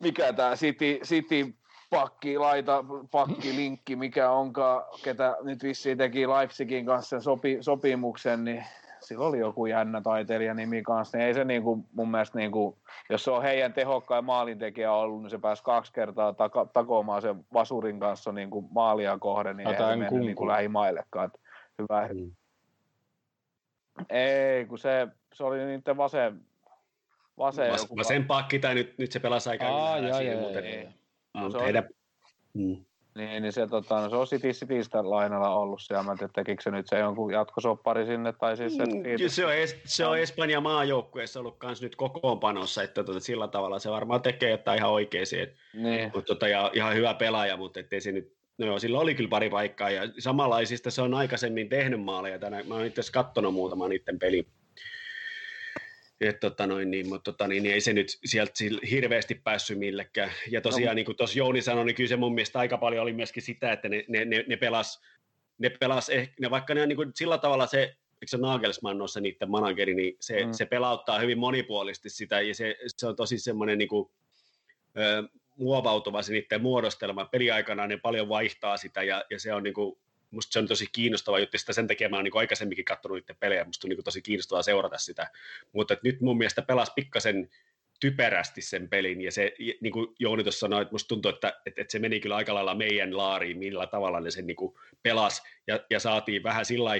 [0.00, 1.54] mikä tämä City, City
[1.90, 8.64] pakki, laita, pakki, linkki, mikä onkaan, ketä nyt vissiin teki Leipzigin kanssa sopi, sopimuksen, niin
[9.00, 12.78] sillä oli joku jännä taiteilija nimi kanssa, niin ei se niinku, mun mielestä, niinku,
[13.10, 17.44] jos se on heidän tehokkain maalintekijä ollut, niin se pääsi kaksi kertaa taka, takomaan sen
[17.52, 21.32] vasurin kanssa niinku maalia kohden, niin ei se mennyt niinku lähimaillekaan.
[21.78, 22.08] Hyvä.
[22.14, 22.32] Mm.
[24.10, 26.40] Ei, kun se, se oli niiden vasen,
[27.38, 29.96] vasen, Vas, vasen pakki, tai nyt, nyt se pelasi aika Aa,
[30.40, 30.64] muuten.
[30.64, 30.88] Ei.
[31.34, 31.88] No, se heidän...
[32.54, 32.84] Mm.
[33.20, 36.02] Niin, niin se, tota, no, se on City Citystä lainalla ollut siellä.
[36.02, 38.32] Mä en tiedä, tekikö se nyt se jonkun jatkosoppari sinne.
[38.32, 41.96] Tai siis se, mm, Kyllä se on, es, se on Espanja maajoukkueessa ollut kans nyt
[41.96, 45.26] kokoonpanossa, että tota, sillä tavalla se varmaan tekee jotain ihan oikein.
[45.74, 46.10] Niin.
[46.14, 49.28] Mutta tota, ja, ihan hyvä pelaaja, mutta ettei se nyt No joo, sillä oli kyllä
[49.28, 52.38] pari paikkaa ja samanlaisista se on aikaisemmin tehnyt maaleja.
[52.38, 54.46] Tänä, mä oon itse asiassa katsonut muutama niiden pelin,
[56.20, 58.52] Et, tota noin, niin, mutta tota, niin, niin, ei se nyt sieltä
[58.90, 60.30] hirveästi päässyt millekään.
[60.50, 63.02] Ja tosiaan, no, niin kuin tuossa Jouni sanoi, niin kyllä se mun mielestä aika paljon
[63.02, 65.00] oli myöskin sitä, että ne, ne, ne, ne pelas,
[65.58, 69.00] ne pelas ehkä, ne, vaikka ne on niin kuin sillä tavalla se, eikö se Nagelsmann
[69.00, 70.52] ole se niiden manageri, niin se, mm.
[70.52, 74.10] se pelauttaa hyvin monipuolisesti sitä, ja se, se on tosi semmoinen niin kuin,
[74.98, 77.24] ö, muovautuva se niiden muodostelma.
[77.24, 79.98] Peliaikana ne paljon vaihtaa sitä, ja, ja se on niin kuin,
[80.30, 83.36] musta se on tosi kiinnostava juttu, sitä sen takia mä oon niin aikaisemminkin katsonut niiden
[83.40, 85.30] pelejä, musta on niin tosi kiinnostavaa seurata sitä,
[85.72, 87.50] mutta nyt mun mielestä pelas pikkasen
[88.00, 91.80] typerästi sen pelin, ja se, niin kuin Jouni tuossa sanoi, että musta tuntuu, että, että,
[91.80, 95.42] että se meni kyllä aika lailla meidän laariin, millä tavalla ne sen niin kuin pelas,
[95.66, 96.90] ja, ja saatiin vähän sillä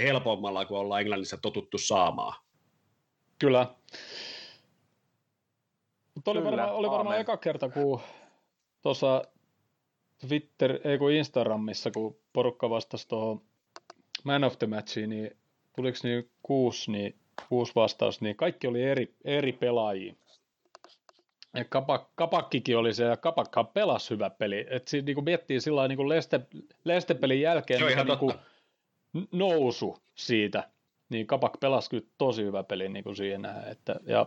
[0.00, 2.42] helpommalla, kun ollaan Englannissa totuttu saamaan.
[3.38, 3.74] Kyllä.
[6.14, 8.00] Mutta oli, varmaan, oli varmaan eka kerta, kun
[8.82, 9.22] tuossa
[10.26, 13.42] Twitter, ei kun Instagramissa, kun porukka vastasi tuohon
[14.24, 15.36] Man of the Matchiin, niin
[15.76, 17.14] tuliko niin kuusi, niin
[17.48, 20.14] kuusi vastaus, niin kaikki oli eri, eri pelaajia.
[21.54, 24.66] Ja Kapak, Kapakkikin oli se, ja Kapakka pelasi hyvä peli.
[24.70, 26.40] Et siinä niin miettii sillä niin Leste,
[26.84, 28.32] Leste-pelin jälkeen se niin kuin
[29.32, 30.70] nousu siitä,
[31.08, 34.26] niin Kapak pelasi kyllä tosi hyvä peli niin kuin siihen nähdään, että, ja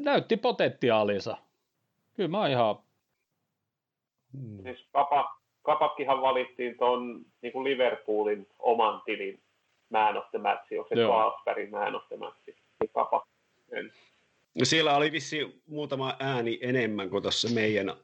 [0.00, 1.36] näytti potentiaalinsa.
[2.14, 2.76] Kyllä mä oon ihan
[4.32, 4.62] Mm.
[4.62, 9.40] Siis Kapa, Kapakkihan valittiin tuon niin Liverpoolin oman tilin
[9.90, 13.24] man of the match, onko se Klasbergin man of the match, niin Kapak.
[14.58, 17.94] No siellä oli vissi muutama ääni enemmän kuin tuossa meidän,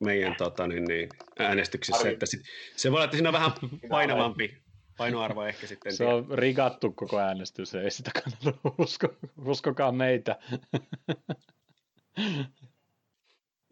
[0.00, 1.08] meidän tota, niin, niin,
[1.38, 2.12] äänestyksessä, Arvi.
[2.12, 2.40] että sit,
[2.76, 3.50] se voi olla, että siinä on vähän
[3.88, 4.58] painavampi
[4.98, 5.92] painoarvo ehkä sitten.
[5.92, 9.08] Se on rigattu koko äänestys, ei sitä kannata usko,
[9.44, 10.38] uskokaa meitä.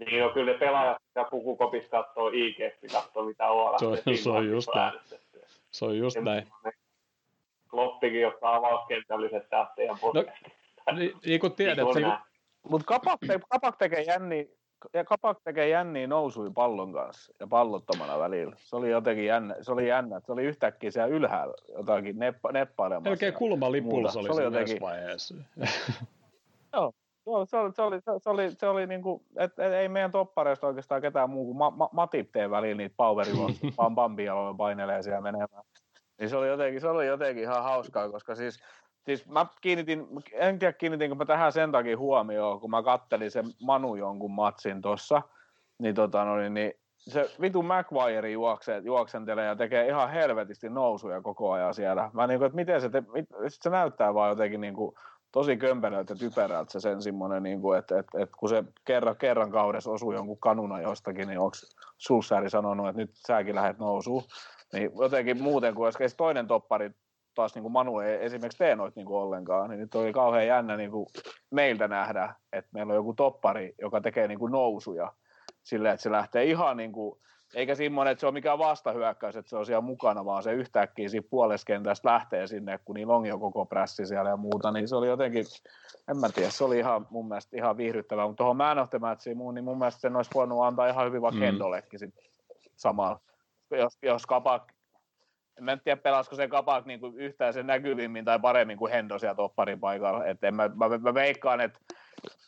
[0.07, 2.57] Niin on kyllä ne pelaajat, mitä pukukopissa katsoo IG,
[2.93, 3.79] katsoo mitä on.
[3.79, 4.93] Se on, se on just näin.
[5.71, 6.47] Se on just näin.
[7.71, 9.43] Kloppikin, jotka avauskentälliset
[9.77, 10.25] teidän no,
[10.97, 11.85] niin, niin kuin tiedät.
[11.85, 12.13] Niin kuin...
[12.69, 14.51] Mutta Kapak, te, Kapak tekee jänni,
[14.95, 18.57] ja Kapak tekee jänniä nousui pallon kanssa ja pallottomana välillä.
[18.59, 23.11] Se oli jotenkin jännä, se oli jännä, se oli yhtäkkiä siellä ylhäällä jotakin neppa, neppailemassa.
[23.11, 24.81] Melkein kulmalipulla se oli, se oli jotenkin...
[24.81, 25.35] vaiheessa.
[26.73, 26.93] Joo,
[27.31, 30.11] Joo, se oli, se oli, se oli, se oli niin kuin, et, et, ei meidän
[30.11, 35.03] toppareista oikeastaan ketään muu kuin ma, ma, Matip tee väliin niitä powerilon, pam bambialoja painelee
[35.03, 35.65] siellä menemään.
[36.19, 38.61] Niin se oli jotenkin, se oli jotenkin ihan hauskaa, koska siis,
[39.05, 43.47] siis mä kiinnitin, en tiedä kiinnitinkö mä tähän sen takia huomioon, kun mä kattelin sen
[43.63, 45.23] Manu jonkun matsin tossa,
[45.79, 51.23] niin, tota, no, niin, niin se vitu McWire juoksee, juoksentelee ja tekee ihan helvetisti nousuja
[51.23, 52.11] koko ajan siellä.
[52.13, 54.95] Mä niin kuin, että miten se, te, mit, se näyttää vaan jotenkin niin kuin,
[55.33, 59.17] tosi kömpelöltä ja typerältä se sen semmoinen, niin kuin, että, että, että, kun se kerran,
[59.17, 61.57] kerran kaudessa osuu jonkun kanuna jostakin, niin onko
[61.99, 64.23] Sulsääri sanonut, että nyt säkin lähdet nousuun.
[64.73, 66.91] Niin jotenkin muuten, kun olisi toinen toppari
[67.35, 70.47] taas niin kuin Manu ei esimerkiksi tee noita niin kuin ollenkaan, niin nyt oli kauhean
[70.47, 71.07] jännä niin kuin
[71.51, 75.13] meiltä nähdä, että meillä on joku toppari, joka tekee niin kuin nousuja
[75.63, 77.21] silleen, että se lähtee ihan niin kuin
[77.55, 81.09] eikä semmoinen, että se on mikään vastahyökkäys, että se on siellä mukana, vaan se yhtäkkiä
[81.09, 84.97] siinä puoleskentästä lähtee sinne, kun niillä on jo koko prässi siellä ja muuta, niin se
[84.97, 85.45] oli jotenkin,
[86.11, 88.99] en mä tiedä, se oli ihan mun mielestä ihan viihdyttävää, mutta tuohon Man of the
[88.99, 91.45] Matchiin muun, niin mun mielestä sen olisi voinut antaa ihan hyvin vaikka mm.
[91.45, 92.25] Kendollekin sitten
[92.77, 93.21] samalla.
[93.71, 94.27] Jos, jos
[95.55, 99.19] Kapak, en tiedä pelasko se Kapak niin kuin yhtään sen näkyvimmin tai paremmin kuin Hendo
[99.19, 101.79] siellä topparin paikalla, että en mä, mä, mä veikkaan, että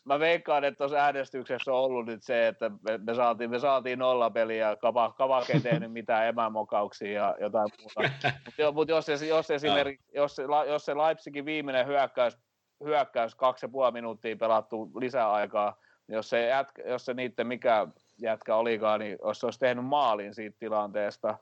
[0.04, 3.98] mä veikkaan, että tuossa äänestyksessä on ollut nyt se, että me, me saatiin, me saatiin
[3.98, 8.10] nollapeliä, kava, Kavak ei tehnyt mitään emämokauksia ja jotain muuta.
[8.46, 12.38] Mutta mut jos, jos, esimerkiksi, jos, se, jos se Leipzigin viimeinen hyökkäys,
[12.84, 15.76] hyökkäys kaksi ja puoli minuuttia pelattu lisäaikaa,
[16.06, 17.86] niin jos se, jätkä, jos se niiden mikä
[18.18, 21.38] jätkä olikaan, niin jos se olisi tehnyt maalin siitä tilanteesta,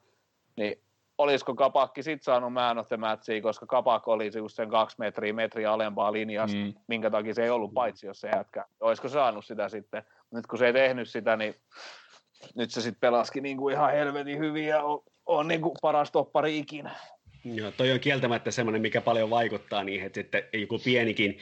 [0.56, 0.82] niin
[1.22, 5.32] olisiko Kapakki sitten saanut man of the matchia, koska Kapak oli just sen kaksi metriä,
[5.32, 6.74] metriä alempaa linjasta, mm.
[6.86, 8.64] minkä takia se ei ollut paitsi, jos se jätkä.
[8.80, 10.02] Olisiko saanut sitä sitten?
[10.30, 11.54] Nyt kun se ei tehnyt sitä, niin
[12.54, 16.10] nyt se sitten pelaski niin kuin ihan helvetin hyvin ja on, on niin kuin paras
[16.10, 16.90] toppari ikinä.
[17.44, 21.38] Joo, toi on kieltämättä semmoinen, mikä paljon vaikuttaa niihin, että, että joku pienikin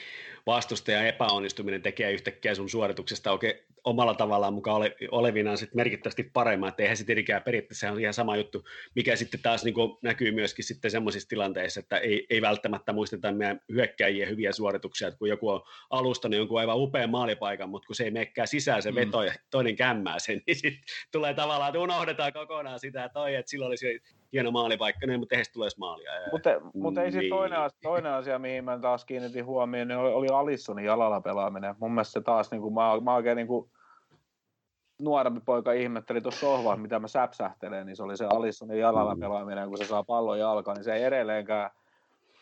[0.48, 3.54] vastustajan epäonnistuminen tekee yhtäkkiä sun suorituksesta oikein
[3.84, 8.14] omalla tavallaan mukaan ole, olevinaan sit merkittävästi paremmin, että eihän se tietenkään periaatteessa on ihan
[8.14, 8.64] sama juttu,
[8.94, 13.60] mikä sitten taas niin näkyy myöskin sitten semmoisissa tilanteissa, että ei, ei välttämättä muisteta meidän
[13.72, 17.96] hyökkäjien hyviä suorituksia, että kun joku on alusta, niin jonkun aivan upea maalipaikan, mutta kun
[17.96, 18.94] se ei menekään sisään se mm.
[18.94, 19.26] veto mm.
[19.26, 23.50] ja toinen kämmää sen, niin sitten tulee tavallaan, että unohdetaan kokonaan sitä, että, toi, että
[23.50, 24.00] silloin olisi
[24.32, 26.10] hieno maalipaikka, niin, mutta eihän se tulisi maalia.
[26.32, 27.30] Mutta, mutta ei niin.
[27.30, 31.74] toinen, asia, toinen asia, mihin mä taas kiinnitin huomioon, niin oli, Alissonin jalalla pelaaminen.
[31.80, 33.70] Mun mielestä se taas, niin kuin, mä, mä oikein niin kuin,
[35.02, 39.20] nuorempi poika ihmetteli tuossa sohvaa, mitä mä säpsähtelen, niin se oli se Alissonin jalalla mm.
[39.20, 41.70] pelaaminen, kun se saa pallon jalkaan, niin se ei edelleenkään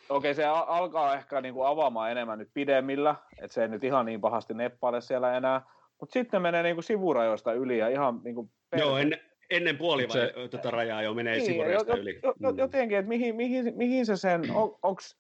[0.08, 4.20] okei, se alkaa ehkä niinku avaamaan enemmän nyt pidemmillä, että se ei nyt ihan niin
[4.20, 5.62] pahasti neppaile siellä enää,
[6.00, 9.20] mutta sitten menee niinku sivurajoista yli ja ihan niinku Joo, en,
[9.50, 12.20] ennen puoli se, tuota rajaa jo menee niin, sivurajoista jo, yli.
[12.22, 12.58] Jo, jo, mm.
[12.58, 15.16] jotenkin, että mihin, mihin, mihin se sen, on, onks,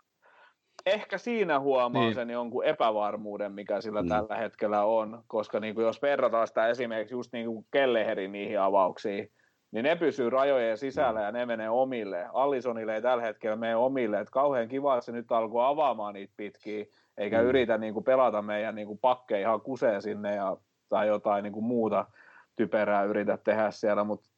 [0.86, 2.14] ehkä siinä huomaa niin.
[2.14, 4.08] sen jonkun epävarmuuden, mikä sillä mm.
[4.08, 8.60] tällä hetkellä on, koska niin kuin jos verrataan sitä esimerkiksi just niin kuin Kelleherin niihin
[8.60, 9.32] avauksiin,
[9.70, 12.26] niin ne pysyy rajojen sisällä ja ne menee omille.
[12.32, 14.20] Allisonille ei tällä hetkellä mene omille.
[14.20, 16.84] Et kauhean kiva, että se nyt alkoi avaamaan niitä pitkiä,
[17.18, 17.48] eikä mm.
[17.48, 20.56] yritä niin kuin pelata meidän niin kuin pakkeja ihan kuseen sinne ja,
[20.88, 22.06] tai jotain niin kuin muuta
[22.56, 24.30] typerää yritä tehdä siellä, mutta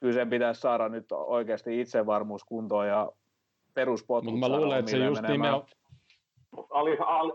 [0.00, 3.12] kyllä sen pitäisi saada nyt oikeasti itsevarmuus kuntoon ja
[3.74, 5.66] peruspotkut Mutta mä luulen, että se just nimenomaan...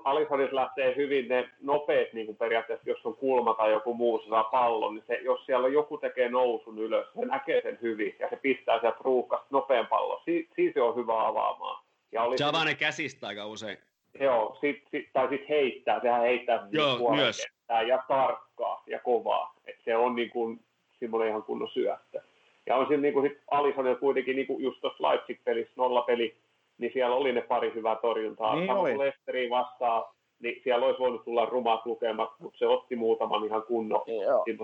[0.03, 4.43] Alisonissa lähtee hyvin ne nopeat niin kuin periaatteessa, jos on kulma tai joku muu saa
[4.43, 8.35] pallon, niin se, jos siellä joku tekee nousun ylös, se näkee sen hyvin ja se
[8.35, 10.21] pistää sieltä ruuhkasta nopean pallon.
[10.25, 11.83] Si, siis se on hyvä avaamaan.
[12.11, 13.77] Ja oli se avaa ne käsistä aika usein.
[14.19, 17.47] Joo, sit, sit, tai sitten heittää, sehän heittää Joo, myös.
[17.87, 19.53] ja tarkkaa ja kovaa.
[19.65, 20.59] Et se on niin kuin,
[20.99, 22.21] semmoinen ihan kunnon syöttö.
[22.69, 26.35] Ja on siinä niin kuin sit Alisonilla kuitenkin niin kuin just tuossa Leipzig-pelissä, nollapeli,
[26.77, 28.55] niin siellä oli ne pari hyvää torjuntaa.
[28.55, 30.03] Niin Samoin Lesteriin vastaan,
[30.39, 34.01] niin siellä olisi voinut tulla rumat lukemat, mutta se otti muutaman ihan kunnon.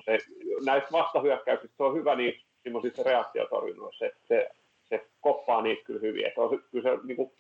[0.06, 0.18] Se,
[0.66, 4.50] näistä vastahyökkäyksistä se on hyvä niin semmoisissa reaktiotorjunnoissa, että se,
[4.84, 6.26] se koppaa niitä kyllä hyvin.
[6.26, 7.32] Että on, kyllä se niin kuin,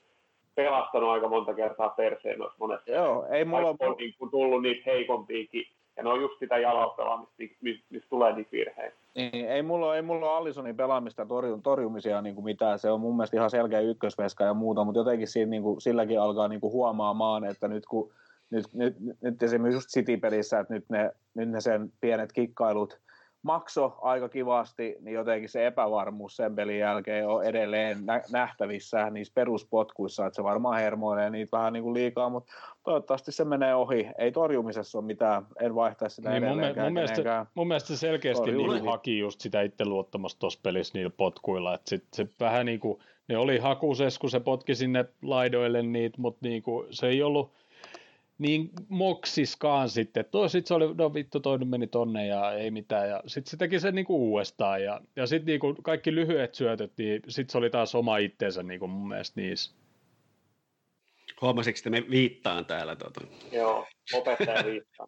[0.56, 2.92] pelastanut aika monta kertaa perseen noissa monesti.
[2.92, 3.78] Joo, ei mulla on...
[3.80, 5.66] on niin kuin, tullut niitä heikompiakin,
[5.98, 9.05] ja ne on just sitä jalapelaamista, mistä tulee niitä virheitä.
[9.16, 12.80] Niin, ei mulla, ei mulla Allisonin pelaamista torjun, torjumisia niin kuin mitään.
[12.80, 16.22] Se on mun mielestä ihan selkeä ykkösveska ja muuta, mutta jotenkin siinä, niin kuin, silläkin
[16.22, 18.14] alkaa niin kuin huomaamaan, että nyt kun
[18.50, 23.00] nyt, nyt, nyt esimerkiksi just City-pelissä, että nyt ne, nyt ne sen pienet kikkailut
[23.46, 29.34] makso aika kivasti, niin jotenkin se epävarmuus sen pelin jälkeen on edelleen nä- nähtävissä niissä
[29.34, 32.54] peruspotkuissa, että se varmaan hermoilee niitä vähän niin kuin liikaa, mutta
[32.84, 34.08] toivottavasti se menee ohi.
[34.18, 38.52] Ei torjumisessa ole mitään, en vaihtaisi sitä niin mun, mun, mielestä, mun mielestä se selkeästi
[38.52, 43.00] niin haki just sitä itseluottamusta tuossa pelissä niillä potkuilla, että sit se vähän niin kuin,
[43.28, 47.52] ne oli hakuses, kun se potki sinne laidoille niitä, mutta niin kuin, se ei ollut,
[48.38, 50.26] niin moksiskaan sitten.
[50.32, 53.10] Tuo sitten se oli, no vittu, toinen meni tonne ja ei mitään.
[53.10, 54.84] Ja sitten se teki sen niinku uudestaan.
[54.84, 58.88] Ja, ja sitten niinku kaikki lyhyet syötöt, niin sitten se oli taas oma itteensä niinku
[58.88, 59.76] mun mielestä niissä.
[61.42, 62.96] Huomasitko, että me viittaan täällä?
[62.96, 63.22] Tota?
[63.52, 65.08] Joo, opettaja viittaa.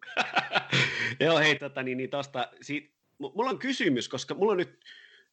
[1.20, 4.80] Joo, hei, tota, niin, niin tosta, siitä, mulla on kysymys, koska mulla on nyt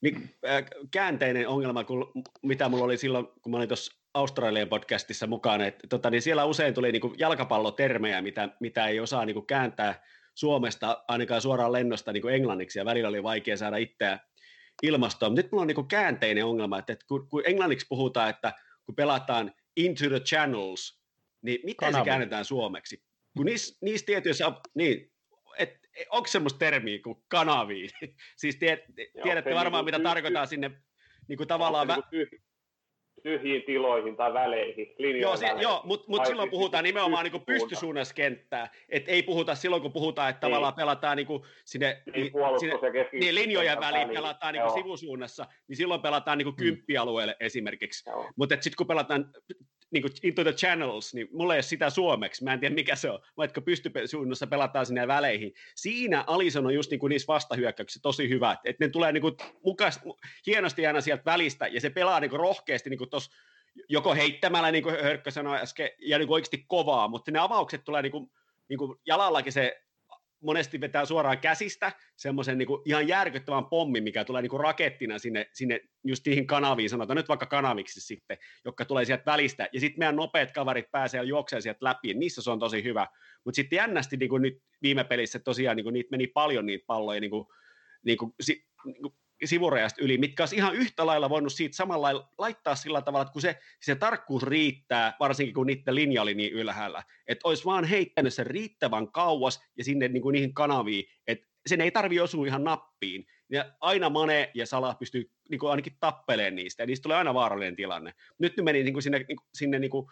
[0.01, 2.11] niin, äh, käänteinen ongelma, kun,
[2.41, 6.45] mitä mulla oli silloin, kun mä olin tuossa Australian podcastissa mukana, että tota, niin siellä
[6.45, 10.03] usein tuli niin kuin jalkapallotermejä, mitä, mitä ei osaa niin kuin kääntää
[10.35, 14.19] Suomesta ainakaan suoraan lennosta niin kuin englanniksi, ja välillä oli vaikea saada itseä
[14.83, 15.35] ilmastoon.
[15.35, 18.53] Nyt mulla on niin kuin käänteinen ongelma, että, että kun, kun englanniksi puhutaan, että
[18.85, 21.01] kun pelataan into the channels,
[21.41, 22.03] niin miten Kanava.
[22.03, 23.03] se käännetään suomeksi?
[23.37, 25.11] Kun niissä, niissä tietyissä, niin,
[25.57, 25.79] et,
[26.09, 27.89] onko semmoista termiä kuin kanaviin?
[28.41, 28.79] siis tied,
[29.23, 30.71] tiedätte varmaan, mitä tarkoittaa sinne
[31.27, 31.87] niin kuin tavallaan...
[31.87, 32.44] Vä-
[33.25, 34.95] tyhjiin tiloihin tai väleihin.
[35.21, 38.71] Joo, se, joo mutta mut silloin siis puhutaan nimenomaan niin pystysuunnassa kenttää.
[38.89, 40.51] Et ei puhuta silloin, kun puhutaan, että niin.
[40.51, 45.45] tavallaan pelataan niin kuin sinne, niin, sinne niin, linjojen väliin niin, pelataan niin kuin sivusuunnassa,
[45.67, 46.57] niin silloin pelataan niin kuin mm.
[46.57, 48.09] kymppialueelle esimerkiksi.
[48.35, 49.31] Mutta sitten kun pelataan
[49.95, 52.95] niin kuin Into the Channels, niin mulla ei ole sitä suomeksi, mä en tiedä mikä
[52.95, 55.53] se on, vaikka pystysuunnassa pelataan sinne väleihin.
[55.75, 59.37] Siinä Alison on just niin kuin niissä vastahyökkäyksissä tosi hyvä, että ne tulee niin kuin
[59.63, 59.99] mukas,
[60.47, 63.31] hienosti aina sieltä välistä, ja se pelaa niin kuin rohkeasti niin kuin tossa,
[63.89, 67.83] joko heittämällä, niin kuin Hörkkö sanoi äsken, ja niin kuin oikeasti kovaa, mutta ne avaukset
[67.83, 68.31] tulee niin kuin,
[68.69, 69.81] niin kuin jalallakin se
[70.45, 75.49] monesti vetää suoraan käsistä semmoisen niin ihan järkyttävän pommin, mikä tulee niin kuin rakettina sinne,
[75.53, 79.99] sinne just niihin kanaviin, sanotaan nyt vaikka kanaviksi sitten, jotka tulee sieltä välistä, ja sitten
[79.99, 83.07] meidän nopeat kaverit pääsee juoksemaan sieltä läpi, niissä se on tosi hyvä,
[83.45, 86.85] mutta sitten jännästi niin kuin nyt viime pelissä tosiaan niin kuin niitä meni paljon niitä
[86.87, 87.45] palloja niin kuin,
[88.05, 88.33] niin kuin,
[88.85, 89.13] niin kuin
[89.45, 93.41] sivurajasta yli, mitkä olisi ihan yhtä lailla voinut siitä samalla laittaa sillä tavalla, että kun
[93.41, 98.33] se, se tarkkuus riittää, varsinkin kun niiden linja oli niin ylhäällä, että olisi vaan heittänyt
[98.33, 102.63] sen riittävän kauas ja sinne niin kuin niihin kanaviin, että sen ei tarvi osua ihan
[102.63, 103.25] nappiin.
[103.49, 107.33] Ja aina Mane ja Salah pystyy niin kuin ainakin tappeleen niistä, ja niistä tulee aina
[107.33, 108.13] vaarallinen tilanne.
[108.39, 110.07] Nyt ne meni niin kuin sinne, niin kuin, sinne niin kuin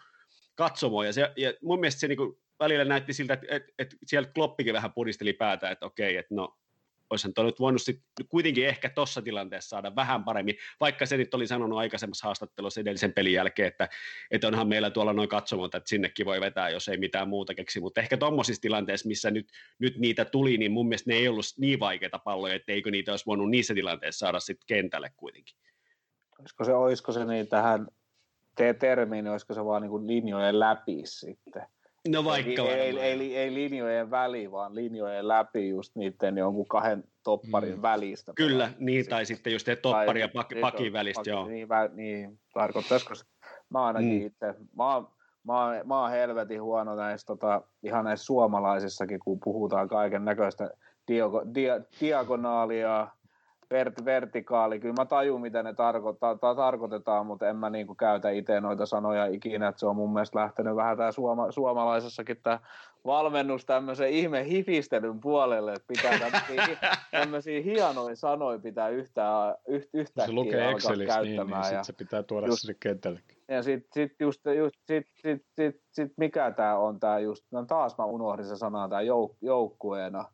[0.54, 3.96] katsomoon, ja, se, ja mun mielestä se niin kuin välillä näytti siltä, että, että, että
[4.06, 6.56] sieltä Kloppikin vähän pudisteli päätä, että okei, että no
[7.14, 11.34] olisihan tuo nyt voinut sit kuitenkin ehkä tuossa tilanteessa saada vähän paremmin, vaikka se nyt
[11.34, 13.88] oli sanonut aikaisemmassa haastattelussa edellisen pelin jälkeen, että,
[14.30, 17.80] että onhan meillä tuolla noin katsomot, että sinnekin voi vetää, jos ei mitään muuta keksi,
[17.80, 21.44] mutta ehkä tuommoisissa tilanteissa, missä nyt, nyt niitä tuli, niin mun mielestä ne ei ollut
[21.58, 25.56] niin vaikeita palloja, että eikö niitä olisi voinut niissä tilanteissa saada sitten kentälle kuitenkin.
[26.38, 27.86] Olisiko se, olisiko se niin tähän
[28.56, 31.66] te termi, niin olisiko se vaan niin linjojen läpi sitten.
[32.08, 37.04] No vaikka ei, ei, ei, ei, linjojen väli, vaan linjojen läpi just niiden jonkun kahden
[37.22, 37.82] topparin mm.
[37.82, 38.32] välistä.
[38.36, 41.46] Kyllä, niin, tai sitten just toppari ja pak, pakin välistä, paki, joo.
[41.46, 43.24] Niin, vä, niin tarkoittaisiko se?
[43.70, 44.26] Mä ainakin mm.
[44.26, 45.02] itse, mä,
[45.44, 50.70] mä, mä oon helvetin huono näissä tota, ihan näissä suomalaisissakin, kun puhutaan kaiken näköistä
[51.08, 51.24] dia,
[52.00, 53.08] diagonaalia,
[53.70, 54.80] vert, vertikaali.
[54.80, 58.86] Kyllä mä tajun, mitä ne tarkoittaa, ta, tarkoitetaan, mutta en mä niinku käytä itse noita
[58.86, 59.68] sanoja ikinä.
[59.68, 62.58] Et se on mun mielestä lähtenyt vähän tää suoma, suomalaisessakin tämä
[63.04, 66.78] valmennus tämmöisen ihme hifistelyn puolelle, että pitää tämmöisiä,
[67.10, 72.22] tämmöisiä hienoja sanoja pitää yhtä, yht, yhtäkkiä se lukee Excelissä, niin, niin sit se pitää
[72.22, 73.38] tuoda just, sinne kentällekin.
[73.48, 77.64] Ja sitten sit just, just sit, sit, sit, sit, mikä tämä on tämä just, no
[77.64, 80.24] taas mä unohdin se sana, tämä jouk, joukkueena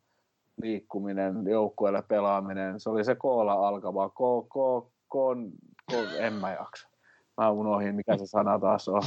[0.61, 5.51] liikkuminen, joukkueelle pelaaminen, se oli se koolla alkava, ko, ko, kon,
[5.91, 6.89] ko, en mä jaksa.
[7.37, 9.01] Mä unohdin, mikä se sana taas on.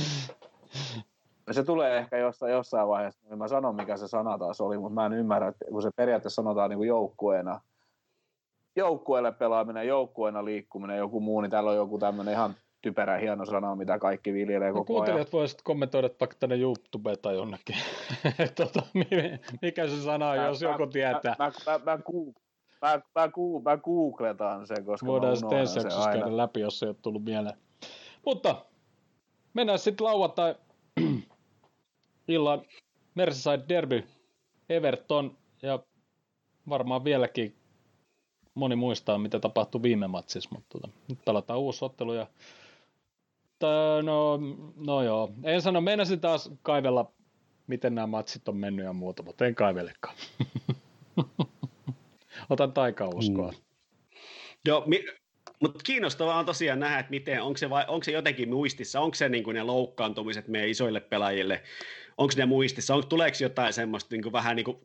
[1.51, 4.95] Se tulee ehkä jossain, jossain vaiheessa, niin mä sanon, mikä se sana taas oli, mutta
[4.95, 7.61] mä en ymmärrä, että kun se periaatteessa sanotaan niin kuin joukkueena,
[8.77, 12.55] joukkueelle pelaaminen, joukkueena liikkuminen, joku muu, niin täällä on joku tämmöinen ihan
[12.85, 15.27] typerä hieno sana, mitä kaikki viljelee no, koko ajan.
[15.32, 17.77] Voisivat kommentoida vaikka tänne YouTube tai jonnekin.
[18.56, 18.82] tota,
[19.62, 21.36] mikä se sana on, mä, jos mä, joku tietää.
[21.39, 21.98] Mä, mä, mä, mä,
[22.82, 25.81] mä, mä, mä googletaan sen, koska Voidaan sitten ensi
[26.12, 27.56] käydä läpi, jos se ei ole tullut mieleen.
[28.27, 28.65] Mutta
[29.55, 30.55] mennään sitten lauantai
[32.28, 32.62] illan
[33.15, 34.05] Merseyside Derby,
[34.69, 35.78] Everton ja
[36.69, 37.56] varmaan vieläkin
[38.55, 42.27] moni muistaa, mitä tapahtui viime matsissa, mutta tota, nyt pelataan uusi ottelu ja
[44.02, 44.39] no,
[44.76, 45.32] no joo.
[45.43, 47.12] En sano, meinasin taas kaivella,
[47.66, 50.16] miten nämä matsit on mennyt ja muuta, mutta en kaivelekaan.
[52.51, 53.51] Otan taikauskoa.
[53.51, 53.59] Mm.
[54.64, 55.05] Joo, mi-
[55.60, 59.14] mutta kiinnostavaa on tosiaan nähdä, että miten, onko se, vai, onko se jotenkin muistissa, onko
[59.14, 61.62] se niin ne loukkaantumiset meidän isoille pelaajille,
[62.18, 64.76] onko ne muistissa, onko, tuleeko jotain semmoista niin vähän niin kuin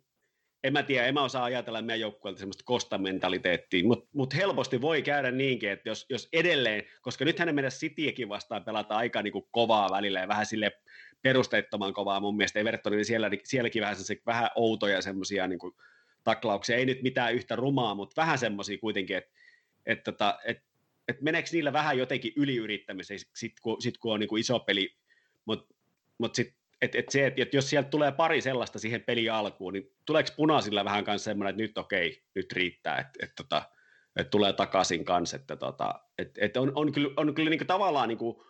[0.63, 5.01] en mä tiedä, en mä osaa ajatella meidän joukkueelta semmoista kostamentaliteettia, mutta mut helposti voi
[5.01, 9.45] käydä niinkin, että jos, jos edelleen, koska nythän meidän Cityäkin vastaan pelata aika niin kuin
[9.51, 10.71] kovaa välillä ja vähän sille
[11.21, 12.59] perusteettoman kovaa mun mielestä.
[12.59, 15.75] Evertonin, niin siellä, sielläkin vähän, se, vähän outoja semmoisia niin kuin
[16.23, 19.31] taklauksia, ei nyt mitään yhtä rumaa, mutta vähän semmoisia kuitenkin, että
[19.85, 20.57] et, tota, et,
[21.07, 24.95] et meneekö niillä vähän jotenkin yliyrittämiseen, sit kun, sit kun on niin kuin iso peli,
[25.45, 25.75] mutta
[26.17, 29.91] mut sitten et, et se, että jos sieltä tulee pari sellaista siihen peli alkuun, niin
[30.05, 33.69] tuleeko punaisilla vähän kanssa semmoinen, että nyt okei, nyt riittää, että et, tota,
[34.15, 38.07] et tulee takaisin kanssa, että tota, et, et on, on kyllä, on kyllä niinku tavallaan
[38.07, 38.45] niinku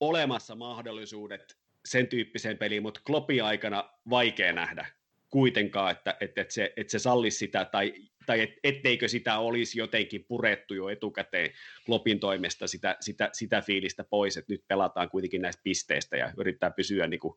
[0.00, 4.86] olemassa mahdollisuudet sen tyyppiseen peliin, mutta Kloppin aikana vaikea nähdä
[5.30, 7.94] kuitenkaan, että, että, että, se, että se sallisi sitä, tai,
[8.26, 11.50] tai et, etteikö sitä olisi jotenkin purettu jo etukäteen
[11.86, 16.70] Kloppin toimesta sitä, sitä, sitä fiilistä pois, että nyt pelataan kuitenkin näistä pisteistä ja yrittää
[16.70, 17.36] pysyä niin kuin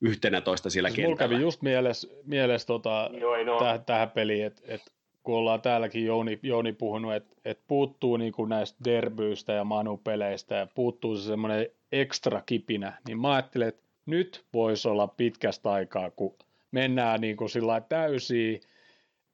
[0.00, 1.14] yhtenä toista siellä siis kentällä.
[1.14, 3.10] Mulla kävi just mielessä, mielessä tota,
[3.44, 3.58] no.
[3.58, 4.82] täh, tähän peliin, että et,
[5.22, 10.54] kun ollaan täälläkin Jouni, Jouni puhunut, että et puuttuu niin kuin näistä derbyistä ja manupeleistä
[10.54, 16.10] ja puuttuu se semmoinen ekstra kipinä, niin mä ajattelen, että nyt voisi olla pitkästä aikaa,
[16.10, 16.36] kun
[16.70, 18.60] mennään niin kuin sillä täysiin,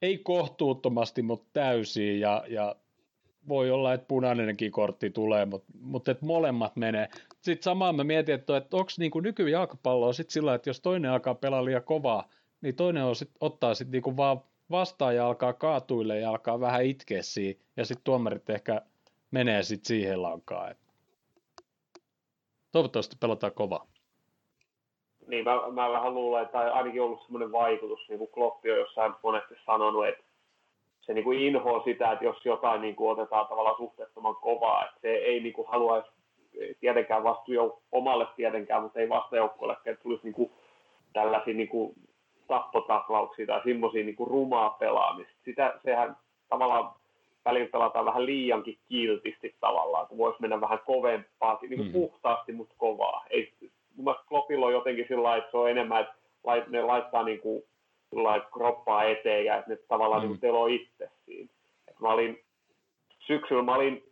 [0.04, 2.76] ei kohtuuttomasti, mutta täysiin ja, ja
[3.48, 7.08] voi olla, että punainenkin kortti tulee, mutta, mutta että molemmat menee.
[7.40, 11.34] Sitten samaan mä mietin, että, että onko niin nykyjalkapalloa sitten sillä, että jos toinen alkaa
[11.34, 12.28] pelaa liian kovaa,
[12.60, 14.40] niin toinen on sit, ottaa sitten niin vaan
[14.70, 18.82] vastaan ja alkaa kaatuille ja alkaa vähän itkeä siihen, ja sitten tuomarit ehkä
[19.30, 20.74] menee sitten siihen lankaan.
[22.72, 23.93] Toivottavasti pelataan kovaa.
[25.26, 29.14] Niin, mä, mä vähän luulen, että ainakin ollut semmoinen vaikutus, niin kuin Kloppi on jossain
[29.22, 30.24] monesti sanonut, että
[31.00, 35.00] se niin kuin inhoa sitä, että jos jotain niin kuin otetaan tavallaan suhteettoman kovaa, että
[35.00, 36.08] se ei niin kuin haluaisi
[36.80, 37.52] tietenkään vastu
[37.92, 40.50] omalle tietenkään, mutta ei vastajoukkueelle, että tulisi niin kuin
[41.12, 41.94] tällaisia niin kuin
[42.46, 45.34] tappotaklauksia tai semmoisia niin kuin rumaa pelaamista.
[45.44, 46.16] Sitä, sehän
[46.48, 46.92] tavallaan
[47.44, 51.92] välillä pelataan vähän liiankin kiltisti tavallaan, että voisi mennä vähän kovempaa, niin kuin mm.
[51.92, 53.24] puhtaasti, mutta kovaa.
[53.30, 53.52] Ei,
[53.96, 57.62] mun mielestä Kloppilla on jotenkin sillä että se on enemmän, että ne laittaa niin kuin,
[58.52, 60.28] kroppaa eteen ja että ne tavallaan mm.
[60.28, 61.48] niin telo itse siinä.
[61.88, 62.44] Et mä olin,
[63.18, 64.04] syksyllä mä olin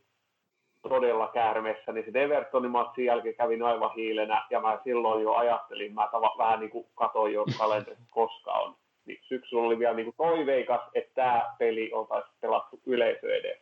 [0.89, 5.95] todella käärmeessä, niin se Evertonin matsin jälkeen kävin aivan hiilenä ja mä silloin jo ajattelin,
[5.95, 8.75] mä tava, vähän niin kuin katoin jo kalenterista, koska on.
[9.07, 13.62] Niin syksyllä oli vielä niin kuin toiveikas, että tämä peli oltaisiin pelattu yleisö edessä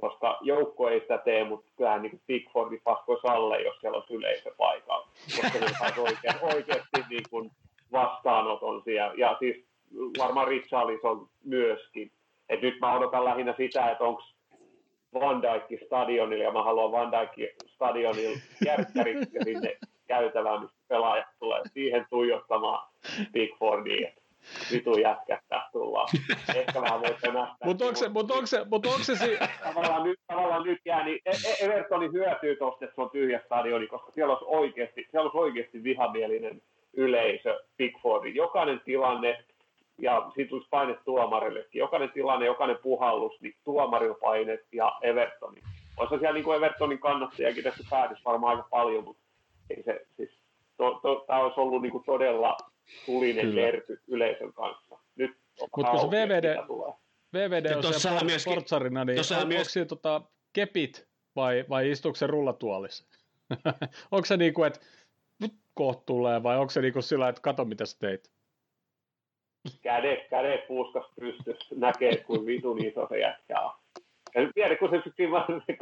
[0.00, 4.54] koska joukko ei sitä tee, mutta kyllähän niin Pickfordi paskoi Salle, jos siellä olisi yleisö
[4.56, 7.50] paikalla, koska ne saisi oikein, oikeasti niin kuin
[7.92, 9.14] vastaanoton siellä.
[9.16, 9.64] Ja siis
[10.18, 12.10] varmaan Richarlison myöskin.
[12.48, 14.22] Et nyt mä odotan lähinnä sitä, että onko
[15.14, 21.26] Van Dijk stadionilla ja mä haluan Van Dijk stadionilla järkkärit ja sinne käytävään, mistä pelaajat
[21.38, 22.88] tulee siihen tuijottamaan
[23.32, 24.12] Bigfordia
[24.72, 26.08] vitu jätkättää tullaan.
[26.54, 27.54] Ehkä vähän voitte nähdä.
[27.64, 31.04] Mutta onko se, mutta onko se, mutta onko se si- tavallaan, nyt, tavallaan nyt jää,
[31.04, 35.06] niin e- e- Evertoni hyötyy tuosta, että se on tyhjä stadioni, koska siellä olisi oikeasti,
[35.10, 36.62] siellä olisi oikeasti vihamielinen
[36.92, 38.34] yleisö Bigfordin.
[38.34, 39.44] Jokainen tilanne,
[39.98, 41.78] ja siitä tulisi paine tuomarillekin.
[41.78, 45.60] Jokainen tilanne, jokainen puhallus, niin tuomarilpaine ja Evertoni.
[45.96, 49.22] Olisi siellä niin kuin Evertonin kannattajakin tässä päädyssä varmaan aika paljon, mutta
[49.70, 50.30] ei se, siis,
[50.76, 52.56] to, to, tämä olisi ollut niin kuin todella
[53.06, 54.98] tulinen lerty yleisön kanssa.
[55.16, 55.30] Nyt
[55.60, 56.56] Mutta kun se VVD,
[57.32, 59.58] VVD on siellä myöskin, portsarina, niin on, myös...
[59.58, 60.22] onko siinä tota,
[60.52, 63.04] kepit vai, vai istuuko se rullatuolissa?
[64.12, 64.80] onko se niin kuin, että
[65.40, 68.30] nyt kohta tulee vai onko se niin kuin sillä että kato mitä sä teit?
[69.82, 73.72] Kädet, kädet puuskas pystyssä, näkee kuin vitun iso se jätkä on.
[74.34, 75.28] Ja nyt tiedä, kun se sitten
[75.66, 75.76] se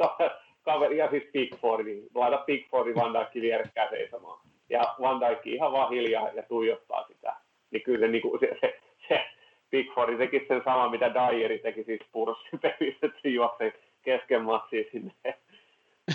[0.61, 5.71] kaveri, ja siis Pickford, niin laita Pickfordin Van Dijkin vierekkäin seisomaan ja Van Dijk ihan
[5.71, 7.35] vaan hiljaa ja tuijottaa sitä.
[7.71, 9.25] Niin kyllä se, niin kuin, se, se, se
[9.69, 14.83] Pickford teki sen sama, mitä Dyeri teki siis Purssin pelissä, että se juoksi kesken matsia
[14.91, 15.13] sinne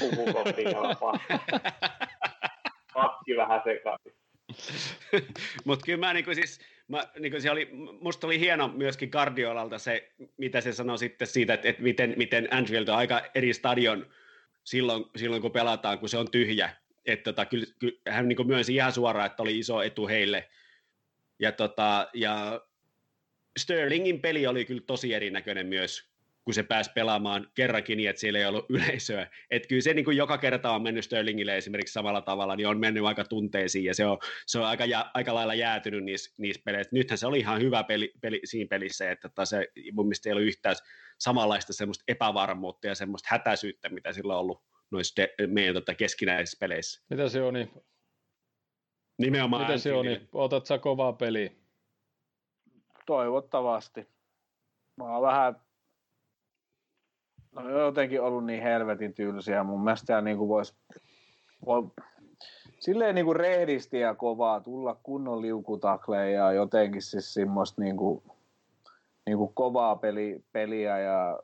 [0.00, 0.96] pukukoppiin ja
[2.94, 4.12] pakki vähän sekaisin.
[5.64, 7.68] Mutta kyllä mä niinku siis, mä, niinku se oli,
[8.00, 12.48] musta oli hieno myöskin Guardiolalta se, mitä se sanoi sitten siitä, että, että miten, miten
[12.50, 14.06] Anfield on aika eri stadion
[14.64, 16.70] silloin, silloin, kun pelataan, kun se on tyhjä
[17.06, 20.48] että tota, kyllä, kyllä, hän niin myönsi ihan suoraan, että oli iso etu heille.
[21.38, 22.60] Ja, tota, ja
[23.58, 26.10] Sterlingin peli oli kyllä tosi erinäköinen myös,
[26.44, 29.26] kun se pääsi pelaamaan kerrankin niin, että siellä ei ollut yleisöä.
[29.50, 32.80] Että kyllä se niin kuin joka kerta on mennyt Sterlingille esimerkiksi samalla tavalla, niin on
[32.80, 36.62] mennyt aika tunteisiin ja se on, se on aika, ja, aika lailla jäätynyt niissä, niissä
[36.64, 36.90] peleissä.
[36.92, 40.32] Nythän se oli ihan hyvä peli, peli siinä pelissä, että tota se mun mielestä ei
[40.32, 40.76] ollut yhtään
[41.18, 46.56] samanlaista semmoista epävarmuutta ja semmoista hätäisyyttä, mitä sillä on ollut noissa de, meidän tota, keskinäisissä
[46.60, 47.02] peleissä.
[47.10, 47.54] Mitä se on?
[47.54, 47.70] Niin?
[49.18, 50.06] Nimenomaan Mitä se on?
[50.06, 50.28] Niin?
[50.32, 51.50] Otat sä kovaa peliä?
[53.06, 54.08] Toivottavasti.
[54.96, 55.56] Mä oon vähän
[57.52, 59.64] no, jotenkin ollut niin helvetin tylsiä.
[59.64, 60.76] Mun mielestä niin kuin vois,
[61.66, 61.82] voi,
[62.80, 68.22] silleen niin kuin rehdisti ja kovaa tulla kunnon liukutakleen ja jotenkin siis semmoista niin kuin,
[69.26, 71.40] niin kuin kovaa peli, peliä ja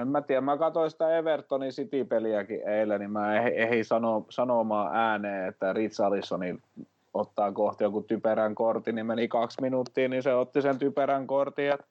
[0.00, 5.48] en mä tiedä, mä katsoin sitä Evertonin City-peliäkin eilen, niin mä ehdin sano, sanomaan ääneen,
[5.48, 6.62] että Richarlisonin
[7.14, 11.72] ottaa kohti joku typerän kortin, niin meni kaksi minuuttia, niin se otti sen typerän kortin,
[11.72, 11.86] että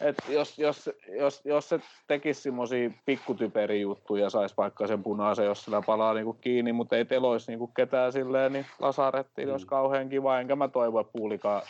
[0.00, 5.46] et jos, jos, jos, jos se tekisi semmoisia pikkutyperiä juttuja ja saisi vaikka sen punaisen,
[5.46, 9.52] jos sillä palaa niinku kiinni, mutta ei teloisi niinku ketään silleen, niin lasarettiin mm.
[9.52, 11.62] olisi kauhean kiva, enkä mä toivo, että puulikaan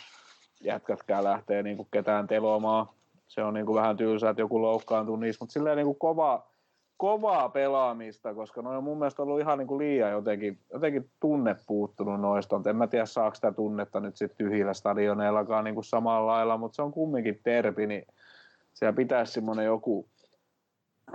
[0.61, 2.85] jätkätkään lähtee niinku ketään telomaan
[3.33, 6.47] se on niin kuin vähän tylsää, että joku loukkaantuu niissä, mutta silleen niin kuin kova,
[6.97, 11.55] kovaa pelaamista, koska ne on mun mielestä ollut ihan niin kuin liian jotenkin, jotenkin tunne
[11.67, 12.61] puuttunut noista.
[12.69, 16.75] En mä tiedä, saako sitä tunnetta nyt sitten tyhjillä stadioneillakaan niin kuin samalla lailla, mutta
[16.75, 18.07] se on kumminkin terpi, niin
[18.73, 20.07] siellä pitäisi semmoinen joku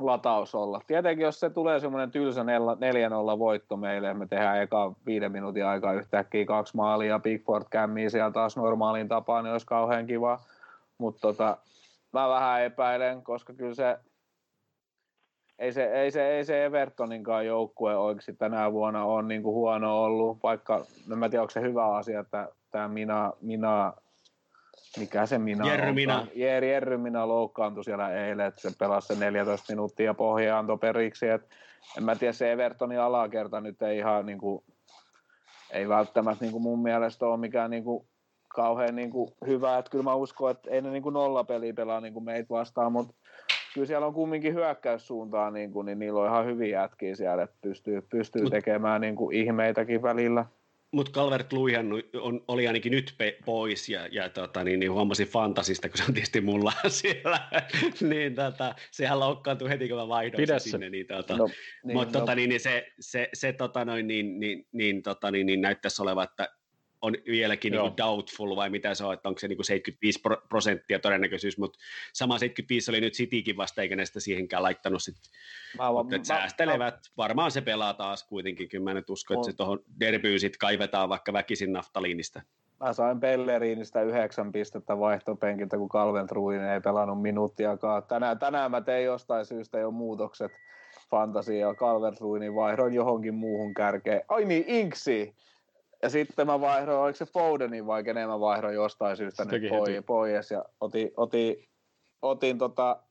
[0.00, 0.80] lataus olla.
[0.86, 5.92] Tietenkin, jos se tulee semmoinen tylsä 4-0 voitto meille, me tehdään eka viiden minuutin aikaa
[5.92, 10.40] yhtäkkiä kaksi maalia, Bigford kämmii siellä taas normaaliin tapaan, niin olisi kauhean kiva.
[10.98, 11.58] Mutta tota,
[12.12, 13.98] mä vähän epäilen, koska kyllä se
[15.58, 20.02] ei se, ei se, ei se Evertoninkaan joukkue oikeasti tänä vuonna on niin kuin huono
[20.02, 23.92] ollut, vaikka en mä tiedä, onko se hyvä asia, että tämä Mina, Mina
[24.98, 26.26] mikä se Mina Jerry Mina.
[26.34, 31.28] Jerry, Jerry Mina loukkaantui siellä eilen, että se pelasi se 14 minuuttia pohjaan antoi periksi,
[31.28, 31.56] että
[31.98, 34.64] en mä tiedä, se Evertonin alakerta nyt ei ihan niin kuin,
[35.70, 38.07] ei välttämättä niin kuin mun mielestä ole mikään niin kuin
[38.58, 42.00] kauhean niin kuin hyvä, että kyllä mä uskon, että ei ne niin kuin nollapeliä pelaa
[42.00, 43.14] niin kuin meitä vastaan, mutta
[43.74, 47.56] kyllä siellä on kumminkin hyökkäyssuuntaan, niin, kuin, niin niillä on ihan hyviä jätkiä siellä, että
[47.60, 50.44] pystyy, pystyy tekemään niin kuin ihmeitäkin välillä.
[50.90, 51.86] Mutta Calvert Luihan
[52.20, 56.04] on, oli ainakin nyt pe- pois ja, ja tota, niin, niin huomasin fantasista, kun se
[56.08, 57.40] on tietysti mulla siellä,
[58.00, 60.90] niin tota, sehän loukkaantui heti, kun mä vaihdoin Pidä se sinne.
[60.90, 61.46] Niin, tota, no,
[61.84, 62.20] niin, mutta no.
[62.20, 66.02] tota, niin, niin, se, se, se tota, noin, niin, niin, niin, tota, niin, niin, näyttäisi
[66.02, 66.48] olevan, että
[67.02, 70.98] on vieläkin niin doubtful vai mitä se on, että onko se niin kuin 75 prosenttia
[70.98, 71.78] todennäköisyys, mutta
[72.12, 75.16] sama 75 oli nyt Citykin vasta, eikä näistä siihenkään laittanut sit,
[75.78, 79.50] mä, mutta mä, säästelevät, mä, varmaan se pelaa taas kuitenkin, kyllä mä nyt uskon, että
[79.50, 82.42] se tuohon derbyyn sit kaivetaan vaikka väkisin naftaliinista.
[82.80, 88.02] Mä sain Pelleriinistä yhdeksän pistettä vaihtopenkiltä, kun Calvin ei pelannut minuuttiakaan.
[88.02, 90.52] Tänään, tänään mä tein jostain syystä jo muutokset
[91.10, 94.22] fantasia ja Calvert Ruinin vaihdon johonkin muuhun kärkeen.
[94.28, 95.34] Ai niin, Inksi!
[96.02, 100.04] Ja sitten mä vaihdoin, oliko se Fodenin vai kenen mä vaihdoin jostain syystä nyt pois,
[100.06, 101.68] pois, ja otin, otin,
[102.22, 103.02] otin tota,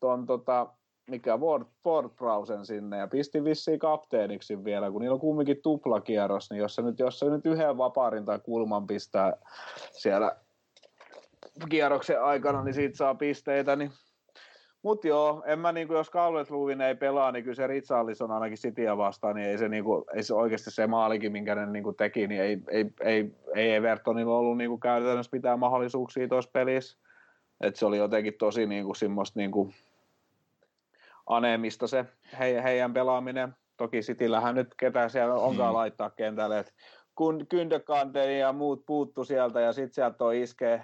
[0.00, 0.66] ton tota
[1.10, 6.50] mikä Ward, Ford Browsen sinne ja pisti vissiin kapteeniksi vielä, kun niillä on kumminkin tuplakierros,
[6.50, 9.32] niin jos se nyt, jos se nyt yhden vapaarin tai kulman pistää
[9.92, 10.36] siellä
[11.70, 13.90] kierroksen aikana, niin siitä saa pisteitä, niin
[14.86, 18.58] mutta joo, en mä niinku, jos Calvert Lewin ei pelaa, niin kyllä se Richarlison ainakin
[18.58, 22.26] Cityä vastaan, niin ei se, niinku, ei se oikeasti se maalikin, minkä ne niinku teki,
[22.26, 26.98] niin ei, ei, ei, ei Evertonilla ollut niinku käytännössä mitään mahdollisuuksia tuossa pelissä.
[27.60, 29.72] Et se oli jotenkin tosi niinku semmoista niinku
[31.26, 32.04] anemista se
[32.38, 33.54] he, heidän pelaaminen.
[33.76, 35.76] Toki Cityllähän nyt ketä siellä onkaan hmm.
[35.76, 36.72] laittaa kentälle, että
[37.14, 40.82] kun Kyndekanteen ja muut puuttu sieltä ja sitten sieltä on iskee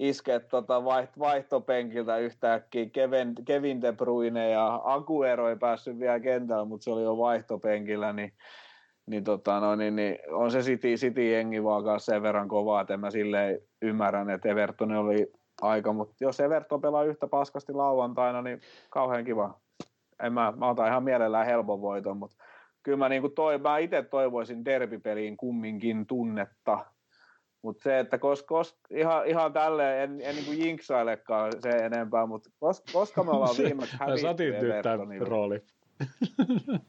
[0.00, 2.86] iskeä tota vaiht- vaihtopenkiltä yhtäkkiä.
[2.92, 8.12] Kevin, Kevin De Bruyne ja Aguero ei päässyt vielä kentällä, mutta se oli jo vaihtopenkillä,
[8.12, 8.32] niin,
[9.06, 12.96] niin, tota, no, niin, niin on se City, City jengi vaan sen verran kovaa, että
[12.96, 15.32] mä silleen ymmärrän, että Everton oli
[15.62, 18.60] aika, mutta jos Everton pelaa yhtä paskasti lauantaina, niin
[18.90, 19.60] kauhean kiva.
[20.22, 22.36] En mä, mä otan ihan mielellään helpon voiton, mutta
[22.82, 26.78] kyllä mä, niin toi, mä itse toivoisin derbipeliin kumminkin tunnetta,
[27.62, 32.50] mutta se, että kos, kos, ihan, ihan tälleen, en, en niin jinksailekaan se enempää, mutta
[32.60, 35.28] kos, koska me ollaan viimeksi hävitty Evertonille.
[35.28, 35.62] rooli.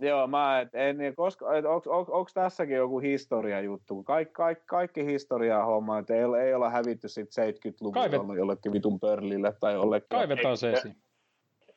[0.00, 4.02] Joo, mä et, en, koska, et, onks, onks, onks tässäkin joku historia juttu?
[4.02, 8.36] Kaik, kaik, kaikki historiaa homma, että ei, ei olla hävitty sit 70-luvulla Kaivet...
[8.36, 10.08] jollekin vitun pörlille tai jollekin.
[10.08, 10.96] Kaivetaan se esiin.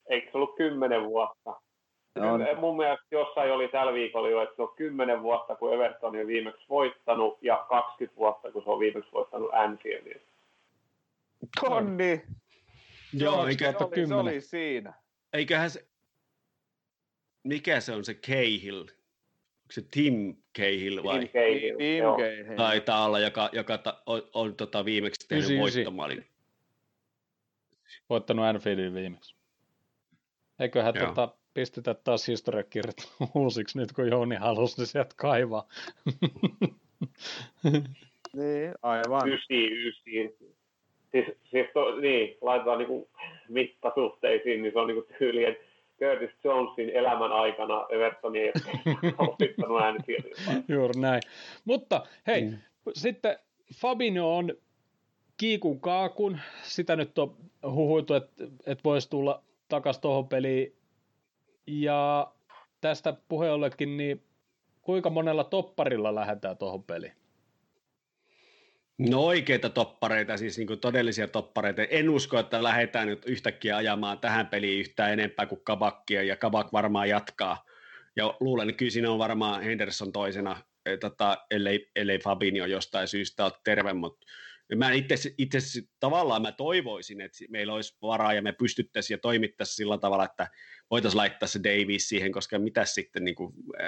[0.10, 1.62] Eikö se ollut kymmenen vuotta?
[2.16, 6.16] No, mun mielestä jossain oli tällä viikolla jo, että se on 10 vuotta, kun Everton
[6.20, 10.22] on viimeksi voittanut, ja 20 vuotta, kun se on viimeksi voittanut Anfieldin.
[11.62, 12.22] Tonni!
[13.14, 14.94] Joo, eikä, se, oli, se oli siinä.
[15.34, 15.86] Eiköhän se,
[17.44, 18.80] mikä se on se Cahill?
[18.80, 21.20] Onko se Tim Cahill vai?
[21.20, 22.56] Tim Cahill, Tim Cahill.
[22.56, 26.26] Taitaa olla, joka, joka ta, on, on tota viimeksi tehnyt voittomaalin.
[28.10, 29.36] Voittanut Anfieldin viimeksi.
[30.60, 32.96] Eiköhän tota, pistetä taas historiakirjat
[33.36, 35.68] uusiksi nyt, kun Jouni halusi niin sieltä kaivaa.
[38.34, 39.34] niin, aivan.
[39.34, 40.38] Ysi, ysi.
[41.12, 43.10] Siis, siis to, niin, laitetaan niinku
[43.50, 45.64] mittasuhteisiin, niin se on niinku tyyli, että
[46.00, 48.52] Curtis Jonesin elämän aikana Everton ei
[49.18, 49.82] ole pittanut
[50.68, 51.22] Juuri näin.
[51.66, 52.58] Mutta hei, mm.
[52.94, 53.38] sitten
[53.76, 54.54] Fabinho on
[55.38, 56.40] kiikun kaakun.
[56.64, 60.79] Sitä nyt on huhuitu, että, että voisi tulla takaisin tuohon peliin
[61.70, 62.32] ja
[62.82, 64.24] tästä puheollekin, niin
[64.82, 67.14] kuinka monella topparilla lähdetään tuohon peliin?
[68.98, 71.82] No oikeita toppareita, siis niin kuin todellisia toppareita.
[71.84, 76.74] En usko, että lähdetään nyt yhtäkkiä ajamaan tähän peliin yhtään enempää kuin Kabakkia, ja Kabak
[76.74, 77.66] varmaan jatkaa.
[78.16, 83.08] Ja luulen, että kyllä siinä on varmaan Henderson toisena, eh, tota, ellei, ellei Fabinho jostain
[83.08, 84.26] syystä ole terve, mutta
[84.76, 85.60] mä itse, itse
[86.00, 90.48] tavallaan mä toivoisin, että meillä olisi varaa ja me pystyttäisiin ja toimittaisiin sillä tavalla, että
[90.92, 93.88] voitaisiin laittaa se Davies siihen, koska mitä sitten, niin kuin, äh,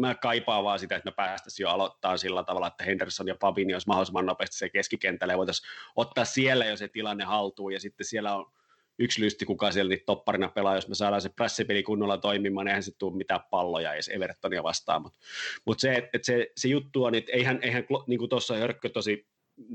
[0.00, 3.72] mä kaipaan vaan sitä, että me päästäisiin jo aloittaa sillä tavalla, että Henderson ja Fabini
[3.72, 8.06] olisi mahdollisimman nopeasti se keskikentälle ja voitaisiin ottaa siellä jo se tilanne haltuun ja sitten
[8.06, 8.52] siellä on
[8.98, 12.70] yksi lysti, kuka siellä niitä topparina pelaa, jos me saadaan se pressipeli kunnolla toimimaan, niin
[12.70, 15.18] eihän se tule mitään palloja edes Evertonia vastaan, mutta
[15.64, 19.26] mut se, että se, se juttu on, että eihän, eihän niin kuin tuossa Hörkkö tosi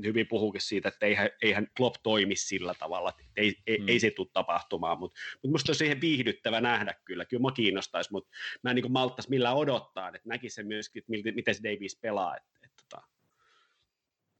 [0.04, 3.88] hyvin puhuukin siitä, että eihän, eihän Klopp toimi sillä tavalla, että ei, ei, mm.
[3.88, 8.12] ei se tule tapahtumaan, mutta mut musta olisi siihen viihdyttävä nähdä kyllä, kyllä mä kiinnostaisi,
[8.12, 8.30] mutta
[8.62, 12.36] mä en niin malttaisi millään odottaa, että näkisi se myöskin, että miten se Davies pelaa,
[12.36, 13.02] että, että, että tota.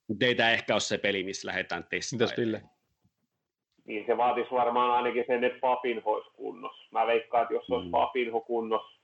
[0.09, 2.29] mutta ei tämä ehkä ole se peli, missä lähdetään testaamaan.
[2.29, 2.63] Mitäs Ville?
[3.85, 6.89] Niin se vaatisi varmaan ainakin sen, että Papinho olisi kunnossa.
[6.91, 7.91] Mä veikkaan, että jos olisi mm.
[7.91, 9.01] Papinho kunnossa,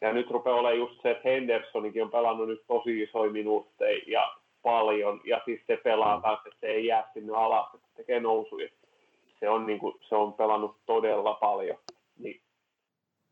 [0.00, 4.36] ja nyt rupeaa olemaan just se, että Hendersonikin on pelannut nyt tosi isoja minuutteja, ja
[4.62, 6.22] paljon ja siis se pelaa mm.
[6.22, 8.68] taas, että se ei jää sinne alas, että tekee nousuja.
[9.40, 11.78] Se on, niin kuin, se on pelannut todella paljon.
[12.18, 12.40] Niin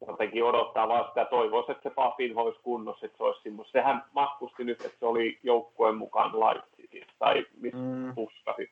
[0.09, 3.72] jotenkin odottaa vaan sitä, toivoisi, että se Papin olisi kunnossa, että se olisi semmoista.
[3.72, 8.14] Sehän matkusti nyt, että se oli joukkueen mukaan Leipzigin, tai missä mm.
[8.14, 8.70] puskasi,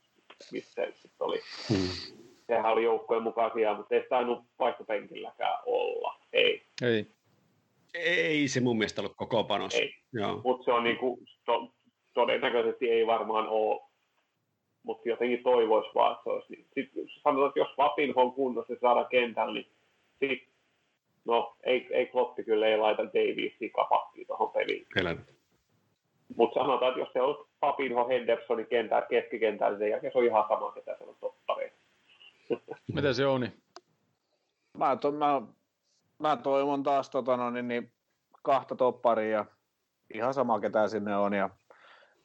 [0.52, 1.40] missä se sitten oli.
[1.70, 2.16] Mm.
[2.46, 6.18] Sehän oli joukkueen mukaan siellä, mutta ei tainnut vaihtopenkilläkään olla.
[6.32, 6.62] Ei.
[6.82, 7.06] Ei.
[7.94, 9.74] Ei se mun mielestä ollut koko panos.
[9.74, 9.94] Ei,
[10.44, 11.18] mutta se on niinku,
[12.14, 13.80] todennäköisesti ei varmaan ole,
[14.82, 16.66] mutta jotenkin toivoisi vaan, että se olisi niin.
[16.74, 19.66] Sitten sanotaan, että jos Vapin on kunnossa ja saada kentällä, niin
[20.18, 20.48] sit,
[21.24, 24.86] no ei, ei Kloppi kyllä ei laita Daviesia kapakkiin tuohon peliin.
[26.36, 30.24] Mutta sanotaan, että jos se on Papinho Hendersonin kentällä, keskikentällä, niin sen jälkeen se on
[30.24, 31.76] ihan sama, ketä se on toppareita.
[32.94, 33.48] Mitä se on?
[34.78, 35.42] Mä, to, mä,
[36.18, 37.92] mä toivon taas tota, no, niin, niin,
[38.42, 39.46] kahta topparia
[40.14, 41.50] ihan sama ketä sinne on ja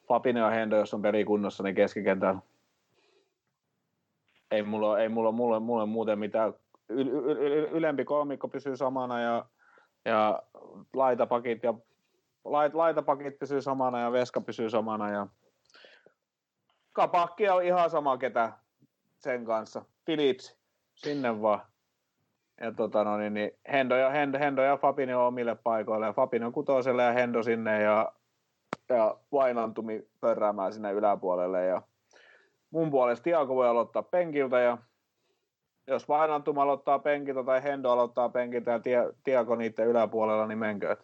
[0.08, 2.40] Fabinho ja Hendo, jos on pelikunnossa, niin keskikentällä.
[4.50, 6.54] Ei mulla, ei mulla, mulla, mulla muuten mitään
[6.88, 9.44] yl, yl, yl, ylempi kolmikko pysyy samana ja,
[10.04, 10.42] ja
[10.94, 11.74] laitapakit ja
[12.44, 15.26] lait, laitapakit pysyy samana ja veska pysyy samana ja
[16.92, 18.52] kapakki on ihan sama ketä
[19.18, 19.84] sen kanssa.
[20.04, 20.58] Philips,
[20.94, 21.60] sinne vaan.
[22.60, 26.06] Ja tota no, niin, niin Hendo, ja, Hendo, Hendo ja Fabinho omille paikoille.
[26.06, 28.12] Ja Fabinho kutoselle ja Hendo sinne ja,
[28.94, 31.64] ja Vainantumi pörräämään sinne yläpuolelle.
[31.64, 31.82] Ja
[32.70, 34.78] mun puolesta Tiago voi aloittaa penkiltä ja
[35.86, 38.80] jos Vainantuma aloittaa penkiltä tai Hendo aloittaa penkiltä ja
[39.24, 40.96] Tiago niiden yläpuolella, niin menkö.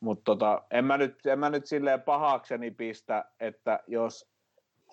[0.00, 4.28] Mutta tota, en, mä nyt, en mä nyt silleen pahakseni pistä, että jos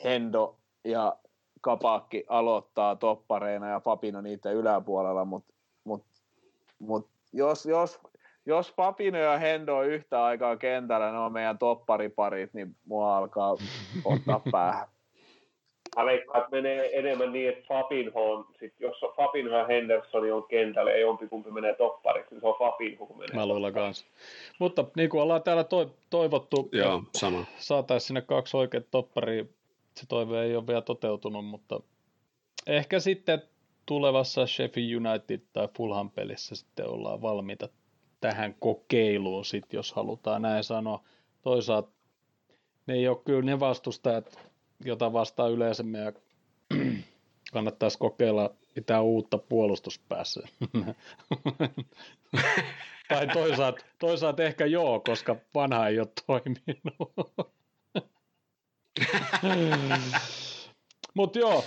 [0.04, 1.18] Hendo ja
[1.62, 6.06] Kapakki aloittaa toppareina ja Fabino niiden yläpuolella, mutta mut,
[6.80, 8.00] mut jos, jos,
[8.50, 13.56] jos Fabino ja Hendo on yhtä aikaa kentällä, ne on meidän toppariparit, niin mua alkaa
[14.06, 14.88] ottaa päähän.
[15.96, 20.32] Mä veikkaan, että menee enemmän niin, että Fabinho on, sit jos on Fabinho ja Henderson
[20.34, 24.06] on kentällä, ei kumpi menee toppariksi, niin se on Fabinho, kun menee Mä luulen kanssa.
[24.60, 25.66] Mutta niin kuin ollaan täällä
[26.10, 27.46] toivottu, Joo, sama.
[27.58, 29.46] saataisiin sinne kaksi oikeat topparia
[30.00, 31.80] se toive ei ole vielä toteutunut, mutta
[32.68, 33.42] ehkä sitten
[33.86, 37.70] tulevassa Sheffield United tai Fulham pelissä sitten ollaan valmiita
[38.20, 41.04] tähän kokeiluun, sit, jos halutaan näin sanoa.
[41.42, 41.92] Toisaalta
[42.88, 44.40] ne ei ole kyllä ne vastustajat,
[44.86, 46.14] jota vastaan yleensä meidän
[47.54, 50.42] kannattaisi kokeilla mitään uutta puolustuspäässä.
[53.10, 57.14] tai toisaalta, toisaalta ehkä joo, koska vanha ei ole toiminut.
[61.14, 61.64] Mutta joo,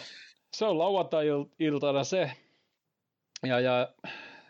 [0.57, 2.33] se on lauantai-iltana se.
[3.47, 3.89] Ja, ja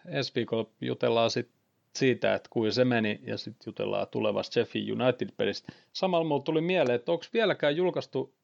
[0.07, 1.51] ensi viikolla jutellaan sit
[1.95, 5.73] siitä, että kuin se meni, ja sitten jutellaan tulevasta Sheffield United-pelistä.
[5.93, 8.35] Samalla mulle tuli mieleen, että onko vieläkään julkaistu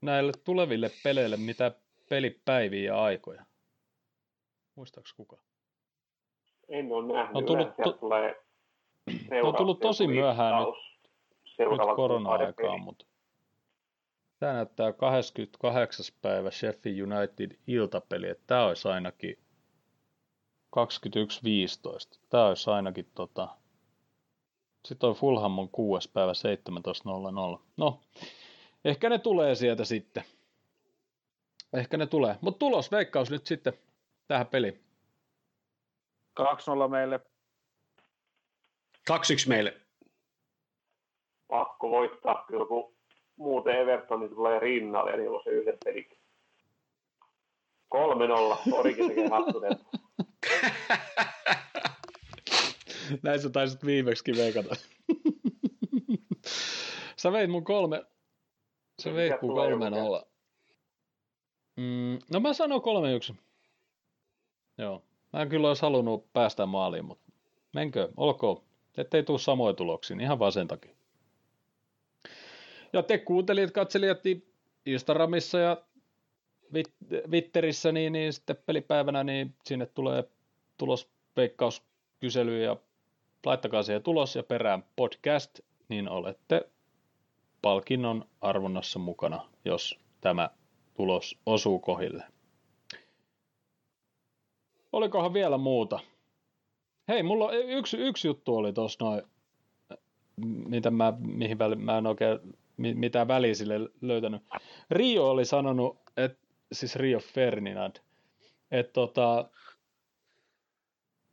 [0.00, 1.72] näille tuleville peleille mitä
[2.08, 3.44] pelipäiviä ja aikoja?
[4.74, 5.38] Muistaaks kuka?
[6.68, 7.36] En ole nähnyt.
[7.36, 7.92] On tullut, to...
[7.92, 8.36] tulee
[9.42, 11.10] on tullut tosi myöhään nyt,
[11.70, 13.04] nyt korona-aikaan, mutta
[14.38, 16.06] Tämä näyttää 28.
[16.22, 19.38] päivä Sheffield United iltapeli, että tämä olisi ainakin
[20.76, 22.18] 21.15.
[22.28, 23.48] Tämä olisi ainakin tota...
[24.84, 26.10] Sitten on Fulham on 6.
[26.12, 26.32] päivä
[27.54, 27.60] 17.00.
[27.76, 28.00] No,
[28.84, 30.24] ehkä ne tulee sieltä sitten.
[31.72, 32.36] Ehkä ne tulee.
[32.40, 33.72] Mutta tulos, veikkaus nyt sitten
[34.28, 34.80] tähän peliin.
[36.40, 37.20] 2-0 meille.
[39.10, 39.12] 2-1
[39.48, 39.76] meille.
[41.48, 42.94] Pakko voittaa kyllä, kun
[43.36, 46.17] muuten Everton tulee rinnalle ja niillä on se yhden pelin.
[47.94, 47.98] 3-0,
[48.72, 49.72] Orikin tekee hattunen.
[53.22, 54.74] Näin sä taisit viimeksi veikata.
[57.22, 58.04] sä veit mun kolme,
[59.02, 60.26] sä veit mun kolme nolla.
[61.76, 63.34] Mm, no mä sanon kolme yksi.
[64.78, 65.04] Joo.
[65.32, 67.32] Mä en kyllä olisi halunnut päästä maaliin, mutta
[67.72, 68.62] menkö, olkoon.
[68.96, 70.94] Ettei tuu samoja tuloksia, niin ihan vaan sen takia.
[72.92, 74.54] Ja te kuuntelijat, katselijat niin
[74.86, 75.82] Instagramissa ja
[77.30, 80.24] Twitterissä, niin, niin sitten pelipäivänä, niin sinne tulee
[80.78, 82.76] tulosveikkauskysely ja
[83.46, 86.68] laittakaa siihen tulos ja perään podcast, niin olette
[87.62, 90.50] palkinnon arvonnassa mukana, jos tämä
[90.94, 92.24] tulos osuu kohille.
[94.92, 96.00] Olikohan vielä muuta?
[97.08, 99.22] Hei, mulla yksi, yksi juttu oli tuossa noin,
[100.46, 102.38] mitä mä, mihin väli, mä en oikein
[102.76, 104.42] mitä väliä sille löytänyt.
[104.90, 107.96] Rio oli sanonut, että, siis Rio Ferdinand,
[108.70, 109.48] että tota,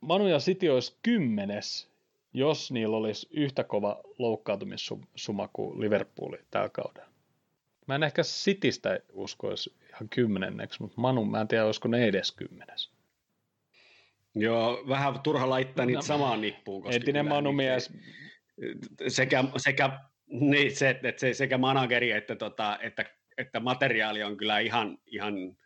[0.00, 1.90] Manu ja City olisi kymmenes,
[2.32, 7.08] jos niillä olisi yhtä kova loukkaantumissuma kuin Liverpooli tällä kaudella.
[7.86, 12.32] Mä en ehkä Citystä uskoisi ihan kymmenenneksi, mutta Manu, mä en tiedä, olisiko ne edes
[12.32, 12.90] kymmenes.
[14.34, 16.82] Joo, vähän turha laittaa niitä no, samaan nippuun.
[16.82, 17.92] Koska entinen Manu mies.
[19.08, 23.04] Sekä, sekä niin, se, että se, sekä manageri että, tota, että,
[23.38, 25.56] että materiaali on kyllä ihan, ihan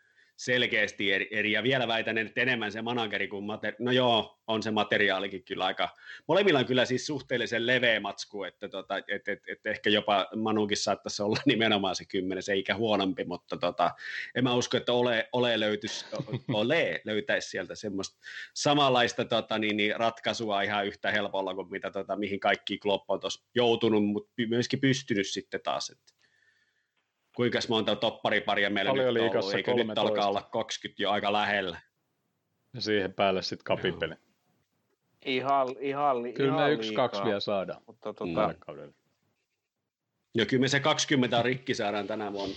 [0.41, 4.63] selkeästi eri, eri, ja vielä väitän, että enemmän se manageri kuin materi- no joo, on
[4.63, 5.89] se materiaalikin kyllä aika,
[6.29, 10.77] molemmilla on kyllä siis suhteellisen leveä matsku, että tota, et, et, et ehkä jopa Manukin
[10.77, 13.91] saattaisi olla nimenomaan se kymmenen, se eikä huonompi, mutta tota,
[14.35, 16.07] en mä usko, että ole, ole, löytyisi,
[16.53, 18.19] ole löytäisi sieltä semmoista
[18.55, 23.21] samanlaista tota, niin, niin ratkaisua ihan yhtä helpolla kuin mitä, tota, mihin kaikki Klopp on
[23.55, 26.20] joutunut, mutta myöskin pystynyt sitten taas, että
[27.37, 30.03] kuinka monta toppariparia meillä Paljon nyt on ollut, eikö 13.
[30.03, 31.81] nyt alkaa olla 20 jo aika lähellä.
[32.75, 34.15] Ja siihen päälle sitten kapipeli.
[35.25, 37.09] Ihan, ihan, Kyllä ihan me yksi, liikaa.
[37.09, 37.83] kaksi vielä saadaan.
[37.87, 38.49] Mutta tuota...
[38.49, 38.55] Mm.
[38.59, 38.95] kaudella.
[40.35, 42.57] Ja kyllä me se 20 on rikki saadaan tänä vuonna.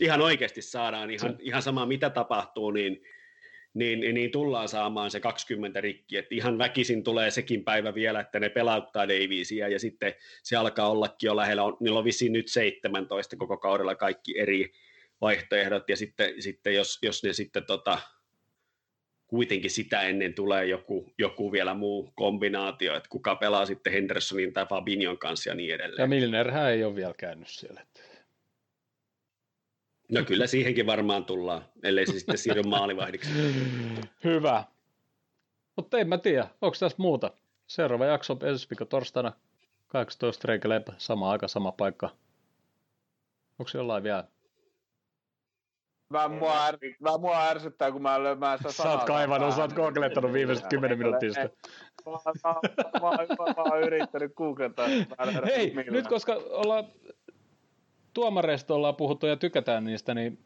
[0.00, 1.36] Ihan oikeasti saadaan, ihan, se...
[1.40, 3.02] ihan sama mitä tapahtuu, niin,
[3.74, 8.40] niin, niin tullaan saamaan se 20 rikki, että ihan väkisin tulee sekin päivä vielä, että
[8.40, 13.36] ne pelauttaa Davisia ja sitten se alkaa ollakin jo lähellä, niillä on vissiin nyt 17
[13.36, 14.72] koko kaudella kaikki eri
[15.20, 17.98] vaihtoehdot ja sitten, sitten jos, jos ne sitten tota,
[19.26, 24.66] kuitenkin sitä ennen tulee joku, joku vielä muu kombinaatio, että kuka pelaa sitten Hendersonin tai
[24.66, 26.02] Fabinion kanssa ja niin edelleen.
[26.02, 27.86] Ja Milnerhän ei ole vielä käynyt siellä.
[30.14, 33.30] No kyllä siihenkin varmaan tullaan, ellei se sitten siirry maalivahdiksi.
[34.24, 34.64] Hyvä.
[35.76, 37.30] Mutta en mä tiedä, onko tässä muuta.
[37.66, 39.32] Seuraava jakso ensi viikon torstaina
[39.88, 42.10] 18 reikäleipä, sama aika, sama paikka.
[43.58, 44.24] Onko se jollain vielä
[46.12, 48.92] Vähän mua, är, vähän mua ärsyttää, kun mä löymään sitä sanaa.
[48.92, 51.50] Sä oot kaivannut, sä oot googlettanut viimeiset kymmenen minuuttia sitten.
[52.06, 52.54] Mä, mä,
[53.00, 54.86] mä, mä, mä, oon yrittänyt googlettaa.
[55.44, 56.84] Hei, nyt koska ollaan
[58.14, 60.38] tuomareista ollaan puhuttu ja tykätään niistä, niin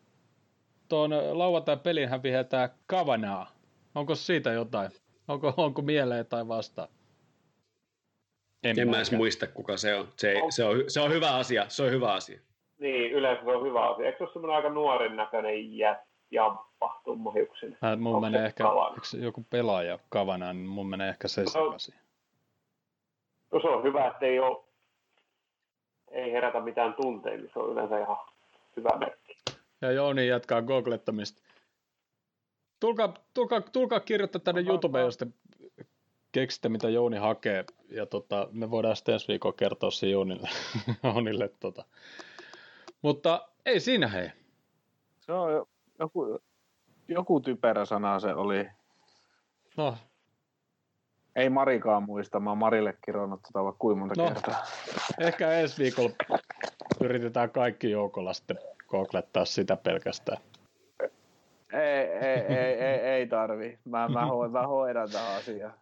[0.88, 3.50] tuon lauantai pelinhän vihetää Kavanaa.
[3.94, 4.90] Onko siitä jotain?
[5.28, 6.88] Onko, onko mieleen tai vastaan?
[8.62, 10.08] En, en mä edes muista, kuka se on.
[10.16, 10.84] Se, se, on.
[10.88, 11.64] se on hyvä asia.
[11.68, 12.40] Se on hyvä asia.
[12.78, 14.06] Niin, yleensä se on hyvä asia.
[14.06, 15.54] Eikö se ole semmoinen aika nuoren näköinen
[16.30, 17.76] jamppa, tummahiuksin?
[17.84, 18.64] Äh, mun menee ehkä,
[19.20, 21.94] joku pelaaja kavana, niin mun menee ehkä se no, sekaisin.
[23.52, 24.64] No se on hyvä, että ei, ole,
[26.10, 28.16] ei herätä mitään tunteita, niin se on yleensä ihan
[28.76, 29.36] hyvä merkki.
[29.80, 31.42] Ja Jouni jatkaa googlettamista.
[32.80, 35.26] Tulkaa, tulkaa, tulkaa kirjoittaa tänne YouTubeen, jos te
[36.32, 40.48] keksitte, mitä Jouni hakee, ja tota, me voidaan sitten ensi viikolla kertoa se Jounille,
[41.04, 41.84] Jounille tota,
[43.02, 44.30] mutta ei siinä hei.
[45.20, 45.66] Se on
[45.98, 46.40] joku,
[47.08, 48.68] joku typerä sana se oli.
[49.76, 49.96] No.
[51.36, 54.62] Ei Marikaan muista, mä oon Marille kirjoittanut tota vaikka kuinka monta no, kertaa.
[55.18, 56.10] Ehkä ensi viikolla
[57.00, 60.38] yritetään kaikki joukolla sitten koklettaa sitä pelkästään.
[61.72, 63.78] Ei, ei, ei, ei, ei tarvi.
[63.84, 65.74] Mä, mä, hoidan, mä hoidan tähän asiaan.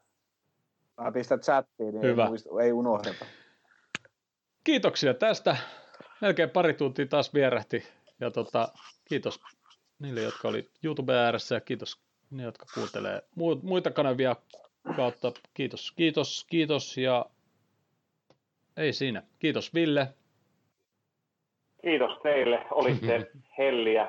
[1.00, 2.22] Mä pistän chattiin, niin Hyvä.
[2.22, 3.24] Ei, muista, ei unohdeta.
[4.64, 5.56] Kiitoksia tästä
[6.20, 7.86] melkein pari tuntia taas vierähti.
[8.20, 8.68] Ja tota,
[9.04, 9.40] kiitos
[9.98, 12.00] niille, jotka oli YouTube ääressä ja kiitos
[12.30, 13.22] ne, jotka kuuntelee
[13.62, 14.36] muita kanavia
[14.96, 15.32] kautta.
[15.54, 17.26] Kiitos, kiitos, kiitos ja
[18.76, 19.22] ei siinä.
[19.38, 20.08] Kiitos Ville.
[21.82, 22.66] Kiitos teille.
[22.70, 24.08] Olitte helliä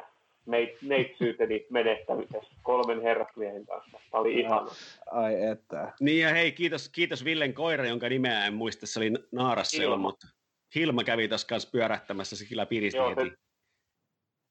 [0.81, 3.99] neitsyyteni menettämisessä kolmen herrasmiehen kanssa.
[4.11, 4.67] Tämä oli ihana.
[5.11, 5.93] Ai että.
[5.99, 8.87] Niin ja hei, kiitos, kiitos Villen koira, jonka nimeä en muista.
[8.87, 10.27] Se oli Naarassa, mutta
[10.75, 13.37] Hilma kävi tässä kanssa pyörähtämässä, se kyllä piristi Joo, heti.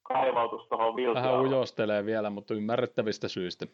[0.03, 3.67] Kaivautus tuohon Vähän ujostelee vielä, mutta ymmärrettävistä syistä.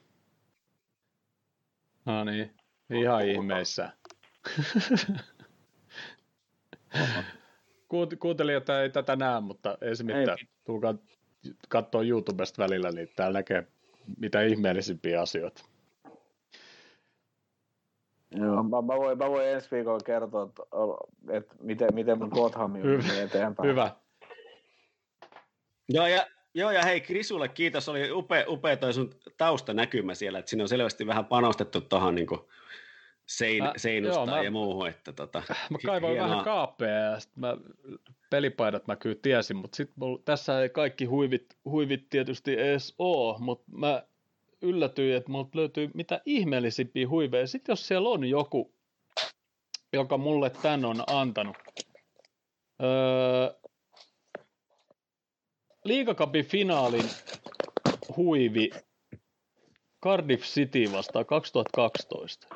[2.06, 2.56] No niin,
[2.90, 3.90] ihan ihmeissä.
[8.20, 10.38] Kuuntelijat ei tätä näe, mutta ei se mitään.
[10.66, 10.96] Tulkaa
[11.70, 13.68] katsoa YouTubesta välillä, niin täällä näkee
[14.20, 15.64] mitä ihmeellisimpiä asioita.
[18.32, 20.64] Joo, mä, mä, voin, mä voin ensi viikolla kertoa, että,
[21.30, 23.70] että miten, miten mun Gotham on eteenpäin.
[23.70, 23.96] Hyvä.
[25.90, 30.50] Joo, ja, joo, ja hei Krisulle kiitos, oli upea, upea toi sun taustanäkymä siellä, että
[30.50, 32.28] siinä on selvästi vähän panostettu tuohon niin
[33.26, 34.88] sein, mä, seinustaan joo, mä, ja muuhun.
[34.88, 36.30] Että tota, mä kaivoin hienoa.
[36.30, 37.58] vähän kaapea ja mä,
[38.30, 43.38] pelipaidat mä kyllä tiesin, mutta sit mulla, tässä ei kaikki huivit, huivit tietysti edes oo,
[43.40, 44.04] mutta mä
[44.62, 47.48] yllätyin, että multa löytyy mitä ihmeellisimpiä huiveja.
[47.48, 48.74] Sitten jos siellä on joku,
[49.94, 51.58] joka mulle tän on antanut.
[52.84, 53.62] Öö,
[55.84, 57.10] Liigakapin finaalin
[58.18, 58.69] huivi
[60.03, 62.47] Cardiff City vastaan 2012.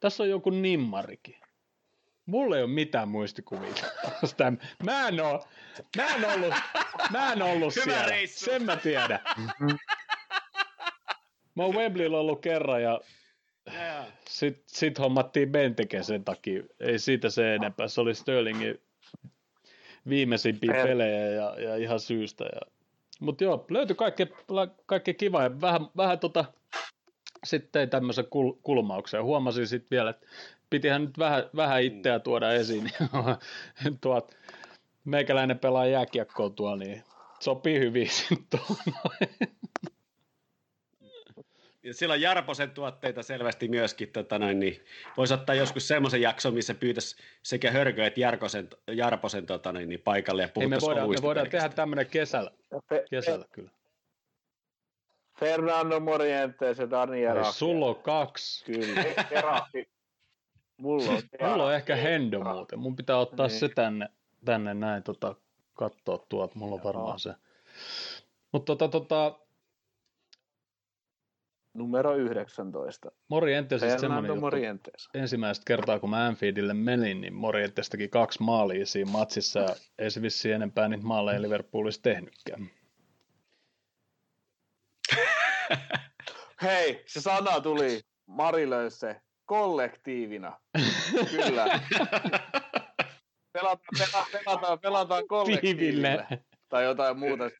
[0.00, 1.36] Tässä on joku nimmarikin.
[2.26, 3.74] Mulla ei ole mitään muistikuvia.
[4.84, 5.48] Mä en oo,
[5.96, 6.54] mä en ollut,
[7.10, 8.06] mä en ollut siellä.
[8.06, 8.44] Reissu.
[8.44, 9.20] Sen mä tiedän.
[11.54, 13.00] Mä oon Wembleyllä ollut kerran ja
[13.72, 14.06] yeah.
[14.28, 16.62] sit, sit hommattiin Benteke sen takia.
[16.80, 17.88] Ei siitä se enempää.
[17.88, 18.80] Se oli Sterlingin
[20.08, 22.44] viimeisimpiä pelejä ja, ja ihan syystä.
[22.44, 22.73] Ja...
[23.24, 24.26] Mutta joo, löytyi kaikki,
[24.86, 26.44] kaikki kiva ja vähän, vähän tota,
[27.44, 29.24] sitten tein tämmöisen kul, kulmauksen.
[29.24, 30.26] Huomasin sitten vielä, että
[30.70, 32.90] pitihän nyt vähän, vähän itseä tuoda esiin.
[34.00, 34.34] Tuot,
[35.04, 37.02] meikäläinen pelaa jääkiekkoa tuolla, niin
[37.40, 38.60] sopii hyvin sitten
[41.92, 44.08] siellä on Jarposen tuotteita selvästi myöskin.
[44.08, 44.84] Tota noin, niin
[45.16, 50.00] voisi ottaa joskus semmoisen jakson, missä pyytäisi sekä Hörkö että Jarkosen, Jarposen tota noin, niin
[50.00, 52.50] paikalle ja Ei, me voidaan, me voidaan tehdä tämmöinen kesällä.
[53.10, 53.70] kesällä kyllä.
[55.40, 58.64] Fernando Morientes ja Daniel Ei, Sulla on kaksi.
[58.64, 59.66] Kyllä.
[60.76, 62.78] Mulla on, Mulla on ehkä Hendo muuten.
[62.78, 63.58] Mun pitää ottaa niin.
[63.58, 64.08] se tänne,
[64.44, 65.34] tänne näin tota,
[65.74, 66.58] katsoa tuolta.
[66.58, 67.34] Mulla on varmaan se.
[68.52, 69.38] Mutta tota, tota,
[71.74, 73.10] Numero 19.
[73.28, 75.08] Morientes siis Fernando Morientes.
[75.14, 79.68] Ensimmäistä kertaa, kun mä Anfieldille menin, niin Morientes teki kaksi maalia siinä matsissa, ja
[79.98, 82.70] ei se vissi enempää niitä maaleja Liverpoolissa tehnytkään.
[86.62, 88.00] Hei, se sana tuli.
[88.26, 90.60] Mari se kollektiivina.
[91.30, 91.80] Kyllä.
[93.52, 96.26] Pelataan, pelataan, pelataan, pelataan kollektiiville.
[96.68, 97.50] Tai jotain muuta.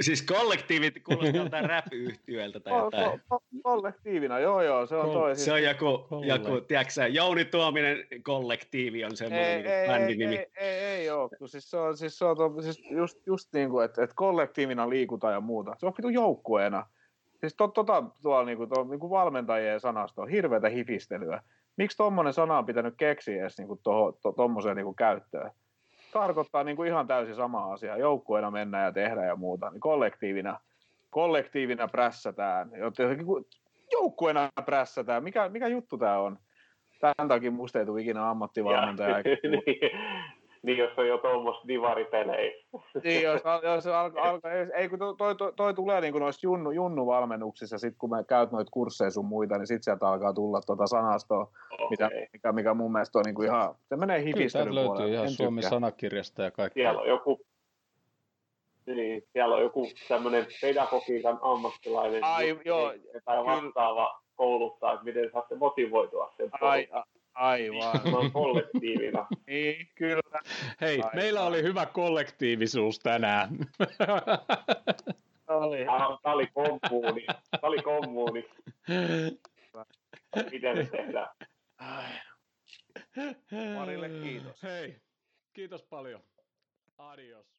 [0.00, 3.20] Siis kollektiivit kuulostaa jotain rap-yhtiöltä tai jotain.
[3.20, 5.36] Ko- ko- kollektiivina, joo joo, se on toi.
[5.36, 10.36] Se on joku, joku tiedätkö Jouni Tuominen kollektiivi on semmoinen ei, niin bändinimi.
[10.36, 13.70] Ei, ei, ei, ei ole, siis se on, siis se on siis just, just niin
[13.70, 15.74] kuin, että, että kollektiivina liikutaan ja muuta.
[15.78, 16.86] Se on vitu joukkueena.
[17.40, 21.42] Siis to, tota tuolla niin kuin, tuo, niin kuin valmentajien sanasto on hirveätä hifistelyä.
[21.76, 23.80] Miksi tuommoinen sana on pitänyt keksiä edes niin kuin
[24.36, 25.50] tuommoiseen to, niin käyttöön?
[26.12, 27.96] Tarkoittaa niin kuin ihan täysin sama asia.
[27.96, 29.70] Joukkueena mennään ja tehdään ja muuta.
[29.70, 30.60] Niin kollektiivina,
[31.10, 32.70] kollektiivina prässätään.
[33.92, 35.24] Joukkueena prässätään.
[35.24, 36.38] Mikä, mikä juttu tämä on?
[37.00, 39.16] Tämän takia musta ei tule ikinä ammattivalmentaja.
[39.22, 39.90] niin,
[40.62, 42.52] niin, jos on jo tuommoista divaripelejä.
[43.04, 47.78] niin, jos, jos alka, alka, ei, kun toi, toi, toi tulee niin noissa junnu, junnu-valmennuksissa,
[47.78, 51.42] sit kun me käyt noita kursseja sun muita, niin sitten sieltä alkaa tulla tuota sanastoa,
[51.72, 51.86] okay.
[51.90, 55.30] mitä, mikä, mikä mun mielestä on niin kuin ihan, se menee hifistelyn Kyllä löytyy ihan
[55.30, 55.70] Suomen tykkää.
[55.70, 56.82] sanakirjasta ja kaikkea.
[56.82, 57.40] Siellä on joku,
[58.86, 62.92] niin, siellä on joku tämmöinen pedagogiikan ammattilainen Ai, joo,
[63.24, 66.88] tai vastaava kouluttaa, että miten saatte motivoitua sen Ai,
[67.38, 68.00] Aivan.
[68.02, 69.26] Se on kollektiivina.
[69.46, 70.40] niin, kyllä.
[70.80, 71.10] Hei, Aivan.
[71.14, 73.48] meillä oli hyvä kollektiivisuus tänään.
[75.48, 75.84] oli.
[76.22, 77.26] Tämä oli kommuuni.
[77.26, 78.50] Tämä oli kommuuni.
[80.50, 81.28] Miten se tehdään?
[83.76, 84.62] Marille kiitos.
[84.62, 84.96] Hei,
[85.52, 86.20] kiitos paljon.
[86.98, 87.57] Adios.